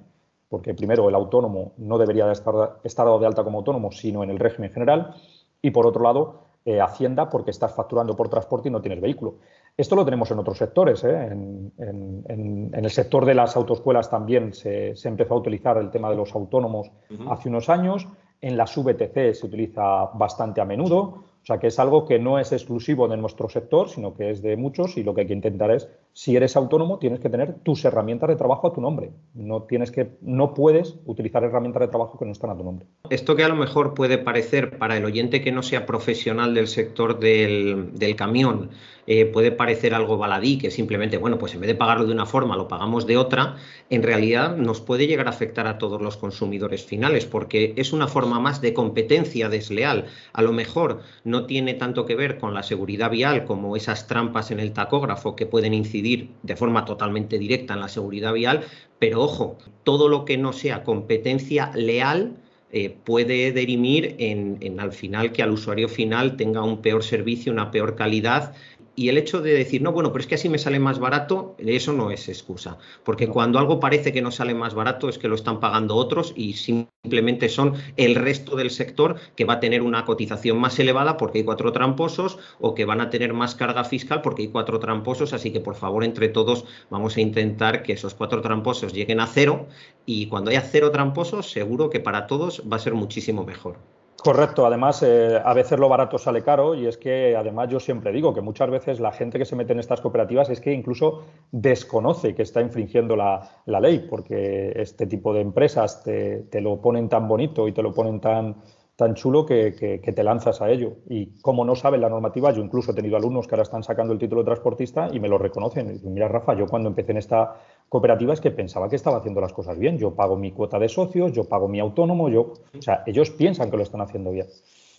porque 0.52 0.74
primero 0.74 1.08
el 1.08 1.14
autónomo 1.14 1.72
no 1.78 1.96
debería 1.96 2.30
estar, 2.30 2.76
estar 2.84 3.06
dado 3.06 3.18
de 3.18 3.26
alta 3.26 3.42
como 3.42 3.56
autónomo, 3.60 3.90
sino 3.90 4.22
en 4.22 4.28
el 4.28 4.38
régimen 4.38 4.70
general, 4.70 5.14
y 5.62 5.70
por 5.70 5.86
otro 5.86 6.02
lado, 6.02 6.42
eh, 6.64 6.80
Hacienda 6.80 7.28
porque 7.28 7.50
estás 7.50 7.74
facturando 7.74 8.14
por 8.14 8.28
transporte 8.28 8.68
y 8.68 8.70
no 8.70 8.80
tienes 8.80 9.00
vehículo. 9.00 9.36
Esto 9.76 9.96
lo 9.96 10.04
tenemos 10.04 10.30
en 10.30 10.38
otros 10.38 10.58
sectores. 10.58 11.02
¿eh? 11.02 11.26
En, 11.26 12.70
el 12.72 12.90
sector 12.90 13.24
de 13.24 13.34
las 13.34 13.56
autoescuelas 13.56 14.10
también 14.10 14.52
se, 14.52 14.94
empezó 15.04 15.34
a 15.34 15.38
utilizar 15.38 15.76
el 15.78 15.90
tema 15.90 16.10
de 16.10 16.16
los 16.16 16.34
autónomos 16.34 16.90
hace 17.30 17.48
unos 17.48 17.68
años. 17.68 18.06
En 18.40 18.56
las 18.56 18.76
VTC 18.76 19.34
se 19.34 19.46
utiliza 19.46 20.06
bastante 20.14 20.60
a 20.60 20.64
menudo. 20.64 21.24
O 21.42 21.44
sea 21.44 21.58
que 21.58 21.68
es 21.68 21.78
algo 21.80 22.06
que 22.06 22.18
no 22.18 22.38
es 22.38 22.52
exclusivo 22.52 23.08
de 23.08 23.16
nuestro 23.16 23.48
sector, 23.48 23.88
sino 23.88 24.14
que 24.14 24.30
es 24.30 24.42
de 24.42 24.56
muchos 24.56 24.96
y 24.96 25.02
lo 25.02 25.14
que 25.14 25.22
hay 25.22 25.26
que 25.26 25.32
intentar 25.32 25.72
es, 25.72 25.88
si 26.14 26.36
eres 26.36 26.56
autónomo, 26.56 26.98
tienes 26.98 27.20
que 27.20 27.30
tener 27.30 27.54
tus 27.62 27.84
herramientas 27.86 28.28
de 28.28 28.36
trabajo 28.36 28.66
a 28.66 28.72
tu 28.72 28.82
nombre. 28.82 29.12
No, 29.34 29.62
tienes 29.62 29.90
que, 29.90 30.10
no 30.20 30.52
puedes 30.52 30.96
utilizar 31.06 31.42
herramientas 31.42 31.80
de 31.80 31.88
trabajo 31.88 32.18
que 32.18 32.26
no 32.26 32.32
están 32.32 32.50
a 32.50 32.56
tu 32.56 32.64
nombre. 32.64 32.86
Esto 33.08 33.34
que 33.34 33.44
a 33.44 33.48
lo 33.48 33.56
mejor 33.56 33.94
puede 33.94 34.18
parecer 34.18 34.76
para 34.76 34.96
el 34.98 35.06
oyente 35.06 35.40
que 35.40 35.52
no 35.52 35.62
sea 35.62 35.86
profesional 35.86 36.52
del 36.52 36.68
sector 36.68 37.18
del, 37.18 38.14
camión, 38.16 38.70
eh, 39.06 39.24
puede 39.24 39.52
parecer 39.52 39.94
algo 39.94 40.18
baladí, 40.18 40.58
que 40.58 40.70
simplemente, 40.70 41.16
bueno, 41.16 41.38
pues 41.38 41.54
en 41.54 41.60
vez 41.60 41.68
de 41.68 41.74
pagarlo 41.74 42.06
de 42.06 42.12
una 42.12 42.26
forma, 42.26 42.56
lo 42.56 42.68
pagamos 42.68 43.06
de 43.06 43.16
otra, 43.16 43.56
en 43.88 44.02
realidad 44.02 44.56
nos 44.56 44.80
puede 44.82 45.06
llegar 45.06 45.26
a 45.26 45.30
afectar 45.30 45.66
a 45.66 45.78
todos 45.78 46.00
los 46.02 46.18
consumidores 46.18 46.84
finales, 46.84 47.24
porque 47.24 47.72
es 47.76 47.92
una 47.92 48.06
forma 48.06 48.38
más 48.38 48.60
de 48.60 48.74
competencia 48.74 49.48
desleal. 49.48 50.04
A 50.34 50.42
lo 50.42 50.52
mejor 50.52 51.00
no 51.24 51.46
tiene 51.46 51.74
tanto 51.74 52.04
que 52.04 52.16
ver 52.16 52.38
con 52.38 52.52
la 52.52 52.62
seguridad 52.62 53.10
vial 53.10 53.44
como 53.44 53.76
esas 53.76 54.06
trampas 54.06 54.50
en 54.50 54.60
el 54.60 54.72
tacógrafo 54.72 55.34
que 55.34 55.46
pueden 55.46 55.72
incidir 55.72 56.01
de 56.02 56.56
forma 56.56 56.84
totalmente 56.84 57.38
directa 57.38 57.74
en 57.74 57.80
la 57.80 57.88
seguridad 57.88 58.32
vial, 58.32 58.64
pero 58.98 59.22
ojo, 59.22 59.58
todo 59.84 60.08
lo 60.08 60.24
que 60.24 60.36
no 60.38 60.52
sea 60.52 60.84
competencia 60.84 61.70
leal, 61.74 62.36
eh, 62.74 62.96
puede 63.04 63.52
derimir 63.52 64.16
en, 64.18 64.80
al 64.80 64.92
final 64.92 65.32
que 65.32 65.42
al 65.42 65.50
usuario 65.50 65.90
final 65.90 66.36
tenga 66.36 66.62
un 66.62 66.80
peor 66.80 67.04
servicio, 67.04 67.52
una 67.52 67.70
peor 67.70 67.96
calidad 67.96 68.54
y 68.94 69.08
el 69.08 69.16
hecho 69.16 69.40
de 69.40 69.54
decir, 69.54 69.80
no, 69.80 69.92
bueno, 69.92 70.12
pero 70.12 70.20
es 70.20 70.26
que 70.26 70.34
así 70.34 70.48
me 70.48 70.58
sale 70.58 70.78
más 70.78 70.98
barato, 70.98 71.56
eso 71.58 71.92
no 71.92 72.10
es 72.10 72.28
excusa. 72.28 72.78
Porque 73.04 73.26
cuando 73.26 73.58
algo 73.58 73.80
parece 73.80 74.12
que 74.12 74.20
no 74.20 74.30
sale 74.30 74.54
más 74.54 74.74
barato 74.74 75.08
es 75.08 75.18
que 75.18 75.28
lo 75.28 75.34
están 75.34 75.60
pagando 75.60 75.96
otros 75.96 76.34
y 76.36 76.54
simplemente 76.54 77.48
son 77.48 77.74
el 77.96 78.14
resto 78.14 78.54
del 78.56 78.70
sector 78.70 79.16
que 79.34 79.44
va 79.44 79.54
a 79.54 79.60
tener 79.60 79.82
una 79.82 80.04
cotización 80.04 80.58
más 80.58 80.78
elevada 80.78 81.16
porque 81.16 81.38
hay 81.38 81.44
cuatro 81.44 81.72
tramposos 81.72 82.38
o 82.60 82.74
que 82.74 82.84
van 82.84 83.00
a 83.00 83.10
tener 83.10 83.32
más 83.32 83.54
carga 83.54 83.84
fiscal 83.84 84.20
porque 84.20 84.42
hay 84.42 84.48
cuatro 84.48 84.78
tramposos. 84.78 85.32
Así 85.32 85.52
que, 85.52 85.60
por 85.60 85.74
favor, 85.74 86.04
entre 86.04 86.28
todos 86.28 86.66
vamos 86.90 87.16
a 87.16 87.20
intentar 87.20 87.82
que 87.82 87.94
esos 87.94 88.14
cuatro 88.14 88.42
tramposos 88.42 88.92
lleguen 88.92 89.20
a 89.20 89.26
cero 89.26 89.68
y 90.04 90.26
cuando 90.26 90.50
haya 90.50 90.62
cero 90.62 90.90
tramposos, 90.90 91.50
seguro 91.50 91.88
que 91.90 92.00
para 92.00 92.26
todos 92.26 92.62
va 92.70 92.76
a 92.76 92.80
ser 92.80 92.94
muchísimo 92.94 93.44
mejor. 93.44 93.91
Correcto, 94.16 94.64
además 94.64 95.02
eh, 95.02 95.40
a 95.44 95.52
veces 95.52 95.80
lo 95.80 95.88
barato 95.88 96.16
sale 96.16 96.42
caro 96.42 96.76
y 96.76 96.86
es 96.86 96.96
que 96.96 97.34
además 97.36 97.68
yo 97.68 97.80
siempre 97.80 98.12
digo 98.12 98.32
que 98.32 98.40
muchas 98.40 98.70
veces 98.70 99.00
la 99.00 99.10
gente 99.10 99.36
que 99.36 99.44
se 99.44 99.56
mete 99.56 99.72
en 99.72 99.80
estas 99.80 100.00
cooperativas 100.00 100.48
es 100.48 100.60
que 100.60 100.72
incluso 100.72 101.24
desconoce 101.50 102.32
que 102.32 102.42
está 102.42 102.60
infringiendo 102.60 103.16
la, 103.16 103.50
ley 103.66 104.06
porque 104.08 104.74
este 104.76 105.08
tipo 105.08 105.34
de 105.34 105.40
empresas 105.40 106.04
te, 106.04 106.60
lo 106.60 106.80
ponen 106.80 107.08
tan 107.08 107.26
bonito 107.26 107.66
y 107.66 107.72
te 107.72 107.82
lo 107.82 107.92
ponen 107.92 108.20
tan, 108.20 108.62
tan 109.02 109.14
chulo 109.16 109.44
que, 109.44 109.72
te 110.00 110.22
lanzas 110.22 110.62
a 110.62 110.70
ello. 110.70 110.98
Y 111.08 111.40
como 111.40 111.64
no 111.64 111.74
saben 111.74 112.00
la 112.00 112.08
normativa, 112.08 112.52
yo 112.52 112.62
incluso 112.62 112.92
he 112.92 112.94
tenido 112.94 113.16
alumnos 113.16 113.48
que 113.48 113.56
ahora 113.56 113.64
están 113.64 113.82
sacando 113.82 114.12
el 114.12 114.18
título 114.20 114.42
de 114.42 114.44
transportista 114.44 115.08
y 115.12 115.18
me 115.18 115.28
lo 115.28 115.38
reconocen. 115.38 115.88
Y 115.88 115.92
dicen, 115.94 116.14
mira, 116.14 116.28
Rafa, 116.28 116.54
yo 116.54 116.66
cuando 116.66 116.88
empecé 116.88 117.10
en 117.10 117.18
esta 117.18 117.56
cooperativa 117.88 118.32
es 118.32 118.40
que 118.40 118.52
pensaba 118.52 118.88
que 118.88 118.94
estaba 118.94 119.16
haciendo 119.16 119.40
las 119.40 119.52
cosas 119.52 119.76
bien. 119.76 119.98
Yo 119.98 120.14
pago 120.14 120.36
mi 120.36 120.52
cuota 120.52 120.78
de 120.78 120.88
socios, 120.88 121.32
yo 121.32 121.48
pago 121.48 121.66
mi 121.66 121.80
autónomo, 121.80 122.28
yo... 122.28 122.52
O 122.78 122.82
sea, 122.82 123.02
ellos 123.06 123.30
piensan 123.30 123.72
que 123.72 123.76
lo 123.76 123.82
están 123.82 124.02
haciendo 124.02 124.30
bien. 124.30 124.46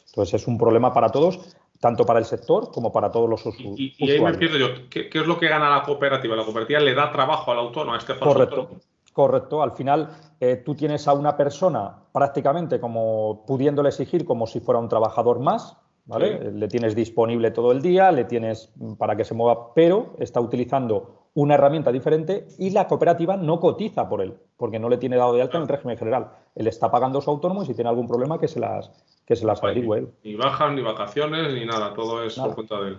Entonces 0.07 0.41
es 0.41 0.47
un 0.49 0.57
problema 0.57 0.93
para 0.93 1.07
todos, 1.07 1.55
tanto 1.79 2.05
para 2.05 2.19
el 2.19 2.25
sector 2.25 2.71
como 2.71 2.91
para 2.91 3.09
todos 3.09 3.29
los 3.29 3.45
usuarios. 3.45 3.79
Y, 3.79 4.11
ahí 4.11 4.19
me 4.19 4.33
pierdo 4.33 4.57
yo. 4.57 4.67
¿Qué, 4.89 5.09
es 5.13 5.27
lo 5.27 5.39
que 5.39 5.47
gana 5.47 5.69
la 5.69 5.83
cooperativa? 5.83 6.35
¿La 6.35 6.43
cooperativa 6.43 6.81
le 6.81 6.93
da 6.93 7.09
trabajo 7.09 7.51
al 7.53 7.59
autónomo, 7.59 7.93
a 7.93 7.99
este 7.99 8.19
Correcto. 8.19 8.69
Correcto, 9.13 9.61
al 9.61 9.71
final 9.73 10.09
eh, 10.39 10.57
tú 10.57 10.73
tienes 10.73 11.07
a 11.07 11.13
una 11.13 11.37
persona 11.37 11.95
prácticamente 12.11 12.79
como 12.79 13.45
pudiéndole 13.45 13.89
exigir 13.89 14.25
como 14.25 14.47
si 14.47 14.59
fuera 14.59 14.79
un 14.79 14.89
trabajador 14.89 15.39
más, 15.39 15.77
¿vale? 16.05 16.51
Le 16.51 16.67
tienes 16.67 16.95
disponible 16.95 17.51
todo 17.51 17.71
el 17.71 17.81
día, 17.81 18.11
le 18.11 18.25
tienes 18.25 18.73
para 18.97 19.15
que 19.15 19.23
se 19.23 19.35
mueva, 19.35 19.73
pero 19.75 20.15
está 20.17 20.41
utilizando 20.41 21.29
una 21.35 21.55
herramienta 21.55 21.91
diferente 21.91 22.47
y 22.57 22.71
la 22.71 22.87
cooperativa 22.87 23.37
no 23.37 23.59
cotiza 23.59 24.09
por 24.09 24.21
él, 24.21 24.35
porque 24.57 24.79
no 24.79 24.89
le 24.89 24.97
tiene 24.97 25.17
dado 25.17 25.33
de 25.33 25.41
alta 25.41 25.57
en 25.57 25.63
el 25.63 25.69
régimen 25.69 25.97
general. 25.97 26.31
Él 26.55 26.67
está 26.67 26.91
pagando 26.91 27.21
su 27.21 27.29
autónomo 27.29 27.63
y 27.63 27.67
si 27.67 27.73
tiene 27.75 27.89
algún 27.89 28.07
problema 28.07 28.39
que 28.39 28.47
se 28.47 28.59
las, 28.59 28.91
que 29.25 29.35
se 29.35 29.45
las 29.45 29.63
averigüe 29.63 29.99
él. 29.99 30.09
Ni 30.23 30.35
bajan, 30.35 30.75
ni 30.75 30.81
vacaciones, 30.81 31.53
ni 31.53 31.65
nada, 31.65 31.93
todo 31.93 32.23
es 32.23 32.37
por 32.37 32.55
cuenta 32.55 32.81
de 32.81 32.89
él. 32.89 32.97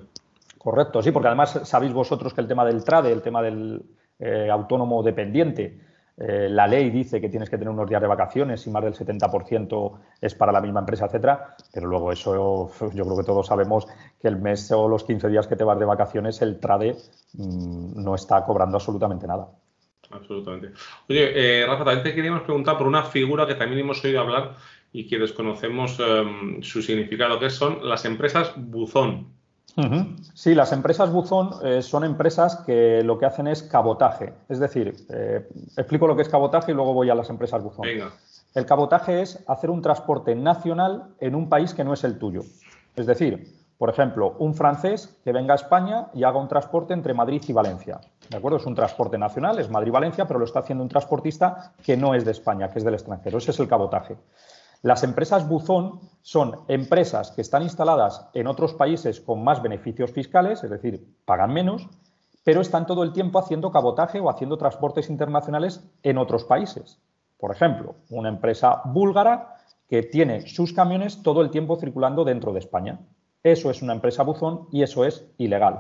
Correcto, 0.59 1.03
sí, 1.03 1.11
porque 1.11 1.29
además 1.29 1.61
sabéis 1.64 1.92
vosotros 1.92 2.33
que 2.33 2.40
el 2.40 2.48
tema 2.48 2.64
del 2.64 2.85
TRADE, 2.85 3.12
el 3.12 3.22
tema 3.22 3.42
del 3.42 3.85
eh, 4.19 4.48
autónomo 4.50 5.02
dependiente, 5.02 5.79
eh, 6.17 6.48
la 6.48 6.67
ley 6.69 6.90
dice 6.90 7.21
que 7.21 7.29
tienes 7.29 7.50
que 7.50 7.58
tener 7.58 7.73
unos 7.73 7.88
días 7.88 8.00
de 8.00 8.06
vacaciones 8.06 8.65
y 8.67 8.71
más 8.71 8.85
del 8.85 8.94
70% 8.94 9.98
es 10.21 10.35
para 10.35 10.52
la 10.52 10.60
misma 10.60 10.81
empresa, 10.81 11.06
etcétera, 11.06 11.56
pero 11.73 11.87
luego 11.88 12.12
eso 12.12 12.71
yo 12.94 13.04
creo 13.04 13.17
que 13.17 13.25
todos 13.25 13.46
sabemos 13.46 13.87
que 14.21 14.29
el 14.29 14.37
mes 14.37 14.71
o 14.71 14.88
los 14.88 15.04
15 15.04 15.29
días 15.29 15.46
que 15.46 15.56
te 15.56 15.65
vas 15.65 15.79
de 15.79 15.85
vacaciones 15.85 16.40
el 16.42 16.60
trade 16.60 16.96
mm, 17.33 18.02
no 18.02 18.15
está 18.15 18.44
cobrando 18.44 18.77
absolutamente 18.77 19.27
nada. 19.27 19.48
Absolutamente. 20.10 20.73
Oye, 21.08 21.62
eh, 21.62 21.67
Rafa, 21.67 21.85
también 21.85 22.04
te 22.04 22.15
queríamos 22.15 22.42
preguntar 22.42 22.79
por 22.79 22.87
una 22.87 23.02
figura 23.02 23.46
que 23.46 23.54
también 23.54 23.81
hemos 23.81 24.04
oído 24.04 24.21
hablar 24.21 24.54
y 24.92 25.08
que 25.08 25.19
desconocemos 25.19 25.98
em, 25.98 26.62
su 26.62 26.81
significado, 26.81 27.40
que 27.40 27.50
son 27.50 27.88
las 27.88 28.04
empresas 28.04 28.52
buzón. 28.56 29.35
Sí, 30.35 30.54
las 30.54 30.72
empresas 30.72 31.10
buzón 31.10 31.50
eh, 31.64 31.83
son 31.83 32.04
empresas 32.04 32.56
que 32.64 33.02
lo 33.02 33.18
que 33.18 33.27
hacen 33.27 33.46
es 33.46 33.62
cabotaje. 33.62 34.33
Es 34.48 34.60
decir, 34.60 34.94
eh, 35.10 35.48
explico 35.77 36.06
lo 36.06 36.16
que 36.16 36.22
es 36.22 36.29
cabotaje 36.29 36.72
y 36.72 36.75
luego 36.75 36.92
voy 36.94 37.10
a 37.10 37.14
las 37.14 37.31
empresas 37.31 37.62
buzón. 37.62 37.87
El 38.54 38.66
cabotaje 38.66 39.22
es 39.22 39.42
hacer 39.48 39.70
un 39.70 39.83
transporte 39.83 40.35
nacional 40.35 41.14
en 41.18 41.35
un 41.35 41.48
país 41.48 41.75
que 41.75 41.83
no 41.83 41.92
es 41.92 42.04
el 42.04 42.18
tuyo. 42.18 42.42
Es 42.94 43.06
decir, 43.06 43.64
por 43.77 43.90
ejemplo, 43.90 44.37
un 44.38 44.54
francés 44.54 45.18
que 45.25 45.33
venga 45.33 45.54
a 45.54 45.56
España 45.56 46.06
y 46.14 46.22
haga 46.22 46.38
un 46.38 46.46
transporte 46.46 46.94
entre 46.94 47.12
Madrid 47.12 47.42
y 47.48 47.52
Valencia. 47.52 48.00
¿De 48.31 48.37
acuerdo? 48.37 48.58
Es 48.58 48.66
un 48.66 48.75
transporte 48.75 49.18
nacional, 49.18 49.58
es 49.58 49.68
Madrid-Valencia, 49.68 50.27
pero 50.27 50.38
lo 50.38 50.44
está 50.44 50.60
haciendo 50.60 50.85
un 50.85 50.88
transportista 50.88 51.72
que 51.85 51.96
no 51.96 52.14
es 52.14 52.25
de 52.25 52.31
España, 52.31 52.68
que 52.68 52.79
es 52.79 52.85
del 52.85 52.94
extranjero. 52.94 53.38
Ese 53.38 53.50
es 53.50 53.58
el 53.58 53.68
cabotaje. 53.68 54.16
Las 54.85 55.03
empresas 55.03 55.49
buzón 55.49 56.01
son 56.21 56.61
empresas 56.69 57.31
que 57.31 57.41
están 57.41 57.63
instaladas 57.63 58.29
en 58.35 58.47
otros 58.47 58.75
países 58.75 59.19
con 59.19 59.43
más 59.43 59.63
beneficios 59.63 60.13
fiscales, 60.13 60.63
es 60.63 60.69
decir, 60.69 61.03
pagan 61.25 61.55
menos, 61.55 61.89
pero 62.45 62.61
están 62.61 62.85
todo 62.87 63.03
el 63.03 63.15
tiempo 63.15 63.39
haciendo 63.39 63.73
cabotaje 63.73 64.21
o 64.21 64.29
haciendo 64.29 64.59
transportes 64.59 65.09
internacionales 65.09 65.83
en 66.03 66.19
otros 66.19 66.45
países. 66.45 67.01
Por 67.39 67.51
ejemplo, 67.51 67.95
una 68.11 68.29
empresa 68.29 68.83
búlgara 68.85 69.57
que 69.89 70.03
tiene 70.03 70.47
sus 70.47 70.75
camiones 70.75 71.23
todo 71.23 71.41
el 71.41 71.49
tiempo 71.51 71.77
circulando 71.77 72.23
dentro 72.23 72.53
de 72.53 72.59
España. 72.59 73.01
Eso 73.43 73.71
es 73.71 73.81
una 73.81 73.95
empresa 73.95 74.23
buzón 74.23 74.69
y 74.71 74.83
eso 74.83 75.07
es 75.07 75.25
ilegal. 75.39 75.79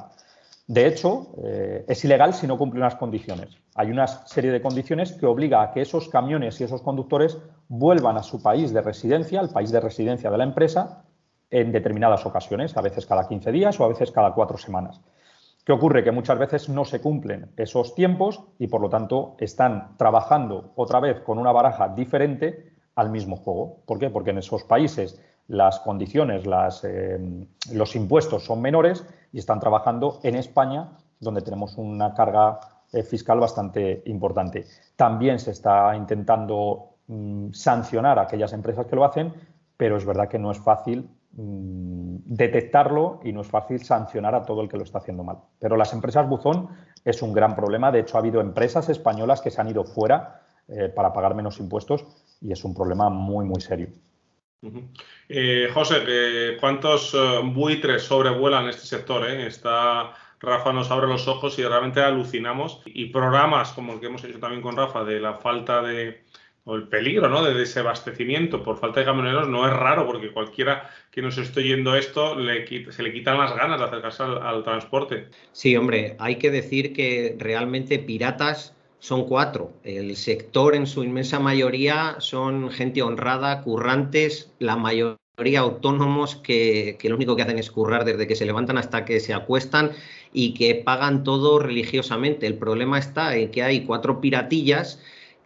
De 0.66 0.86
hecho, 0.86 1.34
eh, 1.44 1.84
es 1.86 2.04
ilegal 2.04 2.32
si 2.32 2.46
no 2.46 2.56
cumple 2.56 2.80
unas 2.80 2.96
condiciones. 2.96 3.58
Hay 3.74 3.90
una 3.90 4.06
serie 4.06 4.50
de 4.50 4.62
condiciones 4.62 5.12
que 5.12 5.26
obliga 5.26 5.62
a 5.62 5.72
que 5.72 5.82
esos 5.82 6.08
camiones 6.08 6.58
y 6.60 6.64
esos 6.64 6.80
conductores 6.80 7.38
vuelvan 7.68 8.16
a 8.16 8.22
su 8.22 8.42
país 8.42 8.72
de 8.72 8.80
residencia, 8.80 9.40
al 9.40 9.50
país 9.50 9.70
de 9.70 9.80
residencia 9.80 10.30
de 10.30 10.38
la 10.38 10.44
empresa, 10.44 11.04
en 11.50 11.70
determinadas 11.70 12.24
ocasiones, 12.24 12.76
a 12.76 12.80
veces 12.80 13.04
cada 13.04 13.28
15 13.28 13.52
días 13.52 13.78
o 13.78 13.84
a 13.84 13.88
veces 13.88 14.10
cada 14.10 14.32
cuatro 14.32 14.56
semanas. 14.56 15.00
¿Qué 15.64 15.72
ocurre? 15.72 16.02
Que 16.02 16.12
muchas 16.12 16.38
veces 16.38 16.68
no 16.68 16.84
se 16.84 17.00
cumplen 17.00 17.52
esos 17.56 17.94
tiempos 17.94 18.42
y, 18.58 18.66
por 18.66 18.80
lo 18.80 18.88
tanto, 18.88 19.36
están 19.38 19.96
trabajando 19.96 20.72
otra 20.76 21.00
vez 21.00 21.20
con 21.20 21.38
una 21.38 21.52
baraja 21.52 21.88
diferente 21.88 22.72
al 22.94 23.10
mismo 23.10 23.36
juego. 23.36 23.82
¿Por 23.86 23.98
qué? 23.98 24.10
Porque 24.10 24.30
en 24.30 24.38
esos 24.38 24.64
países 24.64 25.20
las 25.48 25.80
condiciones, 25.80 26.44
eh, 26.84 27.46
los 27.72 27.96
impuestos 27.96 28.44
son 28.44 28.62
menores 28.62 29.04
y 29.32 29.38
están 29.38 29.60
trabajando 29.60 30.20
en 30.22 30.36
España, 30.36 30.90
donde 31.20 31.42
tenemos 31.42 31.76
una 31.76 32.14
carga 32.14 32.60
eh, 32.92 33.02
fiscal 33.02 33.40
bastante 33.40 34.02
importante. 34.06 34.66
También 34.96 35.38
se 35.38 35.50
está 35.50 35.96
intentando 35.96 36.96
mm, 37.08 37.52
sancionar 37.52 38.18
a 38.18 38.22
aquellas 38.22 38.52
empresas 38.52 38.86
que 38.86 38.96
lo 38.96 39.04
hacen, 39.04 39.32
pero 39.76 39.96
es 39.96 40.06
verdad 40.06 40.28
que 40.28 40.38
no 40.38 40.50
es 40.50 40.58
fácil 40.58 41.10
mm, 41.32 42.16
detectarlo 42.24 43.20
y 43.24 43.32
no 43.32 43.40
es 43.40 43.48
fácil 43.48 43.84
sancionar 43.84 44.34
a 44.34 44.44
todo 44.44 44.62
el 44.62 44.68
que 44.68 44.76
lo 44.76 44.84
está 44.84 44.98
haciendo 44.98 45.24
mal. 45.24 45.38
Pero 45.58 45.76
las 45.76 45.92
empresas 45.92 46.28
buzón 46.28 46.68
es 47.04 47.20
un 47.20 47.32
gran 47.32 47.54
problema. 47.54 47.90
De 47.90 48.00
hecho, 48.00 48.16
ha 48.16 48.20
habido 48.20 48.40
empresas 48.40 48.88
españolas 48.88 49.40
que 49.40 49.50
se 49.50 49.60
han 49.60 49.68
ido 49.68 49.84
fuera 49.84 50.40
eh, 50.68 50.88
para 50.88 51.12
pagar 51.12 51.34
menos 51.34 51.60
impuestos 51.60 52.06
y 52.40 52.52
es 52.52 52.64
un 52.64 52.74
problema 52.74 53.10
muy, 53.10 53.44
muy 53.44 53.60
serio. 53.60 53.88
Eh, 55.28 55.68
José, 55.72 56.56
¿cuántos 56.60 57.14
eh, 57.14 57.40
buitres 57.44 58.02
sobrevuelan 58.02 58.68
este 58.68 58.86
sector? 58.86 59.28
Eh? 59.28 59.46
Está, 59.46 60.14
Rafa 60.40 60.72
nos 60.72 60.90
abre 60.90 61.06
los 61.06 61.28
ojos 61.28 61.58
y 61.58 61.62
realmente 61.64 62.00
alucinamos. 62.00 62.82
Y 62.86 63.06
programas 63.06 63.72
como 63.72 63.94
el 63.94 64.00
que 64.00 64.06
hemos 64.06 64.24
hecho 64.24 64.38
también 64.38 64.62
con 64.62 64.76
Rafa 64.76 65.04
de 65.04 65.20
la 65.20 65.34
falta 65.34 65.82
de, 65.82 66.24
o 66.64 66.76
el 66.76 66.88
peligro 66.88 67.28
¿no? 67.28 67.44
de 67.44 67.54
desabastecimiento 67.54 68.62
por 68.62 68.78
falta 68.78 69.00
de 69.00 69.06
camioneros 69.06 69.48
no 69.48 69.66
es 69.66 69.72
raro 69.74 70.06
porque 70.06 70.32
cualquiera 70.32 70.90
que 71.10 71.20
nos 71.20 71.36
esté 71.36 71.62
yendo 71.62 71.94
esto 71.94 72.36
se 72.90 73.02
le 73.02 73.12
quitan 73.12 73.38
las 73.38 73.54
ganas 73.54 73.78
de 73.78 73.84
acercarse 73.84 74.22
al 74.22 74.62
transporte. 74.62 75.28
Sí, 75.52 75.76
hombre, 75.76 76.16
hay 76.18 76.36
que 76.36 76.50
decir 76.50 76.94
que 76.94 77.36
realmente 77.38 77.98
piratas 77.98 78.73
son 79.04 79.26
cuatro. 79.26 79.70
El 79.84 80.16
sector 80.16 80.74
en 80.74 80.86
su 80.86 81.04
inmensa 81.04 81.38
mayoría 81.38 82.16
son 82.20 82.70
gente 82.70 83.02
honrada, 83.02 83.60
currantes, 83.60 84.50
la 84.58 84.76
mayoría 84.76 85.18
autónomos 85.60 86.36
que, 86.36 86.96
que, 86.98 87.10
lo 87.10 87.16
único 87.16 87.36
que 87.36 87.42
hacen 87.42 87.58
es 87.58 87.70
currar 87.70 88.06
desde 88.06 88.26
que 88.26 88.34
se 88.34 88.46
levantan 88.46 88.78
hasta 88.78 89.04
que 89.04 89.20
se 89.20 89.34
acuestan 89.34 89.90
y 90.32 90.54
que 90.54 90.76
pagan 90.76 91.22
todo 91.22 91.58
religiosamente. 91.58 92.46
El 92.46 92.56
problema 92.56 92.98
está 92.98 93.36
en 93.36 93.50
que 93.50 93.62
hay 93.62 93.84
cuatro 93.84 94.22
piratillas 94.22 94.98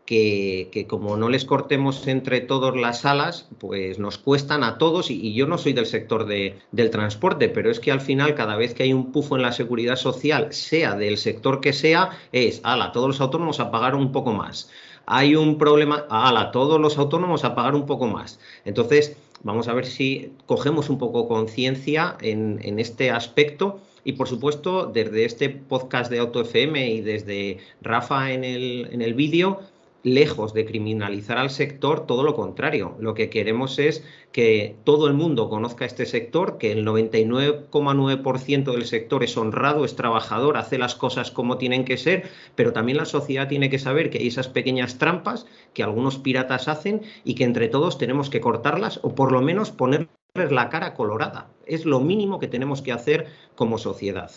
que, 0.08 0.86
como 0.88 1.18
no 1.18 1.28
les 1.28 1.44
cortemos 1.44 2.06
entre 2.06 2.40
todos 2.40 2.74
las 2.74 3.04
alas, 3.04 3.46
pues 3.58 3.98
nos 3.98 4.16
cuestan 4.16 4.64
a 4.64 4.78
todos, 4.78 5.10
y, 5.10 5.34
yo 5.34 5.46
no 5.46 5.58
soy 5.58 5.74
del 5.74 5.84
sector 5.84 6.24
del 6.26 6.90
transporte, 6.90 7.50
pero 7.50 7.70
es 7.70 7.78
que 7.78 7.92
al 7.92 8.00
final 8.00 8.34
cada 8.34 8.56
vez 8.56 8.72
que 8.72 8.84
hay 8.84 8.94
un 8.94 9.12
pufo 9.12 9.36
en 9.36 9.42
la 9.42 9.52
seguridad 9.52 9.96
social, 9.96 10.50
sea 10.50 10.96
del 10.96 11.18
sector 11.18 11.60
que 11.60 11.74
sea, 11.74 12.18
es, 12.32 12.62
ala, 12.64 12.90
todos 12.92 13.06
los 13.06 13.20
autónomos 13.20 13.60
a 13.60 13.70
pagar 13.70 13.94
un 13.94 14.10
poco 14.10 14.32
más. 14.32 14.70
Hay 15.04 15.36
un 15.36 15.58
problema, 15.58 16.06
ala, 16.08 16.52
todos 16.52 16.80
los 16.80 16.96
autónomos 16.96 17.44
a 17.44 17.54
pagar 17.54 17.74
un 17.74 17.84
poco 17.84 18.06
más. 18.06 18.40
Entonces, 18.64 19.14
vamos 19.42 19.68
a 19.68 19.74
ver 19.74 19.84
si 19.84 20.32
cogemos 20.46 20.88
un 20.88 20.96
poco 20.96 21.28
conciencia 21.28 22.16
en, 22.22 22.60
en 22.62 22.78
este 22.78 23.10
aspecto. 23.10 23.80
Y 24.04 24.12
por 24.12 24.26
supuesto, 24.26 24.86
desde 24.86 25.26
este 25.26 25.50
podcast 25.50 26.10
de 26.10 26.20
Auto 26.20 26.40
FM 26.40 26.92
y 26.92 27.00
desde 27.02 27.58
Rafa 27.82 28.32
en 28.32 28.44
el, 28.44 28.88
en 28.90 29.02
el 29.02 29.12
vídeo, 29.12 29.60
lejos 30.02 30.54
de 30.54 30.64
criminalizar 30.64 31.38
al 31.38 31.50
sector, 31.50 32.06
todo 32.06 32.22
lo 32.22 32.34
contrario. 32.34 32.96
Lo 33.00 33.14
que 33.14 33.30
queremos 33.30 33.78
es 33.78 34.04
que 34.32 34.76
todo 34.84 35.08
el 35.08 35.14
mundo 35.14 35.48
conozca 35.48 35.84
este 35.84 36.06
sector, 36.06 36.58
que 36.58 36.72
el 36.72 36.86
99,9% 36.86 38.72
del 38.72 38.86
sector 38.86 39.24
es 39.24 39.36
honrado, 39.36 39.84
es 39.84 39.96
trabajador, 39.96 40.56
hace 40.56 40.78
las 40.78 40.94
cosas 40.94 41.30
como 41.30 41.58
tienen 41.58 41.84
que 41.84 41.96
ser, 41.96 42.28
pero 42.54 42.72
también 42.72 42.98
la 42.98 43.06
sociedad 43.06 43.48
tiene 43.48 43.70
que 43.70 43.78
saber 43.78 44.10
que 44.10 44.18
hay 44.18 44.28
esas 44.28 44.48
pequeñas 44.48 44.98
trampas 44.98 45.46
que 45.74 45.82
algunos 45.82 46.18
piratas 46.18 46.68
hacen 46.68 47.02
y 47.24 47.34
que 47.34 47.44
entre 47.44 47.68
todos 47.68 47.98
tenemos 47.98 48.30
que 48.30 48.40
cortarlas 48.40 49.00
o 49.02 49.14
por 49.14 49.32
lo 49.32 49.40
menos 49.40 49.70
ponerles 49.70 50.08
la 50.50 50.68
cara 50.68 50.94
colorada. 50.94 51.50
Es 51.66 51.84
lo 51.84 52.00
mínimo 52.00 52.38
que 52.38 52.48
tenemos 52.48 52.82
que 52.82 52.92
hacer 52.92 53.26
como 53.56 53.78
sociedad. 53.78 54.30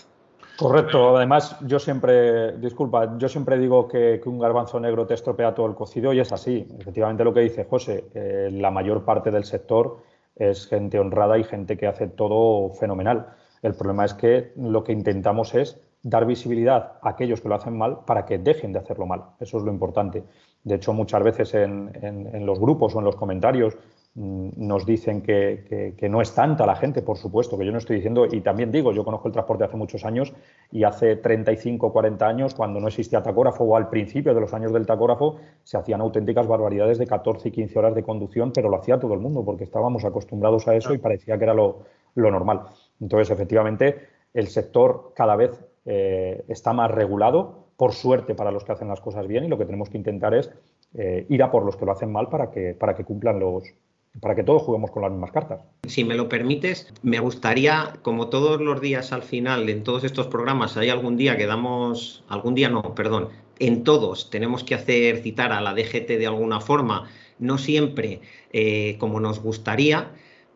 Correcto. 0.61 1.17
Además, 1.17 1.57
yo 1.61 1.79
siempre, 1.79 2.55
disculpa, 2.59 3.17
yo 3.17 3.27
siempre 3.27 3.57
digo 3.57 3.87
que, 3.87 4.21
un 4.27 4.37
garbanzo 4.37 4.79
negro 4.79 5.07
te 5.07 5.15
estropea 5.15 5.55
todo 5.55 5.65
el 5.65 5.73
cocido 5.73 6.13
y 6.13 6.19
es 6.19 6.31
así. 6.31 6.67
Efectivamente, 6.79 7.23
lo 7.23 7.33
que 7.33 7.39
dice 7.39 7.65
José, 7.67 8.05
eh, 8.13 8.47
la 8.51 8.69
mayor 8.69 9.03
parte 9.03 9.31
del 9.31 9.43
sector 9.43 10.03
es 10.35 10.67
gente 10.67 10.99
honrada 10.99 11.39
y 11.39 11.43
gente 11.43 11.77
que 11.77 11.87
hace 11.87 12.05
todo 12.05 12.69
fenomenal. 12.75 13.33
El 13.63 13.73
problema 13.73 14.05
es 14.05 14.13
que 14.13 14.51
lo 14.55 14.83
que 14.83 14.91
intentamos 14.91 15.55
es 15.55 15.81
dar 16.03 16.27
visibilidad 16.27 16.93
a 17.01 17.09
aquellos 17.09 17.41
que 17.41 17.49
lo 17.49 17.55
hacen 17.55 17.75
mal 17.75 18.05
para 18.05 18.27
que 18.27 18.37
dejen 18.37 18.71
de 18.71 18.79
hacerlo 18.79 19.07
mal. 19.07 19.23
Eso 19.39 19.57
es 19.57 19.63
lo 19.63 19.71
importante. 19.71 20.23
De 20.63 20.75
hecho, 20.75 20.93
muchas 20.93 21.23
veces 21.23 21.55
en 21.55 22.45
los 22.45 22.59
grupos 22.59 22.95
o 22.95 22.99
en 22.99 23.05
los 23.05 23.15
comentarios 23.15 23.75
nos 24.13 24.85
dicen 24.85 25.21
que, 25.21 25.95
no 26.09 26.21
es 26.21 26.35
tanta 26.35 26.65
la 26.65 26.75
gente, 26.75 27.01
por 27.01 27.17
supuesto, 27.17 27.57
que 27.57 27.65
yo 27.65 27.71
no 27.71 27.77
estoy 27.77 27.95
diciendo, 27.95 28.25
y 28.29 28.41
también 28.41 28.69
digo, 28.69 28.91
yo 28.91 29.05
conozco 29.05 29.29
el 29.29 29.33
transporte 29.33 29.63
hace 29.63 29.77
muchos 29.77 30.03
años 30.03 30.33
y 30.69 30.83
hace 30.83 31.15
35 31.15 31.87
o 31.87 31.93
40 31.93 32.27
años, 32.27 32.53
cuando 32.53 32.81
no 32.81 32.89
existía 32.89 33.23
tacógrafo 33.23 33.63
o 33.63 33.77
al 33.77 33.87
principio 33.89 34.33
de 34.33 34.41
los 34.41 34.53
años 34.53 34.73
del 34.73 34.85
tacógrafo, 34.85 35.37
se 35.63 35.77
hacían 35.77 36.01
auténticas 36.01 36.45
barbaridades 36.45 36.97
de 36.97 37.07
14 37.07 37.47
y 37.47 37.51
15 37.51 37.79
horas 37.79 37.95
de 37.95 38.03
conducción, 38.03 38.51
pero 38.51 38.69
lo 38.69 38.77
hacía 38.77 38.99
todo 38.99 39.13
el 39.13 39.21
mundo 39.21 39.45
porque 39.45 39.63
estábamos 39.63 40.03
acostumbrados 40.03 40.67
a 40.67 40.75
eso 40.75 40.93
y 40.93 40.97
parecía 40.97 41.37
que 41.37 41.45
era 41.45 41.53
lo, 41.53 41.85
normal. 42.15 42.63
Entonces, 42.99 43.31
efectivamente, 43.31 44.07
el 44.33 44.47
sector 44.47 45.13
cada 45.15 45.37
vez 45.37 45.57
eh, 45.85 46.43
está 46.49 46.73
más 46.73 46.91
regulado, 46.91 47.67
por 47.77 47.93
suerte 47.93 48.35
para 48.35 48.51
los 48.51 48.65
que 48.65 48.73
hacen 48.73 48.89
las 48.89 48.99
cosas 48.99 49.25
bien, 49.25 49.45
y 49.45 49.47
lo 49.47 49.57
que 49.57 49.65
tenemos 49.65 49.89
que 49.89 49.97
intentar 49.97 50.33
es 50.33 50.51
eh, 50.93 51.25
ir 51.29 51.41
a 51.41 51.49
por 51.49 51.63
los 51.63 51.77
que 51.77 51.85
lo 51.85 51.93
hacen 51.93 52.11
mal 52.11 52.27
para 52.27 52.51
que, 52.51 52.75
para 52.75 52.93
que 52.93 53.05
cumplan 53.05 53.39
los, 53.39 53.73
para 54.19 54.35
que 54.35 54.43
todos 54.43 54.63
juguemos 54.63 54.91
con 54.91 55.03
las 55.03 55.11
mismas 55.11 55.31
cartas. 55.31 55.61
Si 55.87 56.03
me 56.03 56.15
lo 56.15 56.27
permites, 56.27 56.93
me 57.01 57.19
gustaría, 57.19 57.93
como 58.01 58.27
todos 58.27 58.59
los 58.59 58.81
días 58.81 59.13
al 59.13 59.23
final, 59.23 59.69
en 59.69 59.83
todos 59.83 60.03
estos 60.03 60.27
programas, 60.27 60.75
hay 60.77 60.89
algún 60.89 61.17
día 61.17 61.37
que 61.37 61.45
damos, 61.45 62.23
algún 62.27 62.55
día 62.55 62.69
no, 62.69 62.93
perdón, 62.93 63.29
en 63.59 63.83
todos 63.83 64.29
tenemos 64.29 64.63
que 64.63 64.75
hacer 64.75 65.19
citar 65.19 65.53
a 65.53 65.61
la 65.61 65.73
DGT 65.73 66.07
de 66.07 66.27
alguna 66.27 66.59
forma, 66.59 67.09
no 67.39 67.57
siempre 67.57 68.21
eh, 68.51 68.97
como 68.99 69.19
nos 69.19 69.39
gustaría, 69.39 70.11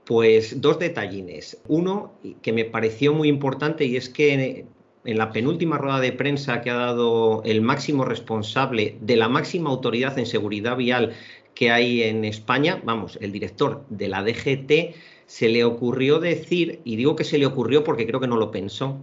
pues 0.05 0.61
dos 0.61 0.79
detallines. 0.79 1.61
Uno 1.67 2.13
que 2.41 2.53
me 2.53 2.65
pareció 2.65 3.13
muy 3.13 3.27
importante 3.27 3.85
y 3.85 3.95
es 3.95 4.09
que 4.09 4.67
en 5.05 5.17
la 5.17 5.31
penúltima 5.31 5.77
rueda 5.77 5.99
de 5.99 6.11
prensa 6.11 6.61
que 6.61 6.69
ha 6.69 6.75
dado 6.75 7.41
el 7.43 7.61
máximo 7.61 8.05
responsable 8.05 8.97
de 9.01 9.15
la 9.15 9.29
máxima 9.29 9.69
autoridad 9.69 10.17
en 10.19 10.25
seguridad 10.25 10.77
vial 10.77 11.13
que 11.55 11.71
hay 11.71 12.03
en 12.03 12.25
España, 12.25 12.81
vamos, 12.83 13.17
el 13.21 13.31
director 13.31 13.85
de 13.89 14.09
la 14.09 14.21
DGT, 14.21 14.95
se 15.25 15.49
le 15.49 15.63
ocurrió 15.63 16.19
decir, 16.19 16.81
y 16.83 16.97
digo 16.97 17.15
que 17.15 17.23
se 17.23 17.37
le 17.37 17.45
ocurrió 17.47 17.83
porque 17.83 18.05
creo 18.05 18.19
que 18.19 18.27
no 18.27 18.37
lo 18.37 18.51
pensó, 18.51 18.99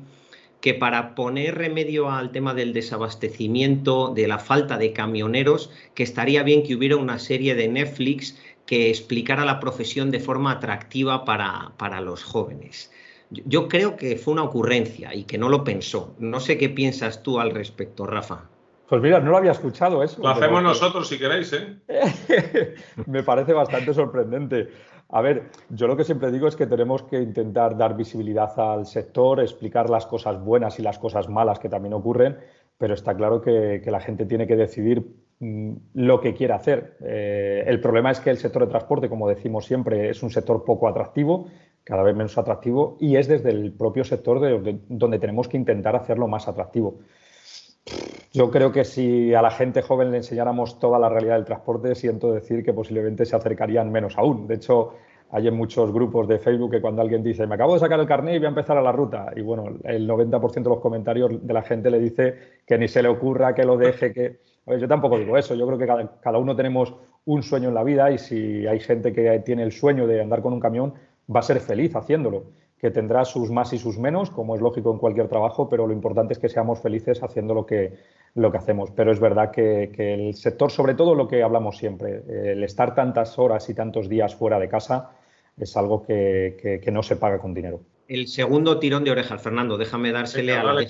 que 0.61 0.75
para 0.75 1.17
poner 1.17 1.57
remedio 1.57 2.11
al 2.11 2.31
tema 2.31 2.55
del 2.55 2.73
desabastecimiento, 2.73 4.13
de 4.15 4.29
la 4.29 4.39
falta 4.39 4.79
de 4.79 4.93
camioneros, 4.93 5.71
que 5.95 6.05
estaría 6.05 6.45
bien 6.45 6.63
que 6.63 6.77
hubiera 6.77 6.97
una 6.97 7.19
serie 7.19 7.57
de 7.57 7.67
Netflix 7.67 8.39
que 8.65 8.89
explicara 8.91 9.45
la 9.45 9.59
profesión 9.59 10.13
de 10.13 10.21
forma 10.21 10.53
atractiva 10.53 11.25
para, 11.25 11.73
para 11.79 12.01
los 12.01 12.23
jóvenes. 12.23 12.93
Yo 13.31 13.67
creo 13.67 13.97
que 13.97 14.17
fue 14.17 14.35
una 14.35 14.45
ocurrencia 14.45 15.15
y 15.15 15.25
que 15.25 15.39
no 15.39 15.49
lo 15.49 15.65
pensó. 15.65 16.15
No 16.21 16.39
sé 16.39 16.59
qué 16.59 16.69
piensas 16.69 17.23
tú 17.25 17.41
al 17.41 17.51
respecto, 17.51 18.07
Rafa. 18.07 18.52
Pues 18.93 19.01
mira, 19.01 19.21
no 19.21 19.31
lo 19.31 19.39
había 19.39 19.53
escuchado 19.53 20.03
eso. 20.03 20.21
Lo 20.21 20.29
hacemos 20.29 20.63
nosotros 20.63 21.09
si 21.09 21.19
queréis, 21.19 21.51
¿eh? 21.55 21.79
Me 23.07 23.23
parece 23.23 23.55
bastante 23.55 23.95
sorprendente. 23.95 24.69
A 25.09 25.23
ver, 25.23 25.45
yo 25.71 25.87
lo 25.87 25.97
que 25.97 26.05
siempre 26.05 26.31
digo 26.31 26.47
es 26.47 26.57
que 26.57 26.67
tenemos 26.67 27.03
que 27.05 27.17
intentar 27.17 27.79
dar 27.79 27.97
visibilidad 27.97 28.53
al 28.61 28.85
sector, 28.85 29.41
explicar 29.41 29.89
las 29.89 30.05
cosas 30.05 30.39
buenas 30.45 30.79
y 30.79 30.83
las 30.83 30.99
cosas 30.99 31.31
malas 31.31 31.59
que 31.59 31.71
también 31.71 31.95
ocurren, 31.95 32.37
pero 32.77 32.93
está 32.93 33.17
claro 33.17 33.41
que, 33.41 33.83
la 33.87 34.01
gente 34.01 34.27
tiene 34.27 34.47
que 34.47 34.57
decidir 34.57 35.07
mm, 35.41 35.73
lo 35.95 36.21
que 36.21 36.35
quiere 36.35 36.53
hacer. 36.53 36.99
Eh, 37.03 37.65
el 37.67 37.81
problema 37.81 38.11
es 38.11 38.21
que 38.21 38.29
el 38.29 38.37
sector 38.37 38.67
de 38.67 38.69
transporte, 38.69 39.09
como 39.09 39.27
decimos 39.27 39.65
siempre, 39.65 40.11
es 40.11 40.23
un 40.23 40.29
sector 40.29 40.67
poco 40.67 40.87
atractivo, 40.87 41.47
cada 41.83 42.03
vez 42.03 42.15
menos 42.15 42.37
atractivo, 42.37 42.99
y 43.01 43.17
es 43.17 43.27
desde 43.27 43.53
el 43.53 43.73
propio 43.73 44.05
sector 44.05 44.39
donde 44.87 45.19
tenemos 45.19 45.49
que 45.49 45.57
intentar 45.57 45.97
hacerlo 45.97 46.29
más 46.29 46.47
atractivo. 46.47 46.99
Yo 48.33 48.51
creo 48.51 48.73
que 48.73 48.85
si 48.85 49.35
a 49.35 49.43
la 49.43 49.51
gente 49.51 49.83
joven 49.83 50.11
le 50.11 50.17
enseñáramos 50.19 50.79
toda 50.79 50.99
la 50.99 51.11
realidad 51.11 51.35
del 51.35 51.45
transporte, 51.45 51.95
siento 51.95 52.33
decir 52.33 52.65
que 52.65 52.73
posiblemente 52.73 53.27
se 53.27 53.37
acercarían 53.37 53.93
menos 53.93 54.17
aún. 54.17 54.47
De 54.47 54.55
hecho, 54.55 54.95
hay 55.31 55.49
en 55.49 55.55
muchos 55.55 55.93
grupos 55.93 56.27
de 56.29 56.39
Facebook 56.39 56.71
que 56.71 56.81
cuando 56.81 57.03
alguien 57.03 57.23
dice, 57.23 57.47
me 57.47 57.57
acabo 57.57 57.75
de 57.75 57.81
sacar 57.81 58.01
el 58.01 58.07
carnet 58.07 58.37
y 58.37 58.39
voy 58.39 58.47
a 58.47 58.51
empezar 58.51 58.79
a 58.79 58.83
la 58.83 58.93
ruta, 58.93 59.33
y 59.37 59.43
bueno, 59.43 59.65
el 59.85 60.09
90% 60.09 60.63
de 60.63 60.71
los 60.71 60.81
comentarios 60.81 61.47
de 61.47 61.53
la 61.55 61.63
gente 61.63 61.91
le 61.91 61.99
dice 61.99 62.39
que 62.67 62.79
ni 62.79 62.89
se 62.89 63.03
le 63.03 63.09
ocurra, 63.09 63.55
que 63.55 63.65
lo 63.65 63.77
deje, 63.77 64.13
que... 64.13 64.41
yo 64.67 64.89
tampoco 64.89 65.19
digo 65.19 65.37
eso, 65.37 65.55
yo 65.55 65.67
creo 65.67 65.79
que 65.79 65.87
cada, 65.87 66.21
cada 66.21 66.39
uno 66.39 66.57
tenemos 66.57 66.95
un 67.27 67.43
sueño 67.43 67.69
en 67.69 67.75
la 67.75 67.85
vida 67.85 68.11
y 68.11 68.19
si 68.19 68.67
hay 68.67 68.81
gente 68.81 69.13
que 69.13 69.41
tiene 69.41 69.63
el 69.63 69.73
sueño 69.73 70.07
de 70.07 70.23
andar 70.23 70.41
con 70.41 70.55
un 70.55 70.61
camión, 70.61 70.95
va 71.35 71.41
a 71.41 71.43
ser 71.43 71.61
feliz 71.61 71.95
haciéndolo 71.95 72.45
que 72.83 72.91
tendrá 72.91 73.25
sus 73.25 73.49
más 73.53 73.73
y 73.73 73.79
sus 73.79 73.97
menos, 73.97 74.31
como 74.31 74.57
es 74.57 74.61
lógico 74.61 74.91
en 74.91 74.99
cualquier 74.99 75.29
trabajo, 75.29 75.69
pero 75.69 75.87
lo 75.87 75.93
importante 75.93 76.33
es 76.33 76.41
que 76.41 76.49
seamos 76.49 76.81
felices 76.81 77.23
haciendo 77.23 77.55
lo 77.55 77.65
que, 77.65 77.93
lo 78.35 78.51
que 78.51 78.59
hacemos. 78.59 78.91
Pero 78.91 79.13
es 79.13 79.21
verdad 79.21 79.53
que, 79.53 79.93
el 79.97 80.35
sector, 80.35 80.73
sobre 80.73 80.95
todo 80.95 81.15
lo 81.15 81.29
que 81.29 81.45
hablamos 81.45 81.79
siempre, 81.79 82.25
el 82.29 82.65
estar 82.65 82.93
tantas 82.97 83.39
horas 83.39 83.71
y 83.71 83.75
tantos 83.75 84.09
días 84.09 84.35
fuera 84.35 84.59
de 84.59 84.69
casa 84.69 85.13
es 85.57 85.77
algo 85.77 86.03
que, 86.05 86.83
no 86.93 87.05
se 87.05 87.15
paga 87.15 87.39
con 87.39 87.55
dinero. 87.55 87.83
El 88.09 88.27
segundo 88.27 88.81
tirón 88.81 89.05
de 89.05 89.13
orejas, 89.13 89.41
Fernando, 89.41 89.79
déjame 89.79 90.11
dársele 90.11 90.55
a 90.55 90.65
la 90.65 90.85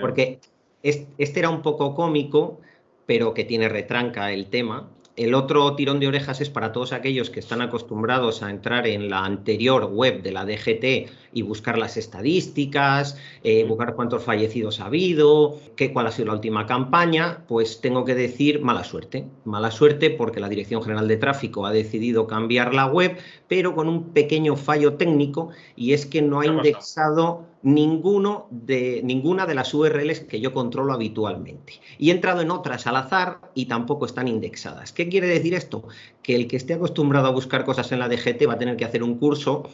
porque 0.00 0.38
este 0.84 1.40
era 1.40 1.50
un 1.50 1.62
poco 1.62 1.92
cómico, 1.96 2.60
pero 3.06 3.34
que 3.34 3.42
tiene 3.42 3.68
retranca 3.68 4.30
el 4.30 4.46
tema, 4.46 4.88
el 5.16 5.34
otro 5.34 5.74
tirón 5.74 6.00
de 6.00 6.08
orejas 6.08 6.40
es 6.40 6.50
para 6.50 6.72
todos 6.72 6.92
aquellos 6.92 7.30
que 7.30 7.40
están 7.40 7.60
acostumbrados 7.60 8.42
a 8.42 8.50
entrar 8.50 8.86
en 8.86 9.10
la 9.10 9.24
anterior 9.24 9.86
web 9.86 10.22
de 10.22 10.32
la 10.32 10.44
DGT 10.44 11.10
y 11.32 11.42
buscar 11.42 11.78
las 11.78 11.96
estadísticas, 11.96 13.18
eh, 13.42 13.64
buscar 13.64 13.94
cuántos 13.94 14.22
fallecidos 14.22 14.80
ha 14.80 14.86
habido, 14.86 15.58
qué, 15.76 15.92
cuál 15.92 16.06
ha 16.06 16.12
sido 16.12 16.28
la 16.28 16.34
última 16.34 16.66
campaña, 16.66 17.44
pues 17.48 17.80
tengo 17.80 18.04
que 18.04 18.14
decir 18.14 18.62
mala 18.62 18.84
suerte. 18.84 19.26
Mala 19.44 19.70
suerte 19.70 20.10
porque 20.10 20.40
la 20.40 20.48
Dirección 20.48 20.82
General 20.82 21.06
de 21.06 21.16
Tráfico 21.16 21.66
ha 21.66 21.72
decidido 21.72 22.26
cambiar 22.26 22.72
la 22.72 22.86
web, 22.86 23.18
pero 23.48 23.74
con 23.74 23.88
un 23.88 24.10
pequeño 24.12 24.56
fallo 24.56 24.94
técnico 24.94 25.50
y 25.76 25.92
es 25.92 26.06
que 26.06 26.22
no 26.22 26.40
ha 26.40 26.46
indexado 26.46 27.49
ninguno 27.62 28.46
de, 28.50 29.00
ninguna 29.04 29.46
de 29.46 29.54
las 29.54 29.74
URLs 29.74 30.20
que 30.20 30.40
yo 30.40 30.52
controlo 30.52 30.92
habitualmente. 30.92 31.74
Y 31.98 32.10
he 32.10 32.12
entrado 32.12 32.40
en 32.40 32.50
otras 32.50 32.86
al 32.86 32.96
azar 32.96 33.40
y 33.54 33.66
tampoco 33.66 34.06
están 34.06 34.28
indexadas. 34.28 34.92
¿Qué 34.92 35.08
quiere 35.08 35.26
decir 35.26 35.54
esto? 35.54 35.84
Que 36.22 36.36
el 36.36 36.48
que 36.48 36.56
esté 36.56 36.74
acostumbrado 36.74 37.26
a 37.26 37.32
buscar 37.32 37.64
cosas 37.64 37.92
en 37.92 37.98
la 37.98 38.08
DGT 38.08 38.48
va 38.48 38.54
a 38.54 38.58
tener 38.58 38.76
que 38.76 38.84
hacer 38.84 39.02
un 39.02 39.18
curso 39.18 39.68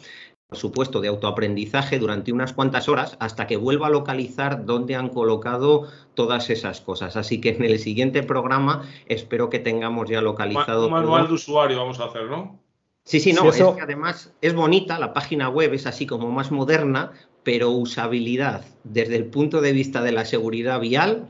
por 0.47 0.57
supuesto, 0.57 1.01
de 1.01 1.09
autoaprendizaje 1.09 1.99
durante 1.99 2.31
unas 2.31 2.53
cuantas 2.53 2.87
horas 2.87 3.17
hasta 3.19 3.47
que 3.47 3.57
vuelva 3.57 3.87
a 3.87 3.89
localizar 3.89 4.65
dónde 4.65 4.95
han 4.95 5.09
colocado 5.09 5.89
todas 6.13 6.49
esas 6.49 6.79
cosas. 6.79 7.17
Así 7.17 7.41
que 7.41 7.49
en 7.49 7.65
el 7.65 7.79
siguiente 7.79 8.23
programa 8.23 8.83
espero 9.07 9.49
que 9.49 9.59
tengamos 9.59 10.09
ya 10.09 10.21
localizado. 10.21 10.85
Un 10.85 10.93
manual 10.93 11.27
de 11.27 11.33
usuario 11.33 11.77
vamos 11.77 11.99
a 11.99 12.05
hacer, 12.05 12.29
¿no? 12.29 12.59
Sí, 13.03 13.21
sí, 13.21 13.31
no, 13.31 13.49
es 13.49 13.55
que 13.55 13.81
además 13.81 14.33
es 14.41 14.53
bonita, 14.53 14.99
la 14.99 15.13
página 15.13 15.47
web 15.47 15.73
es 15.73 15.87
así 15.87 16.05
como 16.05 16.29
más 16.29 16.51
moderna, 16.51 17.13
pero 17.47 17.71
usabilidad 17.71 18.65
desde 18.83 19.15
el 19.15 19.27
punto 19.27 19.61
de 19.61 19.71
vista 19.71 20.01
de 20.01 20.11
la 20.11 20.25
seguridad 20.25 20.81
vial, 20.81 21.29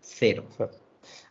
cero. 0.00 0.44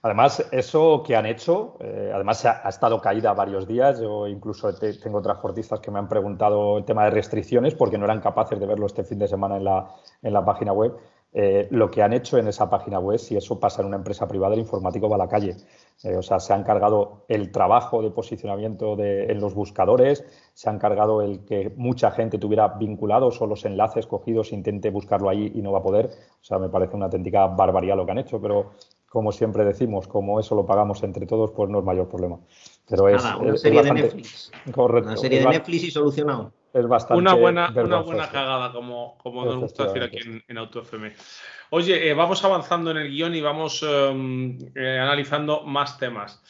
Además, 0.03 0.45
eso 0.51 1.01
que 1.03 1.15
han 1.15 1.25
hecho, 1.25 1.77
eh, 1.79 2.11
además 2.13 2.45
ha, 2.45 2.61
ha, 2.63 2.69
estado 2.69 3.01
caída 3.01 3.33
varios 3.33 3.67
días. 3.67 3.99
Yo 3.99 4.27
incluso 4.27 4.71
tengo 4.75 5.23
transportistas 5.23 5.79
que 5.79 5.89
me 5.89 5.97
han 5.97 6.07
preguntado 6.07 6.77
el 6.77 6.85
tema 6.85 7.05
de 7.05 7.09
restricciones 7.09 7.73
porque 7.73 7.97
no 7.97 8.05
eran 8.05 8.21
capaces 8.21 8.59
de 8.59 8.67
verlo 8.67 8.85
este 8.85 9.03
fin 9.03 9.17
de 9.17 9.27
semana 9.27 9.57
en 9.57 9.63
la, 9.63 9.87
en 10.21 10.31
la 10.31 10.45
página 10.45 10.73
web. 10.73 10.95
Eh, 11.31 11.67
lo 11.69 11.91
que 11.91 12.01
han 12.01 12.13
hecho 12.13 12.39
en 12.39 12.47
esa 12.47 12.69
página 12.69 12.97
web, 12.99 13.19
si 13.19 13.37
eso 13.37 13.59
pasa 13.59 13.81
en 13.81 13.87
una 13.87 13.97
empresa 13.97 14.27
privada, 14.27 14.55
el 14.55 14.61
informático 14.61 15.07
va 15.07 15.15
a 15.15 15.19
la 15.19 15.27
calle. 15.27 15.55
Eh, 16.03 16.15
o 16.15 16.23
sea, 16.23 16.39
se 16.39 16.53
han 16.53 16.63
cargado 16.63 17.25
el 17.27 17.51
trabajo 17.51 18.01
de 18.01 18.09
posicionamiento 18.09 18.95
de, 18.95 19.25
en 19.25 19.39
los 19.39 19.53
buscadores, 19.53 20.25
se 20.53 20.69
han 20.69 20.79
cargado 20.79 21.21
el 21.21 21.45
que 21.45 21.71
mucha 21.75 22.09
gente 22.11 22.39
tuviera 22.39 22.69
vinculados 22.69 23.39
o 23.41 23.45
los 23.45 23.63
enlaces 23.65 24.07
cogidos, 24.07 24.51
intente 24.53 24.89
buscarlo 24.89 25.29
ahí 25.29 25.51
y 25.53 25.61
no 25.61 25.71
va 25.71 25.79
a 25.79 25.83
poder. 25.83 26.07
O 26.07 26.43
sea, 26.43 26.57
me 26.57 26.69
parece 26.69 26.95
una 26.95 27.05
auténtica 27.05 27.45
barbaridad 27.45 27.95
lo 27.95 28.05
que 28.05 28.11
han 28.11 28.19
hecho, 28.19 28.41
pero 28.41 28.71
como 29.07 29.31
siempre 29.31 29.63
decimos, 29.63 30.07
como 30.07 30.39
eso 30.39 30.55
lo 30.55 30.65
pagamos 30.65 31.03
entre 31.03 31.27
todos, 31.27 31.51
pues 31.51 31.69
no 31.69 31.79
es 31.79 31.85
mayor 31.85 32.07
problema. 32.07 32.39
Pero 32.87 33.07
es, 33.07 33.23
una 33.39 33.57
serie 33.57 33.83
de 33.83 33.93
Netflix. 33.93 34.51
Correcto. 34.73 35.09
Una 35.09 35.17
serie 35.17 35.39
de 35.39 35.45
Netflix 35.45 35.83
y 35.83 35.91
solucionado 35.91 36.53
es 36.73 36.87
bastante. 36.87 37.19
Una 37.19 37.33
buena, 37.33 37.71
una 37.75 38.01
buena 38.01 38.29
cagada, 38.29 38.71
como, 38.71 39.17
como 39.17 39.45
nos 39.45 39.57
gusta 39.57 39.85
decir 39.85 40.03
aquí 40.03 40.17
en, 40.17 40.43
en 40.47 40.57
AutoFM. 40.57 41.13
Oye, 41.71 42.09
eh, 42.09 42.13
vamos 42.13 42.43
avanzando 42.43 42.91
en 42.91 42.97
el 42.97 43.09
guion 43.09 43.35
y 43.35 43.41
vamos 43.41 43.83
em, 43.83 44.57
eh, 44.75 44.99
analizando 44.99 45.63
más 45.63 45.97
temas. 45.99 46.41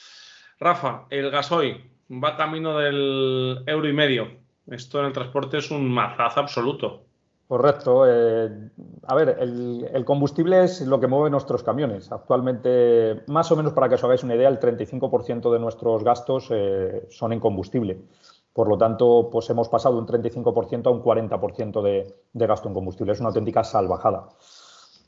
Rafa, 0.59 1.05
el 1.09 1.29
gasoil 1.29 1.83
va 2.11 2.37
camino 2.37 2.77
del 2.77 3.63
euro 3.65 3.87
y 3.87 3.93
medio. 3.93 4.29
Esto 4.67 4.99
en 4.99 5.07
el 5.07 5.13
transporte 5.13 5.57
es 5.57 5.71
un 5.71 5.89
mazazo 5.89 6.39
absoluto. 6.39 7.03
Correcto. 7.47 8.03
Eh, 8.07 8.49
a 9.07 9.15
ver, 9.15 9.37
el, 9.39 9.89
el, 9.91 10.05
combustible 10.05 10.63
es 10.63 10.81
lo 10.81 10.99
que 10.99 11.07
mueve 11.07 11.31
nuestros 11.31 11.63
camiones. 11.63 12.11
Actualmente, 12.11 13.23
más 13.27 13.51
o 13.51 13.55
menos 13.55 13.73
para 13.73 13.89
que 13.89 13.95
os 13.95 14.03
hagáis 14.03 14.23
una 14.23 14.35
idea, 14.35 14.47
el 14.47 14.59
35% 14.59 15.51
de 15.51 15.59
nuestros 15.59 16.03
gastos 16.03 16.49
son 17.09 17.33
en 17.33 17.39
combustible. 17.39 17.97
Por 18.59 18.67
lo 18.67 18.77
tanto, 18.77 19.29
pues 19.31 19.49
hemos 19.49 19.69
pasado 19.69 19.95
de 19.95 20.01
un 20.01 20.07
35% 20.21 20.87
a 20.87 20.89
un 20.89 21.01
40% 21.01 21.81
de, 21.81 22.45
gasto 22.45 22.67
en 22.67 22.73
combustible. 22.73 23.13
Es 23.13 23.21
una 23.21 23.29
auténtica 23.29 23.63
salvajada. 23.63 24.27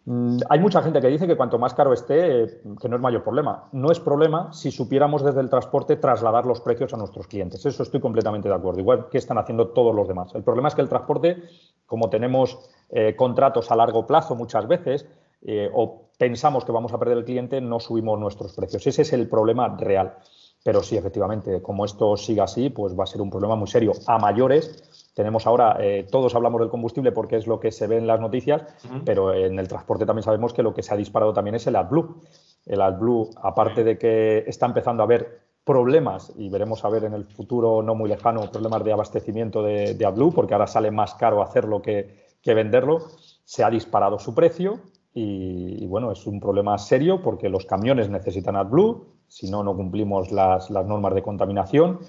Mm, 0.06 0.38
hay 0.48 0.60
mucha 0.62 0.82
gente 0.82 1.02
que 1.02 1.10
dice 1.10 1.28
que 1.28 1.36
cuanto 1.36 1.60
más 1.60 1.74
caro 1.74 1.92
esté, 1.92 2.62
que 2.80 2.88
no 2.88 2.96
es 2.96 3.02
mayor 3.02 3.24
problema. 3.24 3.68
No 3.74 3.92
es 3.92 4.00
problema 4.00 4.54
si 4.54 4.72
supiéramos 4.72 5.22
desde 5.22 5.42
el 5.42 5.50
transporte 5.50 5.98
trasladar 5.98 6.46
los 6.46 6.62
precios 6.62 6.94
a 6.94 6.98
nuestros 6.98 7.28
clientes. 7.28 7.66
Eso 7.66 7.84
estoy 7.84 8.00
completamente 8.00 8.48
de 8.48 8.56
acuerdo. 8.56 8.80
Igual 8.80 9.10
que 9.10 9.18
están 9.18 9.38
haciendo 9.38 9.68
todos 9.72 9.94
los 9.94 10.08
demás. 10.08 10.34
El 10.34 10.44
problema 10.44 10.70
es 10.70 10.76
que 10.76 10.82
el 10.84 10.88
transporte, 10.88 11.44
como 11.86 12.10
tenemos 12.10 12.58
eh, 12.90 13.18
contratos 13.18 13.70
a 13.70 13.76
largo 13.76 14.08
plazo 14.08 14.34
muchas 14.34 14.66
veces, 14.66 15.10
eh, 15.42 15.70
o 15.74 16.08
pensamos 16.18 16.64
que 16.64 16.72
vamos 16.72 16.94
a 16.94 16.98
perder 16.98 17.18
el 17.18 17.26
cliente, 17.26 17.60
no 17.60 17.82
subimos 17.82 18.18
nuestros 18.18 18.54
precios. 18.54 18.88
Ese 18.88 19.02
es 19.02 19.12
el 19.12 19.28
problema 19.28 19.76
real. 19.76 20.16
Pero 20.64 20.84
sí, 20.84 20.96
efectivamente, 20.96 21.62
como 21.62 21.86
esto 21.86 22.16
siga 22.18 22.44
así, 22.44 22.70
pues 22.70 22.98
va 22.98 23.04
a 23.04 23.08
ser 23.08 23.22
un 23.22 23.30
problema 23.30 23.56
muy 23.56 23.68
serio. 23.68 23.94
A 24.06 24.20
mayores, 24.20 25.12
tenemos 25.16 25.48
ahora, 25.48 25.78
eh, 25.80 26.06
todos 26.10 26.36
hablamos 26.36 26.62
del 26.62 26.70
combustible 26.70 27.12
porque 27.12 27.38
es 27.38 27.48
lo 27.48 27.60
que 27.60 27.72
se 27.72 27.88
ve 27.88 27.98
en 27.98 28.08
las 28.08 28.20
noticias, 28.20 28.64
pero 29.04 29.34
en 29.34 29.58
el 29.58 29.68
transporte 29.68 30.06
también 30.06 30.24
sabemos 30.24 30.54
que 30.54 30.64
lo 30.64 30.74
que 30.74 30.84
se 30.84 30.94
ha 30.94 30.98
disparado 30.98 31.34
también 31.34 31.56
es 31.56 31.66
el 31.68 31.76
AdBlue. 31.76 32.22
El 32.66 32.82
AdBlue, 32.82 33.32
aparte 33.42 33.84
de 33.84 33.98
que 33.98 34.44
está 34.48 34.68
empezando 34.68 35.02
a 35.02 35.06
haber 35.06 35.42
problemas, 35.64 36.32
y 36.38 36.50
veremos 36.50 36.86
a 36.86 36.90
ver 36.90 37.06
en 37.06 37.14
el 37.14 37.26
futuro 37.26 37.82
no 37.82 37.96
muy 37.96 38.10
lejano, 38.10 38.42
problemas 38.52 38.84
de 38.84 38.94
abastecimiento 38.94 39.64
de, 39.64 39.96
de 39.96 40.06
AdBlue, 40.06 40.32
porque 40.34 40.54
ahora 40.54 40.68
sale 40.68 40.92
más 40.92 41.16
caro 41.16 41.42
hacerlo 41.42 41.82
que, 41.82 42.36
que 42.42 42.54
venderlo, 42.54 43.00
se 43.44 43.64
ha 43.64 43.70
disparado 43.70 44.20
su 44.20 44.34
precio 44.34 44.80
y, 45.14 45.84
y, 45.84 45.88
bueno, 45.88 46.12
es 46.12 46.26
un 46.26 46.40
problema 46.40 46.78
serio 46.78 47.22
porque 47.22 47.50
los 47.50 47.66
camiones 47.66 48.10
necesitan 48.10 48.56
AdBlue, 48.56 49.06
si 49.32 49.50
no, 49.50 49.64
no 49.64 49.74
cumplimos 49.78 50.30
las, 50.30 50.70
normas 50.70 51.16
de 51.16 51.24
contaminación. 51.24 52.00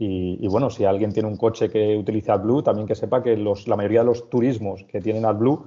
Y, 0.00 0.46
bueno, 0.46 0.70
si 0.70 0.84
alguien 0.84 1.12
tiene 1.12 1.28
un 1.28 1.36
coche 1.36 1.68
que 1.68 1.96
utiliza 1.96 2.34
AdBlue, 2.34 2.62
también 2.62 2.86
que 2.86 2.94
sepa 2.94 3.20
que 3.20 3.36
la 3.36 3.76
mayoría 3.76 4.00
de 4.00 4.06
los 4.06 4.30
turismos 4.30 4.84
que 4.84 5.00
tienen 5.00 5.24
AdBlue 5.24 5.64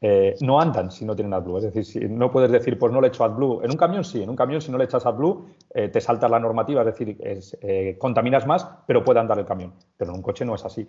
eh, 0.00 0.34
no 0.40 0.58
andan 0.58 0.90
si 0.90 1.04
no 1.04 1.14
tienen 1.14 1.34
AdBlue. 1.34 1.58
Es 1.58 1.64
decir, 1.64 1.84
si 1.84 2.00
no 2.08 2.32
puedes 2.32 2.50
decir, 2.50 2.78
pues 2.78 2.90
no 2.94 3.02
le 3.02 3.08
echo 3.08 3.24
AdBlue. 3.24 3.60
En 3.62 3.72
un 3.72 3.76
camión 3.76 4.04
sí, 4.04 4.22
en 4.22 4.30
un 4.30 4.36
camión 4.36 4.62
si 4.62 4.72
no 4.72 4.78
le 4.78 4.84
echas 4.84 5.04
AdBlue 5.04 5.44
eh, 5.74 5.88
te 5.88 6.00
saltas 6.00 6.30
la 6.30 6.40
normativa, 6.40 6.80
es 6.80 6.86
decir, 6.86 7.18
eh, 7.20 7.98
contaminas 7.98 8.46
más, 8.46 8.66
pero 8.86 9.04
puede 9.04 9.20
andar 9.20 9.38
el 9.38 9.44
camión. 9.44 9.74
Pero 9.98 10.12
en 10.12 10.16
un 10.16 10.22
coche 10.22 10.46
no 10.46 10.54
es 10.54 10.64
así. 10.64 10.88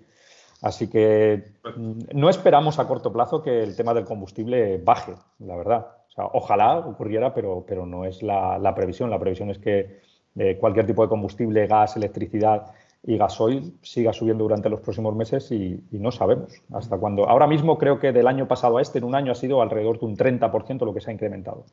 Así 0.61 0.89
que 0.89 1.43
mm, 1.75 1.99
no 2.13 2.29
esperamos 2.29 2.79
a 2.79 2.87
corto 2.87 3.11
plazo 3.11 3.43
que 3.43 3.61
el 3.61 3.75
tema 3.75 3.93
del 3.93 4.05
combustible 4.05 4.77
baje, 4.77 5.15
la 5.39 5.57
verdad 5.57 5.87
ojalá 6.15 6.77
ocurriera, 6.77 7.33
pero, 7.33 7.65
pero 7.67 7.85
no 7.85 8.05
es 8.05 8.23
la, 8.23 8.73
previsión. 8.75 9.09
La 9.09 9.19
previsión 9.19 9.49
es 9.49 9.57
que 9.57 9.99
eh, 10.35 10.57
cualquier 10.59 10.85
tipo 10.85 11.03
de 11.03 11.09
combustible, 11.09 11.67
gas, 11.67 11.95
electricidad 11.95 12.73
y 13.07 13.17
gasoil 13.17 13.73
siga 13.81 14.13
subiendo 14.13 14.43
durante 14.43 14.69
los 14.69 14.81
próximos 14.81 15.15
meses 15.15 15.51
y, 15.51 15.79
no 15.91 16.11
sabemos 16.11 16.51
hasta 16.73 16.97
cuándo. 16.97 17.29
Ahora 17.29 17.47
mismo 17.47 17.77
creo 17.77 17.99
que 17.99 18.11
del 18.11 18.27
año 18.27 18.47
pasado 18.47 18.77
a 18.77 18.81
este, 18.81 18.97
en 18.97 19.03
un 19.03 19.15
año 19.15 19.31
ha 19.31 19.35
sido 19.35 19.61
alrededor 19.61 19.99
de 19.99 20.05
un 20.05 20.17
30% 20.17 20.85
lo 20.85 20.93
que 20.93 21.01
se 21.01 21.11
ha 21.11 21.13
incrementado. 21.13 21.65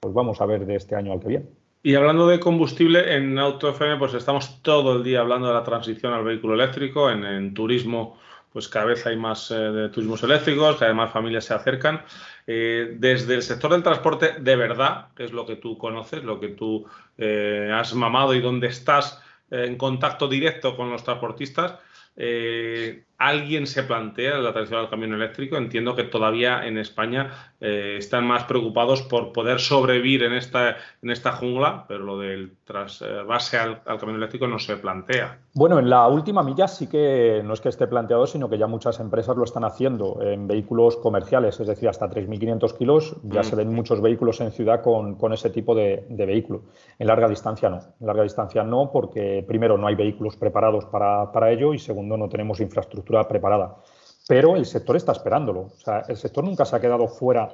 Pues 0.00 0.12
vamos 0.12 0.40
a 0.40 0.46
ver 0.46 0.66
de 0.66 0.76
este 0.76 0.94
año 0.94 1.12
al 1.12 1.20
que 1.20 1.28
viene. 1.28 1.46
Y 1.82 1.94
hablando 1.94 2.26
de 2.26 2.40
combustible, 2.40 3.14
en 3.14 3.38
AutoFM 3.38 3.98
pues 3.98 4.14
estamos 4.14 4.62
todo 4.62 4.96
el 4.96 5.04
día 5.04 5.20
hablando 5.20 5.48
de 5.48 5.54
la 5.54 5.64
transición 5.64 6.12
al 6.12 6.24
vehículo 6.24 6.54
eléctrico, 6.54 7.10
en, 7.10 7.52
turismo 7.54 8.18
pues 8.52 8.68
cada 8.68 8.86
vez 8.86 9.04
hay 9.06 9.16
más 9.16 9.50
eh, 9.50 9.90
turismos 9.92 10.22
eléctricos, 10.22 10.76
cada 10.76 10.88
vez 10.88 10.96
más 10.96 11.12
familias 11.12 11.44
se 11.44 11.54
acercan. 11.54 12.02
Eh, 12.46 12.96
desde 12.98 13.34
el 13.34 13.42
sector 13.42 13.72
del 13.72 13.82
transporte 13.82 14.34
de 14.38 14.56
verdad, 14.56 15.08
que 15.16 15.24
es 15.24 15.32
lo 15.32 15.46
que 15.46 15.56
tú 15.56 15.78
conoces, 15.78 16.22
lo 16.22 16.38
que 16.38 16.48
tú 16.48 16.86
eh, 17.16 17.70
has 17.72 17.94
mamado 17.94 18.34
y 18.34 18.40
donde 18.40 18.66
estás 18.66 19.22
en 19.50 19.76
contacto 19.76 20.26
directo 20.26 20.76
con 20.76 20.90
los 20.90 21.04
transportistas, 21.04 21.74
eh, 22.16 23.04
¿alguien 23.18 23.66
se 23.66 23.82
plantea 23.82 24.38
la 24.38 24.52
transición 24.52 24.80
al 24.80 24.90
camión 24.90 25.14
eléctrico? 25.14 25.56
Entiendo 25.56 25.94
que 25.94 26.04
todavía 26.04 26.66
en 26.66 26.78
España 26.78 27.54
eh, 27.60 27.96
están 27.98 28.26
más 28.26 28.44
preocupados 28.44 29.02
por 29.02 29.32
poder 29.32 29.60
sobrevivir 29.60 30.24
en 30.24 30.34
esta, 30.34 30.76
en 31.02 31.10
esta 31.10 31.32
jungla, 31.32 31.86
pero 31.88 32.04
lo 32.04 32.18
del 32.18 32.52
trasvase 32.64 33.58
al, 33.58 33.82
al, 33.86 33.98
camión 33.98 34.16
eléctrico 34.16 34.46
no 34.46 34.58
se 34.58 34.76
plantea. 34.76 35.38
Bueno, 35.54 35.78
en 35.78 35.88
la 35.88 36.06
última 36.08 36.42
milla 36.42 36.68
sí 36.68 36.88
que 36.88 37.40
no 37.44 37.54
es 37.54 37.60
que 37.60 37.68
esté 37.68 37.86
planteado, 37.86 38.26
sino 38.26 38.50
que 38.50 38.58
ya 38.58 38.66
muchas 38.66 39.00
empresas 39.00 39.36
lo 39.36 39.44
están 39.44 39.64
haciendo 39.64 40.20
en 40.20 40.46
vehículos 40.46 40.96
comerciales, 40.96 41.58
es 41.60 41.66
decir, 41.66 41.88
hasta 41.88 42.10
3.500 42.10 42.76
kilos. 42.76 43.16
Ya 43.22 43.40
mm. 43.40 43.44
se 43.44 43.56
ven 43.56 43.72
muchos 43.72 44.02
vehículos 44.02 44.40
en 44.40 44.50
ciudad 44.50 44.82
con, 44.82 45.32
ese 45.32 45.50
tipo 45.50 45.74
de, 45.74 46.04
vehículo. 46.10 46.64
En 46.98 47.06
larga 47.06 47.28
distancia 47.28 47.70
no. 47.70 47.78
En 48.00 48.06
larga 48.06 48.22
distancia 48.22 48.62
no, 48.62 48.90
porque 48.92 49.44
primero 49.46 49.78
no 49.78 49.86
hay 49.86 49.94
vehículos 49.94 50.36
preparados 50.36 50.84
para, 50.86 51.32
para 51.32 51.50
ello 51.50 51.72
y 51.72 51.78
segundo 51.78 52.03
no 52.04 52.28
tenemos 52.28 52.60
infraestructura 52.60 53.26
preparada 53.26 53.76
pero 54.26 54.56
el 54.56 54.66
sector 54.66 54.96
está 54.96 55.12
esperándolo. 55.12 55.60
O 55.60 55.78
sea, 55.78 56.00
el 56.08 56.16
sector 56.16 56.44
nunca 56.44 56.64
se 56.64 56.76
ha 56.76 56.80
quedado 56.80 57.08
fuera 57.08 57.50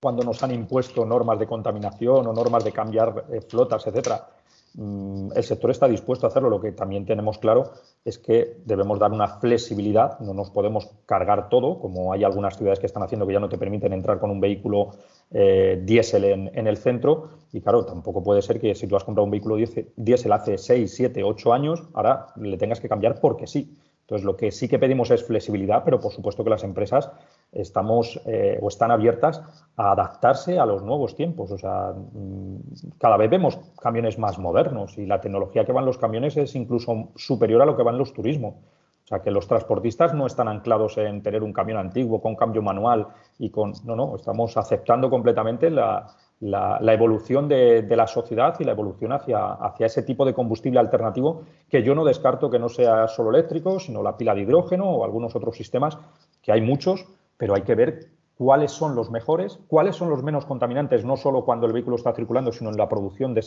cuando 0.00 0.22
nos 0.22 0.42
han 0.42 0.52
impuesto 0.52 1.06
normas 1.06 1.38
de 1.38 1.46
contaminación 1.46 2.26
o 2.26 2.32
normas 2.32 2.64
de 2.64 2.72
cambiar 2.72 3.24
eh, 3.30 3.40
flotas, 3.40 3.86
etcétera. 3.86 4.28
Mm, 4.76 5.30
el 5.34 5.42
sector 5.42 5.70
está 5.70 5.88
dispuesto 5.88 6.26
a 6.26 6.28
hacerlo. 6.28 6.50
Lo 6.50 6.60
que 6.60 6.72
también 6.72 7.06
tenemos 7.06 7.38
claro 7.38 7.72
es 8.04 8.18
que 8.18 8.58
debemos 8.64 8.98
dar 8.98 9.10
una 9.10 9.26
flexibilidad. 9.26 10.18
No 10.20 10.34
nos 10.34 10.50
podemos 10.50 10.90
cargar 11.06 11.48
todo, 11.48 11.80
como 11.80 12.12
hay 12.12 12.24
algunas 12.24 12.56
ciudades 12.56 12.78
que 12.78 12.86
están 12.86 13.02
haciendo 13.02 13.26
que 13.26 13.32
ya 13.32 13.40
no 13.40 13.48
te 13.48 13.58
permiten 13.58 13.92
entrar 13.94 14.18
con 14.20 14.30
un 14.30 14.40
vehículo 14.40 14.90
eh, 15.30 15.80
diésel 15.82 16.24
en, 16.24 16.66
el 16.66 16.76
centro. 16.76 17.30
Y 17.52 17.60
claro, 17.62 17.86
tampoco 17.86 18.22
puede 18.22 18.42
ser 18.42 18.60
que 18.60 18.74
si 18.74 18.86
tú 18.86 18.96
has 18.96 19.04
comprado 19.04 19.24
un 19.24 19.30
vehículo 19.30 19.56
diésel 19.96 20.32
hace 20.32 20.58
6, 20.58 20.94
7, 20.94 21.24
8 21.24 21.52
años, 21.52 21.82
ahora 21.94 22.26
le 22.36 22.58
tengas 22.58 22.80
que 22.80 22.88
cambiar 22.88 23.18
porque 23.18 23.46
sí. 23.46 23.74
Entonces, 24.06 24.24
lo 24.24 24.36
que 24.36 24.52
sí 24.52 24.68
que 24.68 24.78
pedimos 24.78 25.10
es 25.10 25.24
flexibilidad, 25.24 25.82
pero 25.84 25.98
por 25.98 26.12
supuesto 26.12 26.44
que 26.44 26.50
las 26.50 26.62
empresas 26.62 27.10
estamos 27.50 28.20
eh, 28.24 28.56
o 28.62 28.68
están 28.68 28.92
abiertas 28.92 29.42
a 29.76 29.90
adaptarse 29.90 30.60
a 30.60 30.66
los 30.66 30.84
nuevos 30.84 31.16
tiempos. 31.16 31.50
O 31.50 31.58
sea, 31.58 31.92
mm, 31.92 32.56
cada 32.98 33.16
vez 33.16 33.28
vemos 33.28 33.58
camiones 33.82 34.16
más 34.16 34.38
modernos 34.38 34.96
y 34.96 35.06
la 35.06 35.20
tecnología 35.20 35.64
que 35.64 35.72
van 35.72 35.84
los 35.84 35.98
camiones 35.98 36.36
es 36.36 36.54
incluso 36.54 37.08
superior 37.16 37.62
a 37.62 37.66
lo 37.66 37.76
que 37.76 37.82
van 37.82 37.98
los 37.98 38.12
turismos. 38.12 38.54
O 38.54 39.08
sea, 39.08 39.22
que 39.22 39.32
los 39.32 39.48
transportistas 39.48 40.14
no 40.14 40.26
están 40.26 40.46
anclados 40.46 40.98
en 40.98 41.20
tener 41.24 41.42
un 41.42 41.52
camión 41.52 41.78
antiguo 41.78 42.20
con 42.20 42.36
cambio 42.36 42.62
manual 42.62 43.08
y 43.40 43.50
con... 43.50 43.72
No, 43.84 43.96
no, 43.96 44.14
estamos 44.14 44.56
aceptando 44.56 45.10
completamente 45.10 45.68
la, 45.68 46.06
la, 46.40 46.92
evolución 46.92 47.48
de, 47.48 47.86
la 47.88 48.06
sociedad 48.06 48.54
y 48.60 48.64
la 48.64 48.72
evolución 48.72 49.12
hacia, 49.12 49.56
ese 49.78 50.02
tipo 50.02 50.24
de 50.24 50.34
combustible 50.34 50.78
alternativo 50.78 51.42
que 51.68 51.82
yo 51.82 51.94
no 51.94 52.04
descarto 52.04 52.50
que 52.50 52.58
no 52.58 52.68
sea 52.68 53.08
solo 53.08 53.30
eléctrico, 53.30 53.80
sino 53.80 54.02
la 54.02 54.16
pila 54.16 54.34
de 54.34 54.42
hidrógeno 54.42 54.84
o 54.84 55.04
algunos 55.04 55.34
otros 55.34 55.56
sistemas, 55.56 55.98
que 56.42 56.52
hay 56.52 56.60
muchos, 56.60 57.06
pero 57.36 57.54
hay 57.54 57.62
que 57.62 57.74
ver 57.74 58.00
cuáles 58.36 58.70
son 58.70 58.94
los 58.94 59.10
mejores, 59.10 59.58
cuáles 59.66 59.96
son 59.96 60.10
los 60.10 60.22
menos 60.22 60.44
contaminantes, 60.44 61.04
no 61.04 61.16
solo 61.16 61.44
cuando 61.44 61.66
el 61.66 61.72
vehículo 61.72 61.96
está 61.96 62.12
circulando, 62.12 62.52
sino 62.52 62.70
en 62.70 62.76
la 62.76 62.88
producción 62.88 63.32
de 63.32 63.40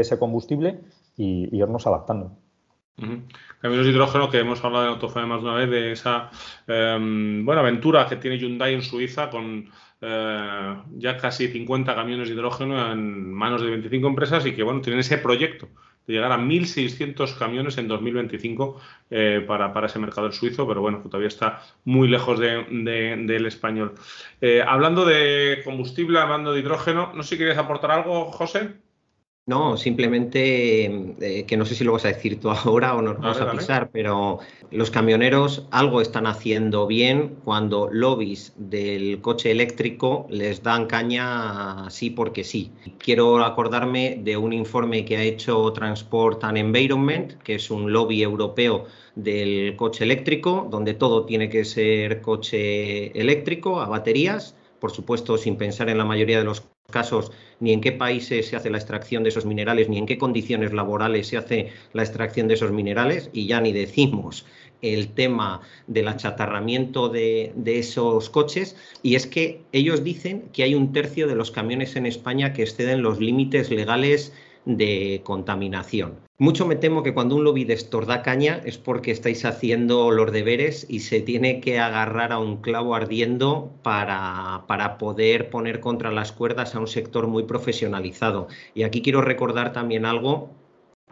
ese 0.00 0.18
combustible 0.18 0.80
y, 1.16 1.56
irnos 1.56 1.86
adaptando. 1.86 2.32
Camiones 2.96 3.86
de 3.86 3.92
hidrógeno 3.92 4.30
que 4.30 4.38
hemos 4.38 4.62
hablado 4.62 4.84
en 4.84 4.90
Autofame 4.92 5.26
más 5.26 5.42
de 5.42 5.48
una 5.48 5.56
vez 5.56 5.70
de 5.70 5.92
esa 5.92 6.30
em, 6.66 7.44
buena 7.44 7.62
aventura 7.62 8.06
que 8.06 8.16
tiene 8.16 8.38
Hyundai 8.38 8.74
en 8.74 8.82
Suiza 8.82 9.30
con 9.30 9.70
eh, 10.02 10.76
ya 10.96 11.16
casi 11.16 11.48
50 11.48 11.94
camiones 11.94 12.28
de 12.28 12.34
hidrógeno 12.34 12.92
en 12.92 13.32
manos 13.32 13.62
de 13.62 13.70
25 13.70 14.06
empresas 14.06 14.46
y 14.46 14.54
que 14.54 14.62
bueno, 14.62 14.80
tienen 14.80 15.00
ese 15.00 15.18
proyecto 15.18 15.68
de 16.06 16.14
llegar 16.14 16.32
a 16.32 16.38
1.600 16.38 17.36
camiones 17.38 17.76
en 17.78 17.88
2025 17.88 18.80
eh, 19.10 19.44
para, 19.46 19.72
para, 19.72 19.86
ese 19.86 19.98
mercado 19.98 20.26
del 20.26 20.32
suizo, 20.32 20.66
pero 20.66 20.80
bueno, 20.80 21.02
todavía 21.04 21.28
está 21.28 21.62
muy 21.84 22.08
lejos 22.08 22.38
del 22.40 23.46
español. 23.46 23.94
Eh, 24.40 24.62
hablando 24.66 25.04
de 25.04 25.60
combustible, 25.64 26.18
hablando 26.18 26.52
de 26.52 26.60
hidrógeno, 26.60 27.12
no 27.14 27.22
sé 27.22 27.30
si 27.30 27.36
quieres 27.36 27.58
aportar 27.58 27.90
algo, 27.90 28.32
José. 28.32 28.70
No, 29.50 29.76
simplemente 29.76 30.84
eh, 30.84 31.44
que 31.44 31.56
no 31.56 31.64
sé 31.64 31.74
si 31.74 31.82
lo 31.82 31.90
vas 31.90 32.04
a 32.04 32.12
decir 32.12 32.38
tú 32.38 32.50
ahora 32.50 32.94
o 32.94 33.02
nos 33.02 33.18
vamos 33.18 33.40
a 33.40 33.50
pisar, 33.50 33.90
pero 33.90 34.38
los 34.70 34.92
camioneros 34.92 35.66
algo 35.72 36.00
están 36.00 36.28
haciendo 36.28 36.86
bien 36.86 37.34
cuando 37.44 37.88
lobbies 37.90 38.52
del 38.56 39.20
coche 39.20 39.50
eléctrico 39.50 40.28
les 40.30 40.62
dan 40.62 40.86
caña 40.86 41.86
así 41.86 42.10
porque 42.10 42.44
sí. 42.44 42.70
Quiero 42.98 43.44
acordarme 43.44 44.20
de 44.22 44.36
un 44.36 44.52
informe 44.52 45.04
que 45.04 45.16
ha 45.16 45.24
hecho 45.24 45.72
Transport 45.72 46.44
and 46.44 46.56
Environment, 46.56 47.32
que 47.42 47.56
es 47.56 47.72
un 47.72 47.92
lobby 47.92 48.22
europeo 48.22 48.84
del 49.16 49.74
coche 49.74 50.04
eléctrico, 50.04 50.68
donde 50.70 50.94
todo 50.94 51.24
tiene 51.24 51.48
que 51.48 51.64
ser 51.64 52.20
coche 52.20 53.18
eléctrico 53.20 53.80
a 53.80 53.88
baterías, 53.88 54.54
por 54.78 54.92
supuesto 54.92 55.36
sin 55.36 55.56
pensar 55.56 55.88
en 55.88 55.98
la 55.98 56.04
mayoría 56.04 56.38
de 56.38 56.44
los 56.44 56.62
casos 56.90 57.32
ni 57.60 57.72
en 57.72 57.80
qué 57.80 57.92
países 57.92 58.48
se 58.48 58.56
hace 58.56 58.70
la 58.70 58.78
extracción 58.78 59.22
de 59.22 59.28
esos 59.28 59.46
minerales, 59.46 59.88
ni 59.88 59.98
en 59.98 60.06
qué 60.06 60.18
condiciones 60.18 60.72
laborales 60.72 61.28
se 61.28 61.36
hace 61.36 61.72
la 61.92 62.02
extracción 62.02 62.48
de 62.48 62.54
esos 62.54 62.72
minerales, 62.72 63.30
y 63.32 63.46
ya 63.46 63.60
ni 63.60 63.72
decimos 63.72 64.46
el 64.82 65.08
tema 65.08 65.60
del 65.86 66.08
achatarramiento 66.08 67.08
de, 67.08 67.52
de, 67.54 67.78
esos 67.78 68.30
coches 68.30 68.76
y 69.02 69.14
es 69.14 69.26
que 69.26 69.60
ellos 69.72 70.02
dicen 70.02 70.48
que 70.54 70.62
hay 70.62 70.74
un 70.74 70.92
tercio 70.92 71.26
de 71.26 71.34
los 71.34 71.50
camiones 71.50 71.96
en 71.96 72.06
España 72.06 72.54
que 72.54 72.62
exceden 72.62 73.02
los 73.02 73.20
límites 73.20 73.70
legales 73.70 74.32
de 74.64 75.20
contaminación. 75.22 76.29
Mucho 76.40 76.64
me 76.64 76.74
temo 76.74 77.02
que 77.02 77.12
cuando 77.12 77.36
un 77.36 77.44
lobby 77.44 77.66
de 77.66 77.74
estos 77.74 78.06
da 78.06 78.22
caña 78.22 78.62
es 78.64 78.78
porque 78.78 79.10
estáis 79.10 79.44
haciendo 79.44 80.10
los 80.10 80.32
deberes 80.32 80.86
y 80.88 81.00
se 81.00 81.20
tiene 81.20 81.60
que 81.60 81.78
agarrar 81.78 82.32
a 82.32 82.38
un 82.38 82.62
clavo 82.62 82.94
ardiendo 82.94 83.74
para, 83.82 84.64
para 84.66 84.96
poder 84.96 85.50
poner 85.50 85.80
contra 85.80 86.10
las 86.10 86.32
cuerdas 86.32 86.74
a 86.74 86.80
un 86.80 86.86
sector 86.86 87.26
muy 87.26 87.42
profesionalizado. 87.42 88.48
Y 88.72 88.84
aquí 88.84 89.02
quiero 89.02 89.20
recordar 89.20 89.74
también 89.74 90.06
algo 90.06 90.48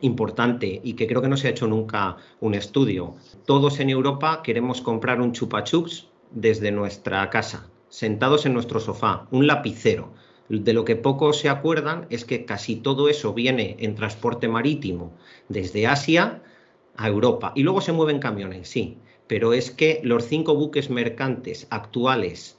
importante 0.00 0.80
y 0.82 0.94
que 0.94 1.06
creo 1.06 1.20
que 1.20 1.28
no 1.28 1.36
se 1.36 1.48
ha 1.48 1.50
hecho 1.50 1.66
nunca 1.66 2.16
un 2.40 2.54
estudio. 2.54 3.16
Todos 3.44 3.80
en 3.80 3.90
Europa 3.90 4.40
queremos 4.42 4.80
comprar 4.80 5.20
un 5.20 5.32
chupachups 5.32 6.08
desde 6.30 6.72
nuestra 6.72 7.28
casa, 7.28 7.68
sentados 7.90 8.46
en 8.46 8.54
nuestro 8.54 8.80
sofá, 8.80 9.26
un 9.30 9.46
lapicero 9.46 10.10
de 10.48 10.72
lo 10.72 10.84
que 10.84 10.96
pocos 10.96 11.38
se 11.38 11.48
acuerdan 11.48 12.06
es 12.10 12.24
que 12.24 12.44
casi 12.44 12.76
todo 12.76 13.08
eso 13.08 13.34
viene 13.34 13.76
en 13.80 13.94
transporte 13.94 14.48
marítimo 14.48 15.12
desde 15.48 15.86
Asia 15.86 16.42
a 16.96 17.08
Europa. 17.08 17.52
Y 17.54 17.62
luego 17.62 17.80
se 17.80 17.92
mueven 17.92 18.18
camiones, 18.18 18.68
sí, 18.68 18.98
pero 19.26 19.52
es 19.52 19.70
que 19.70 20.00
los 20.02 20.24
cinco 20.24 20.54
buques 20.54 20.90
mercantes 20.90 21.66
actuales 21.70 22.58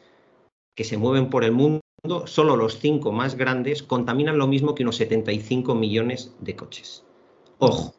que 0.76 0.84
se 0.84 0.98
mueven 0.98 1.30
por 1.30 1.44
el 1.44 1.52
mundo, 1.52 1.82
solo 2.26 2.56
los 2.56 2.80
cinco 2.80 3.12
más 3.12 3.36
grandes, 3.36 3.84
contaminan 3.84 4.38
lo 4.38 4.48
mismo 4.48 4.76
que 4.76 4.84
unos 4.84 4.96
75 4.96 5.76
millones 5.76 6.34
de 6.40 6.56
coches. 6.56 7.04
Ojo, 7.58 7.94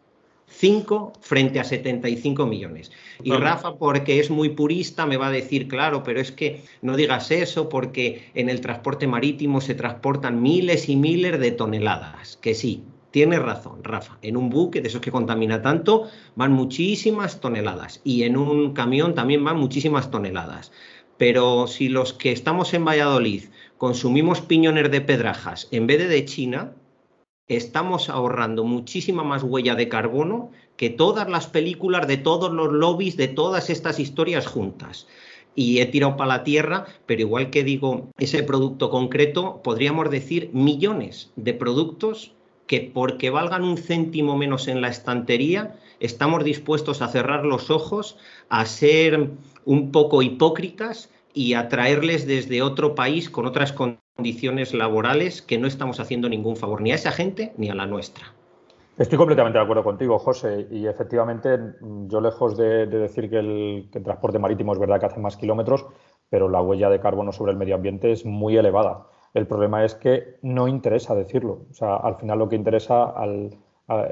5 0.51 1.13
frente 1.21 1.61
a 1.61 1.65
75 1.65 2.47
millones. 2.47 2.91
Y 3.23 3.33
Rafa, 3.33 3.77
porque 3.77 4.21
es 4.21 4.31
muy 4.31 4.51
purista, 4.51 5.07
me 5.07 5.17
va 5.17 5.29
a 5.29 5.33
decir, 5.33 5.69
claro, 5.69 6.03
pero 6.03 6.21
es 6.21 6.33
que 6.33 6.63
no 6.83 6.97
digas 6.97 7.31
eso 7.31 7.69
porque 7.69 8.31
en 8.35 8.49
el 8.49 8.61
transporte 8.61 9.07
marítimo 9.07 9.61
se 9.61 9.75
transportan 9.75 10.43
miles 10.43 10.89
y 10.89 10.97
miles 10.97 11.39
de 11.39 11.53
toneladas. 11.53 12.37
Que 12.37 12.55
sí, 12.55 12.83
tiene 13.11 13.39
razón, 13.39 13.83
Rafa. 13.83 14.19
En 14.23 14.37
un 14.37 14.51
buque 14.51 14.81
de 14.81 14.89
esos 14.89 15.01
que 15.01 15.11
contamina 15.11 15.63
tanto 15.63 16.09
van 16.37 16.53
muchísimas 16.53 17.41
toneladas 17.41 18.01
y 18.05 18.25
en 18.25 18.37
un 18.37 18.73
camión 18.73 19.15
también 19.15 19.45
van 19.45 19.57
muchísimas 19.57 20.11
toneladas. 20.11 20.73
Pero 21.17 21.67
si 21.67 21.89
los 21.89 22.13
que 22.13 22.33
estamos 22.33 22.73
en 22.75 22.85
Valladolid 22.85 23.45
consumimos 23.79 24.41
piñones 24.41 24.91
de 24.91 25.01
pedrajas 25.01 25.69
en 25.71 25.87
vez 25.87 25.99
de 25.99 26.09
de 26.09 26.25
China, 26.25 26.73
estamos 27.51 28.09
ahorrando 28.09 28.63
muchísima 28.63 29.25
más 29.25 29.43
huella 29.43 29.75
de 29.75 29.89
carbono 29.89 30.53
que 30.77 30.89
todas 30.89 31.29
las 31.29 31.49
películas 31.49 32.07
de 32.07 32.17
todos 32.17 32.53
los 32.53 32.73
lobbies 32.73 33.17
de 33.17 33.27
todas 33.27 33.71
estas 33.71 33.99
historias 33.99 34.47
juntas. 34.47 35.09
Y 35.57 35.81
he 35.81 35.87
tirado 35.87 36.17
para 36.17 36.29
la 36.29 36.45
tierra, 36.45 36.87
pero 37.07 37.23
igual 37.23 37.51
que 37.51 37.65
digo 37.65 38.09
ese 38.19 38.45
producto 38.45 38.89
concreto, 38.89 39.61
podríamos 39.65 40.11
decir 40.11 40.51
millones 40.53 41.33
de 41.35 41.53
productos 41.53 42.35
que 42.69 42.83
porque 42.95 43.31
valgan 43.31 43.65
un 43.65 43.77
céntimo 43.77 44.37
menos 44.37 44.69
en 44.69 44.81
la 44.81 44.89
estantería, 44.89 45.77
estamos 45.99 46.45
dispuestos 46.45 47.03
a 47.03 47.09
cerrar 47.09 47.45
los 47.45 47.69
ojos, 47.69 48.17
a 48.49 48.65
ser 48.65 49.29
un 49.65 49.91
poco 49.91 50.23
hipócritas 50.23 51.11
y 51.35 51.55
a 51.55 51.69
traerles 51.69 52.29
desde 52.29 52.63
otro 52.63 52.95
país 52.95 53.29
con 53.29 53.45
otras 53.45 53.73
condiciones 53.73 54.10
laborales 54.73 55.43
que 55.43 55.59
no 55.59 55.67
estamos 55.67 56.01
haciendo 56.01 56.29
ningún 56.29 56.57
favor 56.57 56.81
ni 56.81 56.93
a 56.93 56.95
esa 56.95 57.13
gente 57.13 57.53
ni 57.57 57.71
a 57.71 57.75
la 57.75 57.87
nuestra. 57.87 58.35
Estoy 58.99 59.17
completamente 59.17 59.59
de 59.59 59.65
acuerdo 59.65 59.83
contigo, 59.83 60.19
José, 60.19 60.67
y 60.71 60.87
efectivamente 60.87 61.59
yo 61.81 62.21
lejos 62.21 62.57
de, 62.59 62.87
decir 62.87 63.31
que 63.31 63.39
el, 63.39 63.89
transporte 63.91 64.39
marítimo 64.39 64.75
es 64.75 64.79
verdad 64.79 65.01
que 65.01 65.07
hace 65.07 65.21
más 65.21 65.39
kilómetros, 65.39 65.87
pero 66.29 66.51
la 66.51 66.61
huella 66.61 66.91
de 66.91 67.01
carbono 67.01 67.33
sobre 67.33 67.53
el 67.53 67.59
medio 67.59 67.77
ambiente 67.77 68.13
es 68.13 68.27
muy 68.27 68.59
elevada. 68.59 69.07
El 69.33 69.47
problema 69.47 69.85
es 69.85 69.95
que 69.95 70.37
no 70.43 70.69
interesa 70.69 71.15
decirlo. 71.15 71.63
O 71.71 71.75
sea, 71.75 71.97
al 71.97 72.17
final 72.17 72.41
lo 72.41 72.49
que 72.49 72.57
interesa 72.57 73.05
al, 73.05 73.57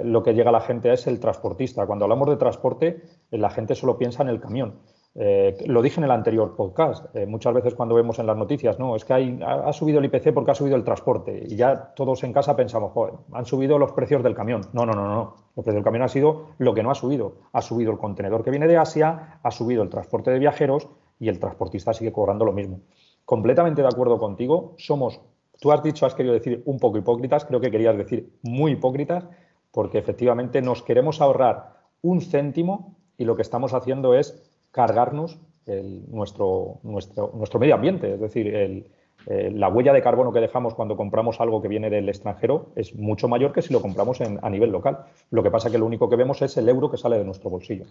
lo 0.04 0.22
que 0.22 0.32
llega 0.32 0.48
a 0.48 0.52
la 0.52 0.60
gente 0.60 0.92
es 0.92 1.06
el 1.06 1.20
transportista. 1.20 1.86
Cuando 1.86 2.04
hablamos 2.04 2.28
de 2.28 2.36
transporte, 2.36 3.02
la 3.30 3.50
gente 3.50 3.74
solo 3.74 3.98
piensa 3.98 4.22
en 4.22 4.28
el 4.28 4.40
camión. 4.40 4.76
Eh, 5.20 5.64
lo 5.66 5.82
dije 5.82 5.98
en 5.98 6.04
el 6.04 6.12
anterior 6.12 6.54
podcast, 6.54 7.12
eh, 7.16 7.26
muchas 7.26 7.52
veces 7.52 7.74
cuando 7.74 7.96
vemos 7.96 8.20
en 8.20 8.26
las 8.26 8.36
noticias, 8.36 8.78
no, 8.78 8.94
es 8.94 9.04
que 9.04 9.14
hay, 9.14 9.40
ha, 9.44 9.72
subido 9.72 9.98
el 9.98 10.04
IPC 10.04 10.32
porque 10.32 10.52
ha 10.52 10.54
subido 10.54 10.76
el 10.76 10.84
transporte 10.84 11.44
y 11.44 11.56
ya 11.56 11.92
todos 11.96 12.22
en 12.22 12.32
casa 12.32 12.54
pensamos, 12.54 12.92
joder, 12.92 13.14
han 13.32 13.44
subido 13.44 13.78
los 13.78 13.90
precios 13.90 14.22
del 14.22 14.36
camión. 14.36 14.60
No, 14.72 14.86
no, 14.86 14.92
no, 14.92 15.08
no. 15.08 15.34
Los 15.56 15.64
precios 15.64 15.74
del 15.74 15.82
camión 15.82 16.04
ha 16.04 16.08
sido 16.08 16.50
lo 16.58 16.72
que 16.72 16.84
no 16.84 16.92
ha 16.92 16.94
subido. 16.94 17.32
Ha 17.52 17.62
subido 17.62 17.90
el 17.90 17.98
contenedor 17.98 18.44
que 18.44 18.50
viene 18.50 18.68
de 18.68 18.76
Asia, 18.76 19.40
ha 19.42 19.50
subido 19.50 19.82
el 19.82 19.88
transporte 19.88 20.30
de 20.30 20.38
viajeros 20.38 20.88
y 21.18 21.28
el 21.28 21.40
transportista 21.40 21.92
sigue 21.92 22.12
cobrando 22.12 22.44
lo 22.44 22.52
mismo. 22.52 22.78
Completamente 23.24 23.82
de 23.82 23.88
acuerdo 23.88 24.18
contigo, 24.18 24.74
somos, 24.78 25.20
tú 25.60 25.72
has 25.72 25.82
dicho, 25.82 26.06
has 26.06 26.14
querido 26.14 26.32
decir 26.32 26.62
un 26.64 26.78
poco 26.78 26.96
hipócritas, 26.96 27.44
creo 27.44 27.60
que 27.60 27.72
querías 27.72 27.98
decir 27.98 28.30
muy 28.42 28.72
hipócritas, 28.72 29.26
porque 29.72 29.98
efectivamente 29.98 30.62
nos 30.62 30.84
queremos 30.84 31.20
ahorrar 31.20 31.72
un 32.02 32.20
céntimo 32.20 32.94
y 33.16 33.24
lo 33.24 33.34
que 33.34 33.42
estamos 33.42 33.74
haciendo 33.74 34.14
es 34.14 34.48
cargarnos 34.78 35.40
nuestro, 35.66 36.78
nuestro, 36.84 37.32
nuestro, 37.34 37.58
medio 37.58 37.74
ambiente. 37.74 38.14
Es 38.14 38.20
decir, 38.20 38.86
la 39.26 39.68
huella 39.68 39.92
de 39.92 40.00
carbono 40.00 40.32
que 40.32 40.38
dejamos 40.38 40.74
cuando 40.74 40.96
compramos 40.96 41.40
algo 41.40 41.60
que 41.60 41.66
viene 41.66 41.90
del 41.90 42.08
extranjero 42.08 42.70
es 42.76 42.94
mucho 42.94 43.26
mayor 43.26 43.52
que 43.52 43.60
si 43.60 43.72
lo 43.72 43.82
compramos 43.82 44.20
a 44.20 44.50
nivel 44.50 44.70
local. 44.70 44.98
Lo 45.32 45.42
que 45.42 45.50
pasa 45.50 45.66
es 45.66 45.72
que 45.72 45.78
lo 45.78 45.84
único 45.84 46.08
que 46.08 46.14
vemos 46.14 46.40
es 46.42 46.56
el 46.58 46.68
euro 46.68 46.92
que 46.92 46.96
sale 46.96 47.18
de 47.18 47.24
nuestro 47.24 47.50
bolsillo. 47.50 47.86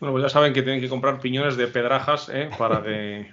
Bueno, 0.00 0.12
pues 0.12 0.24
ya 0.24 0.28
saben 0.30 0.52
que 0.52 0.62
tienen 0.62 0.80
que 0.80 0.88
comprar 0.88 1.20
piñones 1.20 1.56
de 1.56 1.68
pedrajas 1.68 2.28
¿eh? 2.28 2.50
para 2.58 2.82
que 2.82 3.30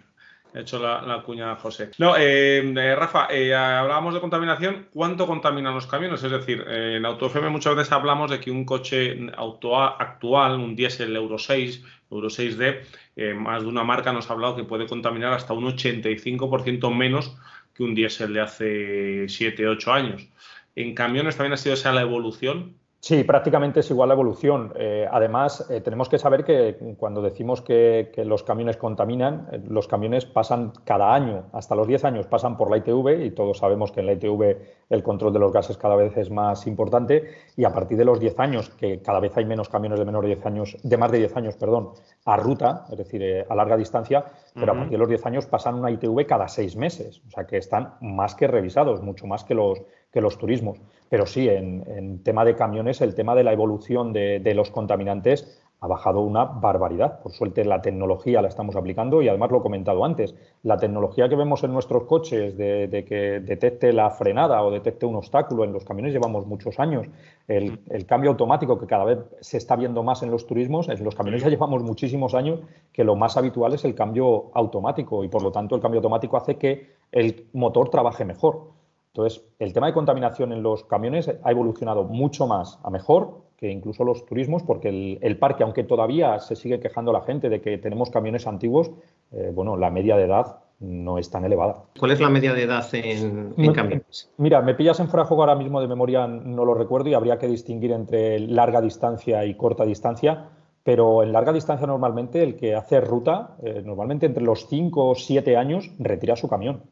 He 0.53 0.61
hecho 0.61 0.79
la, 0.79 1.21
cuña 1.23 1.55
José. 1.57 1.91
No, 1.99 2.15
eh, 2.17 2.57
eh, 2.59 2.95
Rafa, 2.95 3.27
eh, 3.29 3.53
hablábamos 3.53 4.15
de 4.15 4.19
contaminación. 4.19 4.87
¿Cuánto 4.91 5.27
contaminan 5.27 5.75
los 5.75 5.85
camiones? 5.85 6.23
Es 6.23 6.31
decir, 6.31 6.65
en 6.67 7.05
AutoFM 7.05 7.49
muchas 7.49 7.75
veces 7.75 7.91
hablamos 7.91 8.31
de 8.31 8.39
que 8.39 8.49
un 8.49 8.65
coche 8.65 9.29
auto 9.37 9.79
actual, 9.79 10.59
un 10.59 10.75
diésel 10.75 11.15
Euro 11.15 11.37
6, 11.37 11.83
Euro 12.09 12.29
6D, 12.29 13.35
más 13.35 13.61
de 13.61 13.67
una 13.67 13.83
marca 13.83 14.11
nos 14.11 14.29
ha 14.29 14.33
hablado 14.33 14.55
que 14.55 14.63
puede 14.63 14.87
contaminar 14.87 15.33
hasta 15.33 15.53
un 15.53 15.65
85% 15.65 16.95
menos 16.95 17.37
que 17.75 17.83
un 17.83 17.93
diésel 17.93 18.33
de 18.33 18.41
hace 18.41 19.29
7, 19.29 19.67
8 19.67 19.93
años. 19.93 20.27
¿En 20.75 20.95
camiones 20.95 21.35
también 21.37 21.53
ha 21.53 21.57
sido 21.57 21.75
esa 21.75 21.91
la 21.91 22.01
evolución? 22.01 22.75
Sí, 23.01 23.23
prácticamente 23.23 23.79
es 23.79 23.89
igual 23.91 24.09
la 24.09 24.13
evolución. 24.13 24.73
Eh, 24.75 25.07
además, 25.09 25.65
eh, 25.69 25.79
tenemos 25.79 26.09
que 26.09 26.17
saber 26.17 26.43
que 26.43 26.95
cuando 26.97 27.21
decimos 27.21 27.61
que, 27.61 28.11
los 28.25 28.43
camiones 28.43 28.75
contaminan, 28.75 29.47
eh, 29.53 29.61
los 29.69 29.87
camiones 29.87 30.25
pasan 30.25 30.73
cada 30.83 31.13
año, 31.13 31.45
hasta 31.53 31.75
los 31.75 31.87
10 31.87 32.03
años, 32.03 32.27
pasan 32.27 32.57
por 32.57 32.69
la 32.69 32.77
ITV 32.77 33.23
y 33.23 33.31
todos 33.31 33.59
sabemos 33.59 33.93
que 33.93 34.01
en 34.01 34.05
la 34.05 34.13
ITV 34.13 34.57
el 34.89 35.01
control 35.01 35.31
de 35.31 35.39
los 35.39 35.53
gases 35.53 35.77
cada 35.77 35.95
vez 35.95 36.17
es 36.17 36.29
más 36.29 36.67
importante 36.67 37.23
y 37.55 37.63
a 37.63 37.73
partir 37.73 37.97
de 37.97 38.03
los 38.03 38.19
10 38.19 38.37
años, 38.37 38.69
que 38.71 39.01
cada 39.01 39.21
vez 39.21 39.35
hay 39.37 39.45
menos 39.45 39.69
camiones 39.69 39.97
de 39.97 40.03
menor 40.03 40.23
de 40.23 40.35
10 40.35 40.45
años, 40.45 40.77
de 40.83 40.97
más 40.97 41.09
de 41.09 41.19
10 41.19 41.37
años, 41.37 41.55
perdón, 41.55 41.91
a 42.25 42.35
ruta, 42.35 42.85
es 42.91 42.97
decir, 42.97 43.45
a 43.47 43.55
larga 43.55 43.77
distancia, 43.77 44.25
pero 44.53 44.73
a 44.73 44.75
partir 44.75 44.91
de 44.91 44.97
los 44.97 45.07
10 45.07 45.25
años 45.25 45.45
pasan 45.45 45.75
una 45.75 45.89
ITV 45.89 46.25
cada 46.25 46.49
seis 46.49 46.75
meses, 46.75 47.21
o 47.27 47.31
sea 47.31 47.47
que 47.47 47.57
están 47.57 47.93
más 48.01 48.35
que 48.35 48.47
revisados, 48.47 49.01
mucho 49.01 49.25
más 49.25 49.45
que 49.45 49.53
los, 49.53 49.81
que 50.11 50.19
los 50.19 50.37
turismos. 50.37 50.81
Pero 51.09 51.25
sí, 51.25 51.49
en, 51.49 52.21
tema 52.23 52.45
de 52.45 52.55
camiones, 52.55 53.01
el 53.01 53.15
tema 53.15 53.35
de 53.35 53.43
la 53.43 53.51
evolución 53.51 54.13
de, 54.13 54.53
los 54.53 54.69
contaminantes 54.69 55.59
ha 55.81 55.87
bajado 55.87 56.19
una 56.19 56.43
barbaridad. 56.43 57.21
Por 57.21 57.31
suerte 57.31 57.63
la 57.63 57.81
tecnología 57.81 58.41
la 58.41 58.49
estamos 58.49 58.75
aplicando 58.75 59.21
y 59.21 59.29
además 59.29 59.49
lo 59.49 59.59
he 59.59 59.61
comentado 59.61 60.03
antes, 60.03 60.35
la 60.63 60.77
tecnología 60.77 61.29
que 61.29 61.37
vemos 61.37 61.63
en 61.63 61.71
nuestros 61.71 62.03
coches 62.03 62.57
de, 62.57 63.05
que 63.07 63.39
detecte 63.39 63.93
la 63.93 64.09
frenada 64.11 64.61
o 64.61 64.71
detecte 64.71 65.05
un 65.05 65.15
obstáculo 65.15 65.63
en 65.63 65.71
los 65.71 65.85
camiones 65.85 66.13
llevamos 66.13 66.45
muchos 66.45 66.79
años. 66.79 67.07
El, 67.47 67.79
el, 67.89 68.05
cambio 68.05 68.31
automático 68.31 68.77
que 68.77 68.85
cada 68.85 69.05
vez 69.05 69.19
se 69.39 69.57
está 69.57 69.77
viendo 69.77 70.03
más 70.03 70.21
en 70.21 70.31
los 70.31 70.45
turismos, 70.45 70.89
en 70.89 71.03
los 71.03 71.15
camiones 71.15 71.41
ya 71.41 71.49
llevamos 71.49 71.81
muchísimos 71.81 72.35
años 72.35 72.59
que 72.91 73.05
lo 73.05 73.15
más 73.15 73.37
habitual 73.37 73.73
es 73.73 73.85
el 73.85 73.95
cambio 73.95 74.51
automático 74.53 75.23
y 75.23 75.29
por 75.29 75.41
lo 75.41 75.51
tanto 75.51 75.75
el 75.75 75.81
cambio 75.81 75.99
automático 75.99 76.35
hace 76.35 76.57
que 76.57 76.97
el 77.11 77.47
motor 77.53 77.89
trabaje 77.89 78.25
mejor. 78.25 78.78
Entonces, 79.13 79.43
el 79.59 79.73
tema 79.73 79.87
de 79.87 79.93
contaminación 79.93 80.53
en 80.53 80.61
los 80.61 80.83
camiones 80.83 81.29
ha 81.43 81.51
evolucionado 81.51 82.03
mucho 82.03 82.47
más 82.47 82.79
a 82.83 82.89
mejor 82.89 83.49
que 83.59 83.69
incluso 83.69 84.05
los 84.05 84.25
turismos, 84.25 84.63
porque 84.63 85.17
el, 85.21 85.37
parque, 85.37 85.63
aunque 85.63 85.83
todavía 85.83 86.39
se 86.39 86.55
sigue 86.55 86.79
quejando 86.79 87.11
la 87.11 87.21
gente 87.21 87.49
de 87.49 87.59
que 87.59 87.77
tenemos 87.77 88.09
camiones 88.09 88.47
antiguos, 88.47 88.89
eh, 89.33 89.51
bueno, 89.53 89.75
la 89.75 89.89
media 89.89 90.15
de 90.15 90.23
edad 90.23 90.59
no 90.79 91.17
es 91.17 91.29
tan 91.29 91.43
elevada. 91.43 91.83
¿Cuál 91.99 92.11
es 92.11 92.21
la 92.21 92.29
media 92.29 92.53
de 92.53 92.63
edad 92.63 92.87
en, 92.93 93.53
camiones? 93.73 94.31
Mira, 94.37 94.61
me 94.61 94.75
pillas 94.75 95.01
en 95.01 95.07
juego 95.07 95.41
ahora 95.41 95.55
mismo 95.55 95.81
de 95.81 95.89
memoria, 95.89 96.25
no 96.25 96.63
lo 96.63 96.73
recuerdo 96.73 97.09
y 97.09 97.15
habría 97.15 97.37
que 97.37 97.47
distinguir 97.47 97.91
entre 97.91 98.39
larga 98.39 98.79
distancia 98.79 99.43
y 99.43 99.55
corta 99.55 99.83
distancia, 99.83 100.45
pero 100.81 101.21
en 101.21 101.33
larga 101.33 101.51
distancia 101.51 101.85
normalmente 101.85 102.41
el 102.41 102.55
que 102.55 102.75
hace 102.75 103.01
ruta, 103.01 103.57
eh, 103.61 103.81
normalmente 103.83 104.25
entre 104.25 104.43
los 104.43 104.67
5 104.67 105.09
o 105.09 105.15
7 105.15 105.57
años, 105.57 105.91
retira 105.99 106.37
su 106.37 106.47
camión. 106.47 106.83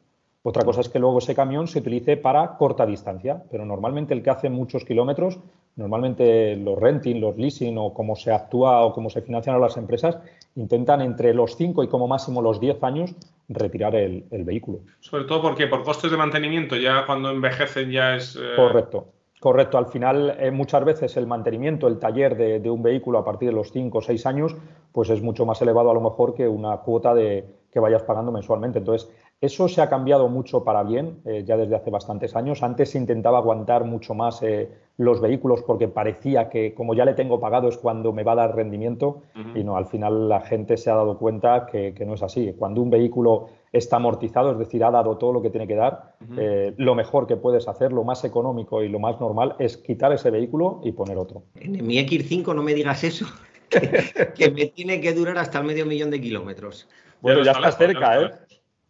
Otra 0.42 0.64
cosa 0.64 0.80
es 0.80 0.88
que 0.88 0.98
luego 0.98 1.18
ese 1.18 1.34
camión 1.34 1.66
se 1.66 1.80
utilice 1.80 2.16
para 2.16 2.56
corta 2.56 2.86
distancia, 2.86 3.42
pero 3.50 3.64
normalmente 3.64 4.14
el 4.14 4.22
que 4.22 4.30
hace 4.30 4.48
muchos 4.48 4.84
kilómetros, 4.84 5.40
normalmente 5.76 6.56
los 6.56 6.78
renting, 6.78 7.20
los 7.20 7.36
leasing 7.36 7.76
o 7.76 7.92
cómo 7.92 8.14
se 8.14 8.32
actúa 8.32 8.84
o 8.84 8.92
cómo 8.92 9.10
se 9.10 9.20
financian 9.20 9.60
las 9.60 9.76
empresas, 9.76 10.18
intentan 10.54 11.00
entre 11.00 11.34
los 11.34 11.56
5 11.56 11.82
y 11.82 11.88
como 11.88 12.06
máximo 12.06 12.40
los 12.40 12.60
10 12.60 12.82
años 12.84 13.14
retirar 13.48 13.94
el, 13.94 14.24
vehículo. 14.30 14.80
Sobre 15.00 15.24
todo 15.24 15.42
porque 15.42 15.66
por 15.66 15.82
costes 15.82 16.10
de 16.10 16.16
mantenimiento, 16.16 16.76
ya 16.76 17.04
cuando 17.06 17.30
envejecen 17.30 17.90
ya 17.90 18.14
es... 18.14 18.36
Eh, 18.36 18.56
Correcto. 18.56 19.06
Correcto, 19.40 19.78
al 19.78 19.86
final 19.86 20.36
eh, 20.40 20.50
muchas 20.50 20.84
veces 20.84 21.16
el 21.16 21.26
mantenimiento, 21.26 21.86
el 21.86 21.98
taller 21.98 22.36
de, 22.36 22.70
un 22.70 22.82
vehículo 22.82 23.18
a 23.18 23.24
partir 23.24 23.50
de 23.50 23.54
los 23.54 23.70
5 23.70 23.98
o 23.98 24.02
6 24.02 24.26
años, 24.26 24.56
pues 24.90 25.10
es 25.10 25.22
mucho 25.22 25.46
más 25.46 25.62
elevado 25.62 25.90
a 25.90 25.94
lo 25.94 26.00
mejor 26.00 26.34
que 26.34 26.48
una 26.48 26.76
cuota 26.78 27.14
de, 27.14 27.44
que 27.70 27.78
vayas 27.78 28.02
pagando 28.02 28.32
mensualmente. 28.32 28.80
Entonces, 28.80 29.08
eso 29.40 29.68
se 29.68 29.80
ha 29.80 29.88
cambiado 29.88 30.28
mucho 30.28 30.64
para 30.64 30.82
bien 30.82 31.20
eh, 31.24 31.44
ya 31.46 31.56
desde 31.56 31.76
hace 31.76 31.90
bastantes 31.90 32.34
años. 32.34 32.62
Antes 32.62 32.90
se 32.90 32.98
intentaba 32.98 33.38
aguantar 33.38 33.84
mucho 33.84 34.12
más 34.14 34.42
eh, 34.42 34.68
los 34.96 35.20
vehículos 35.20 35.62
porque 35.62 35.86
parecía 35.86 36.48
que 36.48 36.74
como 36.74 36.92
ya 36.92 37.04
le 37.04 37.14
tengo 37.14 37.38
pagado 37.38 37.68
es 37.68 37.76
cuando 37.76 38.12
me 38.12 38.24
va 38.24 38.32
a 38.32 38.36
dar 38.36 38.56
rendimiento 38.56 39.22
y 39.54 39.62
no, 39.62 39.76
al 39.76 39.86
final 39.86 40.28
la 40.28 40.40
gente 40.40 40.76
se 40.76 40.90
ha 40.90 40.96
dado 40.96 41.18
cuenta 41.18 41.66
que, 41.66 41.94
no 42.04 42.14
es 42.14 42.22
así. 42.24 42.52
Cuando 42.58 42.82
un 42.82 42.90
vehículo 42.90 43.46
está 43.72 43.96
amortizado, 43.96 44.50
es 44.50 44.58
decir, 44.58 44.82
ha 44.82 44.90
dado 44.90 45.16
todo 45.16 45.32
lo 45.32 45.40
que 45.40 45.50
tiene 45.50 45.68
que 45.68 45.76
dar, 45.76 46.14
eh, 46.36 46.74
lo 46.76 46.96
mejor 46.96 47.28
que 47.28 47.36
puedes 47.36 47.68
hacer, 47.68 47.92
lo 47.92 48.02
más 48.02 48.24
económico 48.24 48.82
y 48.82 48.88
lo 48.88 48.98
más 48.98 49.20
normal 49.20 49.54
es 49.60 49.76
quitar 49.76 50.12
ese 50.12 50.32
vehículo 50.32 50.80
y 50.82 50.90
poner 50.90 51.16
otro. 51.16 51.44
En 51.54 51.86
mi 51.86 51.98
X5 51.98 52.52
no 52.56 52.62
me 52.64 52.74
digas 52.74 53.04
eso, 53.04 53.26
que, 53.68 54.50
me 54.50 54.66
tiene 54.66 55.00
que 55.00 55.12
durar 55.12 55.38
hasta 55.38 55.60
el 55.60 55.64
medio 55.64 55.86
millón 55.86 56.10
de 56.10 56.20
kilómetros. 56.20 56.88
Bueno, 57.20 57.44
ya, 57.44 57.52
está 57.52 57.70
cerca, 57.70 58.20
¿eh? 58.20 58.30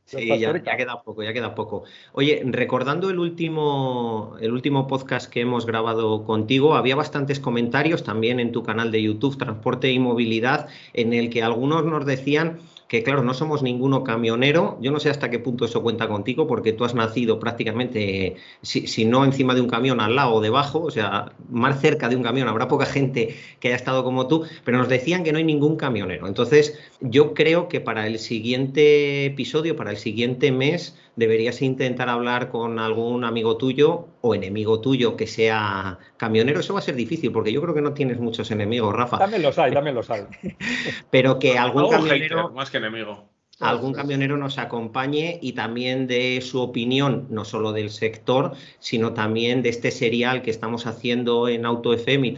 Sí, 0.08 0.26
ya, 0.40 0.54
queda 0.62 1.02
poco, 1.02 1.22
ya 1.22 1.34
queda 1.34 1.54
poco. 1.54 1.84
Oye, 2.14 2.40
recordando 2.46 3.10
el 3.10 3.18
último, 3.18 4.36
el 4.40 4.52
último 4.52 4.86
podcast 4.86 5.30
que 5.30 5.42
hemos 5.42 5.66
grabado 5.66 6.24
contigo, 6.24 6.76
había 6.76 6.96
bastantes 6.96 7.40
comentarios 7.40 8.04
también 8.04 8.40
en 8.40 8.50
tu 8.50 8.62
canal 8.62 8.90
de 8.90 9.02
YouTube, 9.02 9.36
Transporte 9.36 9.92
y 9.92 9.98
Movilidad, 9.98 10.68
en 10.94 11.12
el 11.12 11.28
que 11.28 11.42
algunos 11.42 11.84
nos 11.84 12.06
decían 12.06 12.58
que 12.88 13.02
claro, 13.02 13.22
no 13.22 13.34
somos 13.34 13.62
ninguno 13.62 14.02
camionero. 14.02 14.78
Yo 14.80 14.90
no 14.90 14.98
sé 14.98 15.10
hasta 15.10 15.28
qué 15.28 15.38
punto 15.38 15.66
eso 15.66 15.82
cuenta 15.82 16.08
contigo, 16.08 16.46
porque 16.46 16.72
tú 16.72 16.86
has 16.86 16.94
nacido 16.94 17.38
prácticamente, 17.38 18.36
si, 18.62 19.04
no 19.04 19.26
encima 19.26 19.54
de 19.54 19.60
un 19.60 19.68
camión, 19.68 20.00
al 20.00 20.16
lado 20.16 20.32
o 20.32 20.40
debajo, 20.40 20.80
o 20.80 20.90
sea, 20.90 21.32
más 21.50 21.80
cerca 21.82 22.08
de 22.08 22.16
un 22.16 22.22
camión. 22.22 22.48
Habrá 22.48 22.66
poca 22.66 22.86
gente 22.86 23.36
que 23.60 23.68
haya 23.68 23.76
estado 23.76 24.02
como 24.04 24.26
tú, 24.26 24.44
pero 24.64 24.78
nos 24.78 24.88
decían 24.88 25.22
que 25.22 25.32
no 25.32 25.38
hay 25.38 25.44
ningún 25.44 25.76
camionero. 25.76 26.26
Entonces, 26.26 26.78
yo 27.02 27.34
creo 27.34 27.68
que 27.68 27.80
para 27.80 28.06
el 28.06 28.18
siguiente 28.18 29.26
episodio, 29.26 29.76
para 29.76 29.90
el 29.90 29.98
siguiente 29.98 30.50
mes, 30.50 30.96
deberías 31.18 31.60
intentar 31.62 32.08
hablar 32.08 32.48
con 32.48 32.78
algún 32.78 33.24
amigo 33.24 33.56
tuyo 33.56 34.06
o 34.20 34.36
enemigo 34.36 34.80
tuyo 34.80 35.16
que 35.16 35.26
sea 35.26 35.98
camionero. 36.16 36.60
Eso 36.60 36.74
va 36.74 36.78
a 36.78 36.82
ser 36.82 36.94
difícil 36.94 37.32
porque 37.32 37.52
yo 37.52 37.60
creo 37.60 37.74
que 37.74 37.82
no 37.82 37.92
tienes 37.92 38.20
muchos 38.20 38.52
enemigos, 38.52 38.94
Rafa. 38.94 39.18
También 39.18 39.42
los 39.42 39.58
hay, 39.58 39.72
también 39.72 39.96
los 39.96 40.08
hay. 40.10 40.22
Pero 41.10 41.40
que 41.40 41.58
algún 41.58 41.90
camionero... 41.90 42.50
más 42.50 42.70
que 42.70 42.76
enemigo. 42.76 43.28
Algún 43.58 43.92
camionero 43.92 44.36
nos 44.36 44.56
acompañe 44.58 45.40
y 45.42 45.54
también 45.54 46.06
de 46.06 46.40
su 46.40 46.60
opinión, 46.60 47.26
no 47.28 47.44
solo 47.44 47.72
del 47.72 47.90
sector, 47.90 48.52
sino 48.78 49.14
también 49.14 49.62
de 49.62 49.70
este 49.70 49.90
serial 49.90 50.42
que 50.42 50.52
estamos 50.52 50.86
haciendo 50.86 51.48
en 51.48 51.66
AutoFM 51.66 52.28
y 52.28 52.32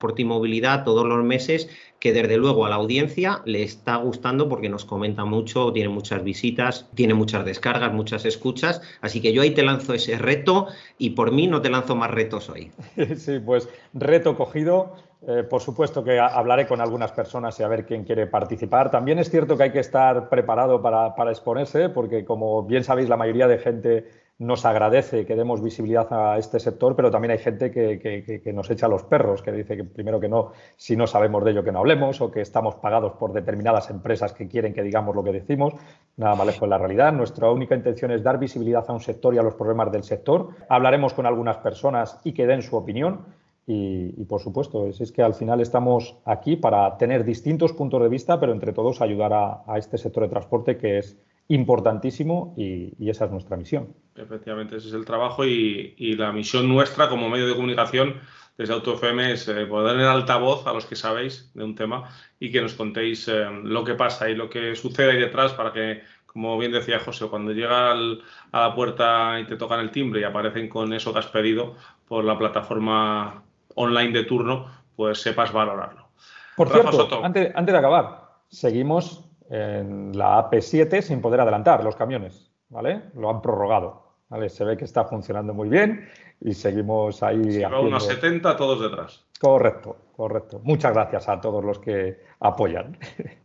Transporte 0.00 0.22
y 0.22 0.24
Movilidad 0.24 0.84
todos 0.84 1.06
los 1.06 1.22
meses, 1.22 1.68
que 1.98 2.14
desde 2.14 2.38
luego 2.38 2.64
a 2.64 2.70
la 2.70 2.76
audiencia 2.76 3.42
le 3.44 3.62
está 3.62 3.96
gustando 3.96 4.48
porque 4.48 4.70
nos 4.70 4.86
comenta 4.86 5.26
mucho, 5.26 5.74
tiene 5.74 5.90
muchas 5.90 6.24
visitas, 6.24 6.88
tiene 6.94 7.12
muchas 7.12 7.44
descargas, 7.44 7.92
muchas 7.92 8.24
escuchas. 8.24 8.80
Así 9.02 9.20
que 9.20 9.34
yo 9.34 9.42
ahí 9.42 9.50
te 9.50 9.62
lanzo 9.62 9.92
ese 9.92 10.16
reto 10.16 10.68
y 10.96 11.10
por 11.10 11.32
mí 11.32 11.48
no 11.48 11.60
te 11.60 11.68
lanzo 11.68 11.96
más 11.96 12.10
retos 12.10 12.48
hoy. 12.48 12.72
Sí, 13.16 13.40
pues 13.40 13.68
reto 13.92 14.36
cogido. 14.36 14.94
Eh, 15.28 15.42
por 15.42 15.60
supuesto 15.60 16.02
que 16.02 16.18
hablaré 16.18 16.66
con 16.66 16.80
algunas 16.80 17.12
personas 17.12 17.60
y 17.60 17.62
a 17.62 17.68
ver 17.68 17.84
quién 17.84 18.04
quiere 18.04 18.26
participar. 18.26 18.90
También 18.90 19.18
es 19.18 19.28
cierto 19.28 19.58
que 19.58 19.64
hay 19.64 19.72
que 19.72 19.80
estar 19.80 20.30
preparado 20.30 20.80
para, 20.80 21.14
para 21.14 21.30
exponerse, 21.30 21.90
porque 21.90 22.24
como 22.24 22.62
bien 22.62 22.84
sabéis, 22.84 23.10
la 23.10 23.18
mayoría 23.18 23.46
de 23.46 23.58
gente 23.58 24.08
nos 24.40 24.64
agradece 24.64 25.26
que 25.26 25.36
demos 25.36 25.62
visibilidad 25.62 26.08
a 26.10 26.38
este 26.38 26.58
sector, 26.58 26.96
pero 26.96 27.10
también 27.10 27.32
hay 27.32 27.38
gente 27.38 27.70
que, 27.70 28.52
nos 28.54 28.70
echa 28.70 28.88
los 28.88 29.04
perros, 29.04 29.42
que 29.42 29.52
dice 29.52 29.76
que 29.76 29.84
primero 29.84 30.18
que 30.18 30.30
no, 30.30 30.52
si 30.78 30.96
no 30.96 31.06
sabemos 31.06 31.44
de 31.44 31.50
ello 31.50 31.62
que 31.62 31.72
no 31.72 31.80
hablemos 31.80 32.22
o 32.22 32.30
que 32.30 32.40
estamos 32.40 32.74
pagados 32.76 33.12
por 33.12 33.34
determinadas 33.34 33.90
empresas 33.90 34.32
que 34.32 34.48
quieren 34.48 34.72
que 34.72 34.82
digamos 34.82 35.14
lo 35.14 35.22
que 35.22 35.32
decimos. 35.32 35.74
Nada 36.16 36.34
más 36.36 36.46
lejos 36.46 36.62
de 36.62 36.68
la 36.68 36.78
realidad. 36.78 37.12
Nuestra 37.12 37.50
única 37.50 37.74
intención 37.74 38.12
es 38.12 38.22
dar 38.22 38.38
visibilidad 38.38 38.82
a 38.88 38.92
un 38.94 39.00
sector 39.00 39.34
y 39.34 39.38
a 39.38 39.42
los 39.42 39.54
problemas 39.54 39.92
del 39.92 40.04
sector. 40.04 40.48
Hablaremos 40.70 41.12
con 41.12 41.26
algunas 41.26 41.58
personas 41.58 42.18
y 42.24 42.32
que 42.32 42.46
den 42.46 42.62
su 42.62 42.76
opinión. 42.76 43.26
Y, 43.66 44.24
por 44.24 44.40
supuesto, 44.40 44.86
es, 44.86 45.12
que 45.12 45.22
al 45.22 45.34
final 45.34 45.60
estamos 45.60 46.16
aquí 46.24 46.56
para 46.56 46.96
tener 46.96 47.24
distintos 47.24 47.72
puntos 47.72 48.02
de 48.02 48.08
vista, 48.08 48.40
pero 48.40 48.52
entre 48.52 48.72
todos 48.72 49.00
ayudar 49.00 49.32
a 49.32 49.78
este 49.78 49.96
sector 49.96 50.24
de 50.24 50.28
transporte 50.30 50.76
que 50.76 50.98
es 50.98 51.16
importantísimo 51.50 52.54
y, 52.56 52.94
esa 53.10 53.24
es 53.26 53.30
nuestra 53.32 53.56
misión. 53.56 53.92
Efectivamente, 54.14 54.76
ese 54.76 54.88
es 54.88 54.94
el 54.94 55.04
trabajo 55.04 55.44
y, 55.44 56.14
la 56.16 56.32
misión 56.32 56.68
nuestra 56.68 57.08
como 57.08 57.28
medio 57.28 57.48
de 57.48 57.54
comunicación 57.54 58.14
desde 58.56 58.74
AutoFM 58.74 59.32
es 59.32 59.48
eh, 59.48 59.66
poder 59.66 59.96
en 59.96 60.06
altavoz 60.06 60.66
a 60.66 60.72
los 60.72 60.86
que 60.86 60.94
sabéis 60.94 61.50
de 61.54 61.64
un 61.64 61.74
tema 61.74 62.08
y 62.38 62.52
que 62.52 62.60
nos 62.60 62.74
contéis 62.74 63.26
eh, 63.26 63.46
lo 63.64 63.84
que 63.84 63.94
pasa 63.94 64.28
y 64.28 64.34
lo 64.34 64.48
que 64.48 64.76
sucede 64.76 65.12
ahí 65.12 65.18
detrás 65.18 65.52
para 65.54 65.72
que, 65.72 66.02
como 66.26 66.56
bien 66.58 66.70
decía 66.70 67.00
José, 67.00 67.26
cuando 67.26 67.52
llega 67.52 67.92
a 67.92 68.60
la 68.60 68.74
puerta 68.74 69.40
y 69.40 69.44
te 69.46 69.56
tocan 69.56 69.80
el 69.80 69.90
timbre 69.90 70.20
y 70.20 70.24
aparecen 70.24 70.68
con 70.68 70.92
eso 70.92 71.12
que 71.12 71.18
has 71.18 71.26
pedido 71.26 71.74
por 72.06 72.24
la 72.24 72.38
plataforma 72.38 73.42
online 73.74 74.12
de 74.12 74.24
turno, 74.24 74.66
pues 74.94 75.20
sepas 75.20 75.52
valorarlo. 75.52 76.08
Por 76.56 76.68
cierto, 76.68 77.24
antes, 77.24 77.50
antes 77.54 77.72
de 77.72 77.78
acabar, 77.78 78.28
seguimos 78.48 79.29
en 79.50 80.16
la 80.16 80.48
AP7 80.48 81.02
sin 81.02 81.20
poder 81.20 81.40
adelantar 81.40 81.84
los 81.84 81.96
camiones, 81.96 82.50
¿vale? 82.68 83.02
Lo 83.14 83.28
han 83.28 83.42
prorrogado, 83.42 84.14
¿vale? 84.28 84.48
Se 84.48 84.64
ve 84.64 84.76
que 84.76 84.84
está 84.84 85.04
funcionando 85.04 85.52
muy 85.52 85.68
bien 85.68 86.08
y 86.40 86.54
seguimos 86.54 87.22
ahí. 87.22 87.52
Si 87.52 87.60
va 87.60 87.80
unos 87.80 88.06
70 88.06 88.56
todos 88.56 88.80
detrás. 88.80 89.26
Correcto, 89.40 89.96
correcto. 90.16 90.60
Muchas 90.62 90.94
gracias 90.94 91.28
a 91.28 91.40
todos 91.40 91.64
los 91.64 91.78
que 91.80 92.20
apoyan. 92.38 92.96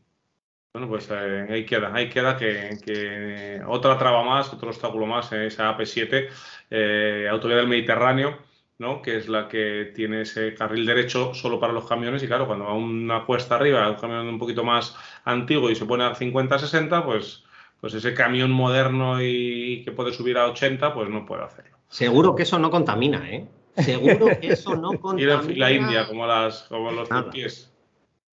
Bueno, 0.76 0.90
pues 0.90 1.10
eh, 1.10 1.48
ahí 1.50 1.66
queda, 1.66 1.90
ahí 1.94 2.10
queda 2.10 2.36
que, 2.36 3.62
otra 3.66 3.98
traba 3.98 4.26
más, 4.26 4.54
otro 4.54 4.68
obstáculo 4.68 5.06
más 5.06 5.32
en 5.32 5.44
esa 5.44 5.74
AP7, 5.74 6.28
eh, 6.70 7.30
Autoridad 7.32 7.60
del 7.60 7.70
Mediterráneo, 7.70 8.38
¿no? 8.78 9.02
que 9.02 9.18
es 9.18 9.28
la 9.28 9.48
que 9.48 9.92
tiene 9.96 10.22
ese 10.22 10.54
carril 10.54 10.86
derecho 10.86 11.34
solo 11.34 11.60
para 11.60 11.74
los 11.74 11.88
camiones 11.88 12.24
y 12.24 12.28
claro, 12.28 12.48
cuando 12.48 12.66
va 12.66 12.74
una 12.74 13.26
cuesta 13.26 13.56
arriba, 13.56 13.90
un 13.90 13.96
camión 13.96 14.28
un 14.28 14.40
poquito 14.40 14.64
más 14.64 14.96
antiguo 15.24 15.70
y 15.70 15.76
se 15.76 15.86
pone 15.86 16.04
a 16.04 16.16
50, 16.16 16.60
60, 16.60 17.06
pues, 17.06 17.44
pues 17.80 17.94
ese 17.94 18.14
camión 18.14 18.52
moderno 18.52 19.22
y 19.22 19.84
que 19.84 19.92
puede 19.92 20.12
subir 20.12 20.38
a 20.38 20.48
80, 20.48 20.94
pues 20.94 21.10
no 21.10 21.26
puede 21.26 21.44
hacerlo. 21.44 21.78
Seguro 21.88 22.36
que 22.36 22.44
eso 22.44 22.60
no 22.60 22.70
contamina, 22.70 23.30
¿eh? 23.30 23.48
Seguro 23.78 24.28
que 24.40 24.48
eso 24.48 24.76
no 24.76 24.90
contamina. 25.00 25.42
Y 25.48 25.56
la 25.56 25.72
India, 25.72 26.08
como, 26.08 26.26
las, 26.26 26.64
como 26.64 26.92
los 26.92 27.08
pies. 27.32 27.72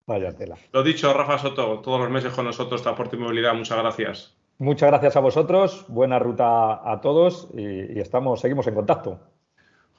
Vaya 0.06 0.36
tela. 0.36 0.56
Lo 0.72 0.82
dicho, 0.82 1.12
Rafa 1.12 1.38
Soto, 1.38 1.78
todos 1.78 2.00
los 2.00 2.10
meses 2.10 2.32
con 2.32 2.44
nosotros, 2.44 2.82
Transporte 2.82 3.16
y 3.16 3.20
Movilidad, 3.20 3.54
muchas 3.54 3.78
gracias. 3.78 4.36
Muchas 4.58 4.90
gracias 4.90 5.16
a 5.16 5.20
vosotros, 5.20 5.84
buena 5.88 6.18
ruta 6.18 6.90
a 6.90 7.00
todos 7.00 7.48
y, 7.54 7.96
y 7.96 8.00
estamos, 8.00 8.40
seguimos 8.40 8.66
en 8.66 8.74
contacto. 8.74 9.20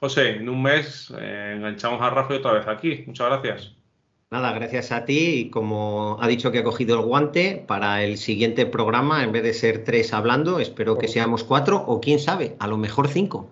José, 0.00 0.36
en 0.36 0.48
un 0.48 0.62
mes 0.62 1.12
eh, 1.18 1.54
enganchamos 1.56 2.00
a 2.02 2.10
Rafa 2.10 2.34
otra 2.34 2.52
vez 2.52 2.66
aquí. 2.66 3.04
Muchas 3.06 3.28
gracias. 3.28 3.74
Nada, 4.30 4.52
gracias 4.52 4.90
a 4.90 5.04
ti 5.04 5.42
y 5.42 5.50
como 5.50 6.18
ha 6.20 6.26
dicho 6.26 6.50
que 6.50 6.58
ha 6.58 6.64
cogido 6.64 6.98
el 6.98 7.06
guante 7.06 7.64
para 7.68 8.02
el 8.02 8.18
siguiente 8.18 8.66
programa, 8.66 9.22
en 9.22 9.30
vez 9.30 9.44
de 9.44 9.54
ser 9.54 9.84
tres 9.84 10.12
hablando, 10.12 10.58
espero 10.58 10.98
que 10.98 11.06
seamos 11.06 11.44
cuatro 11.44 11.76
o 11.86 12.00
quién 12.00 12.18
sabe, 12.18 12.56
a 12.58 12.66
lo 12.66 12.76
mejor 12.76 13.06
cinco. 13.06 13.48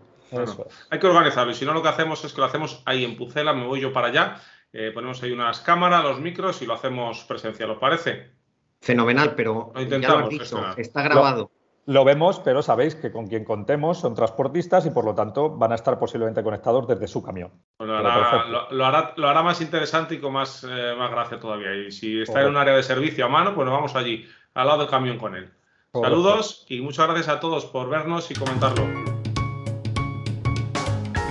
hay 0.91 0.99
que 0.99 1.07
organizarlo 1.07 1.53
y 1.53 1.55
si 1.55 1.65
no 1.65 1.73
lo 1.73 1.83
que 1.83 1.89
hacemos 1.89 2.25
es 2.25 2.33
que 2.33 2.41
lo 2.41 2.47
hacemos 2.47 2.83
ahí 2.85 3.05
en 3.05 3.17
Pucela, 3.17 3.53
me 3.53 3.65
voy 3.65 3.81
yo 3.81 3.93
para 3.93 4.09
allá, 4.09 4.41
eh, 4.73 4.91
ponemos 4.93 5.23
ahí 5.23 5.31
unas 5.31 5.61
cámaras, 5.61 6.03
los 6.03 6.19
micros 6.19 6.63
y 6.63 6.67
lo 6.67 6.75
hacemos 6.75 7.23
presencial, 7.25 7.71
¿os 7.71 7.79
parece? 7.79 8.33
Fenomenal, 8.81 9.37
pero 9.37 9.73
intentamos, 9.77 10.35
está 10.77 11.03
grabado. 11.03 11.53
Lo 11.87 12.05
vemos, 12.05 12.39
pero 12.39 12.63
sabéis 12.63 12.95
que 12.95 13.11
con 13.11 13.27
quien 13.27 13.45
contemos 13.45 13.99
son 13.99 14.15
transportistas 14.15 14.87
y 14.87 14.91
por 14.91 15.05
lo 15.05 15.15
tanto 15.15 15.51
van 15.51 15.73
a 15.73 15.75
estar 15.75 15.99
posiblemente 15.99 16.43
conectados 16.43 16.87
desde 16.87 17.09
su 17.09 17.23
camión. 17.23 17.51
lo, 17.81 18.87
hará, 18.87 19.43
más 19.43 19.61
interesante 19.61 20.15
y 20.15 20.21
con 20.21 20.33
más, 20.33 20.63
eh, 20.63 20.95
más 20.97 21.11
gracia 21.11 21.41
todavía. 21.41 21.75
Y 21.75 21.91
si 21.91 22.21
está 22.21 22.43
en 22.43 22.49
un 22.49 22.57
área 22.57 22.75
de 22.75 22.85
servicio 22.85 23.25
a 23.25 23.29
mano, 23.29 23.55
pues 23.55 23.67
nos 23.67 23.75
vamos 23.75 23.97
allí, 23.97 24.25
al 24.55 24.69
lado 24.69 24.81
del 24.81 24.89
camión 24.89 25.19
con 25.19 25.35
él. 25.35 25.51
Saludos 25.93 26.65
y 26.69 26.81
muchas 26.81 27.07
gracias 27.07 27.29
a 27.29 27.41
todos 27.41 27.67
por 27.67 27.89
vernos 27.89 28.31
y 28.31 28.35
comentarlo. 28.35 28.87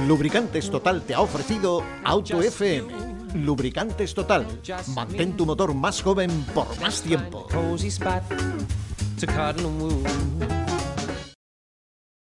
Lubricantes 0.05 0.69
Total 0.69 1.01
te 1.03 1.13
ha 1.13 1.21
ofrecido 1.21 1.81
Auto 2.03 2.41
FM. 2.41 2.91
Lubricantes 3.35 4.13
Total. 4.13 4.45
Mantén 4.93 5.37
tu 5.37 5.45
motor 5.45 5.73
más 5.73 6.01
joven 6.01 6.29
por 6.53 6.67
más 6.81 7.01
tiempo. 7.01 7.47
to 9.21 9.27
cottonwood. 9.27 10.80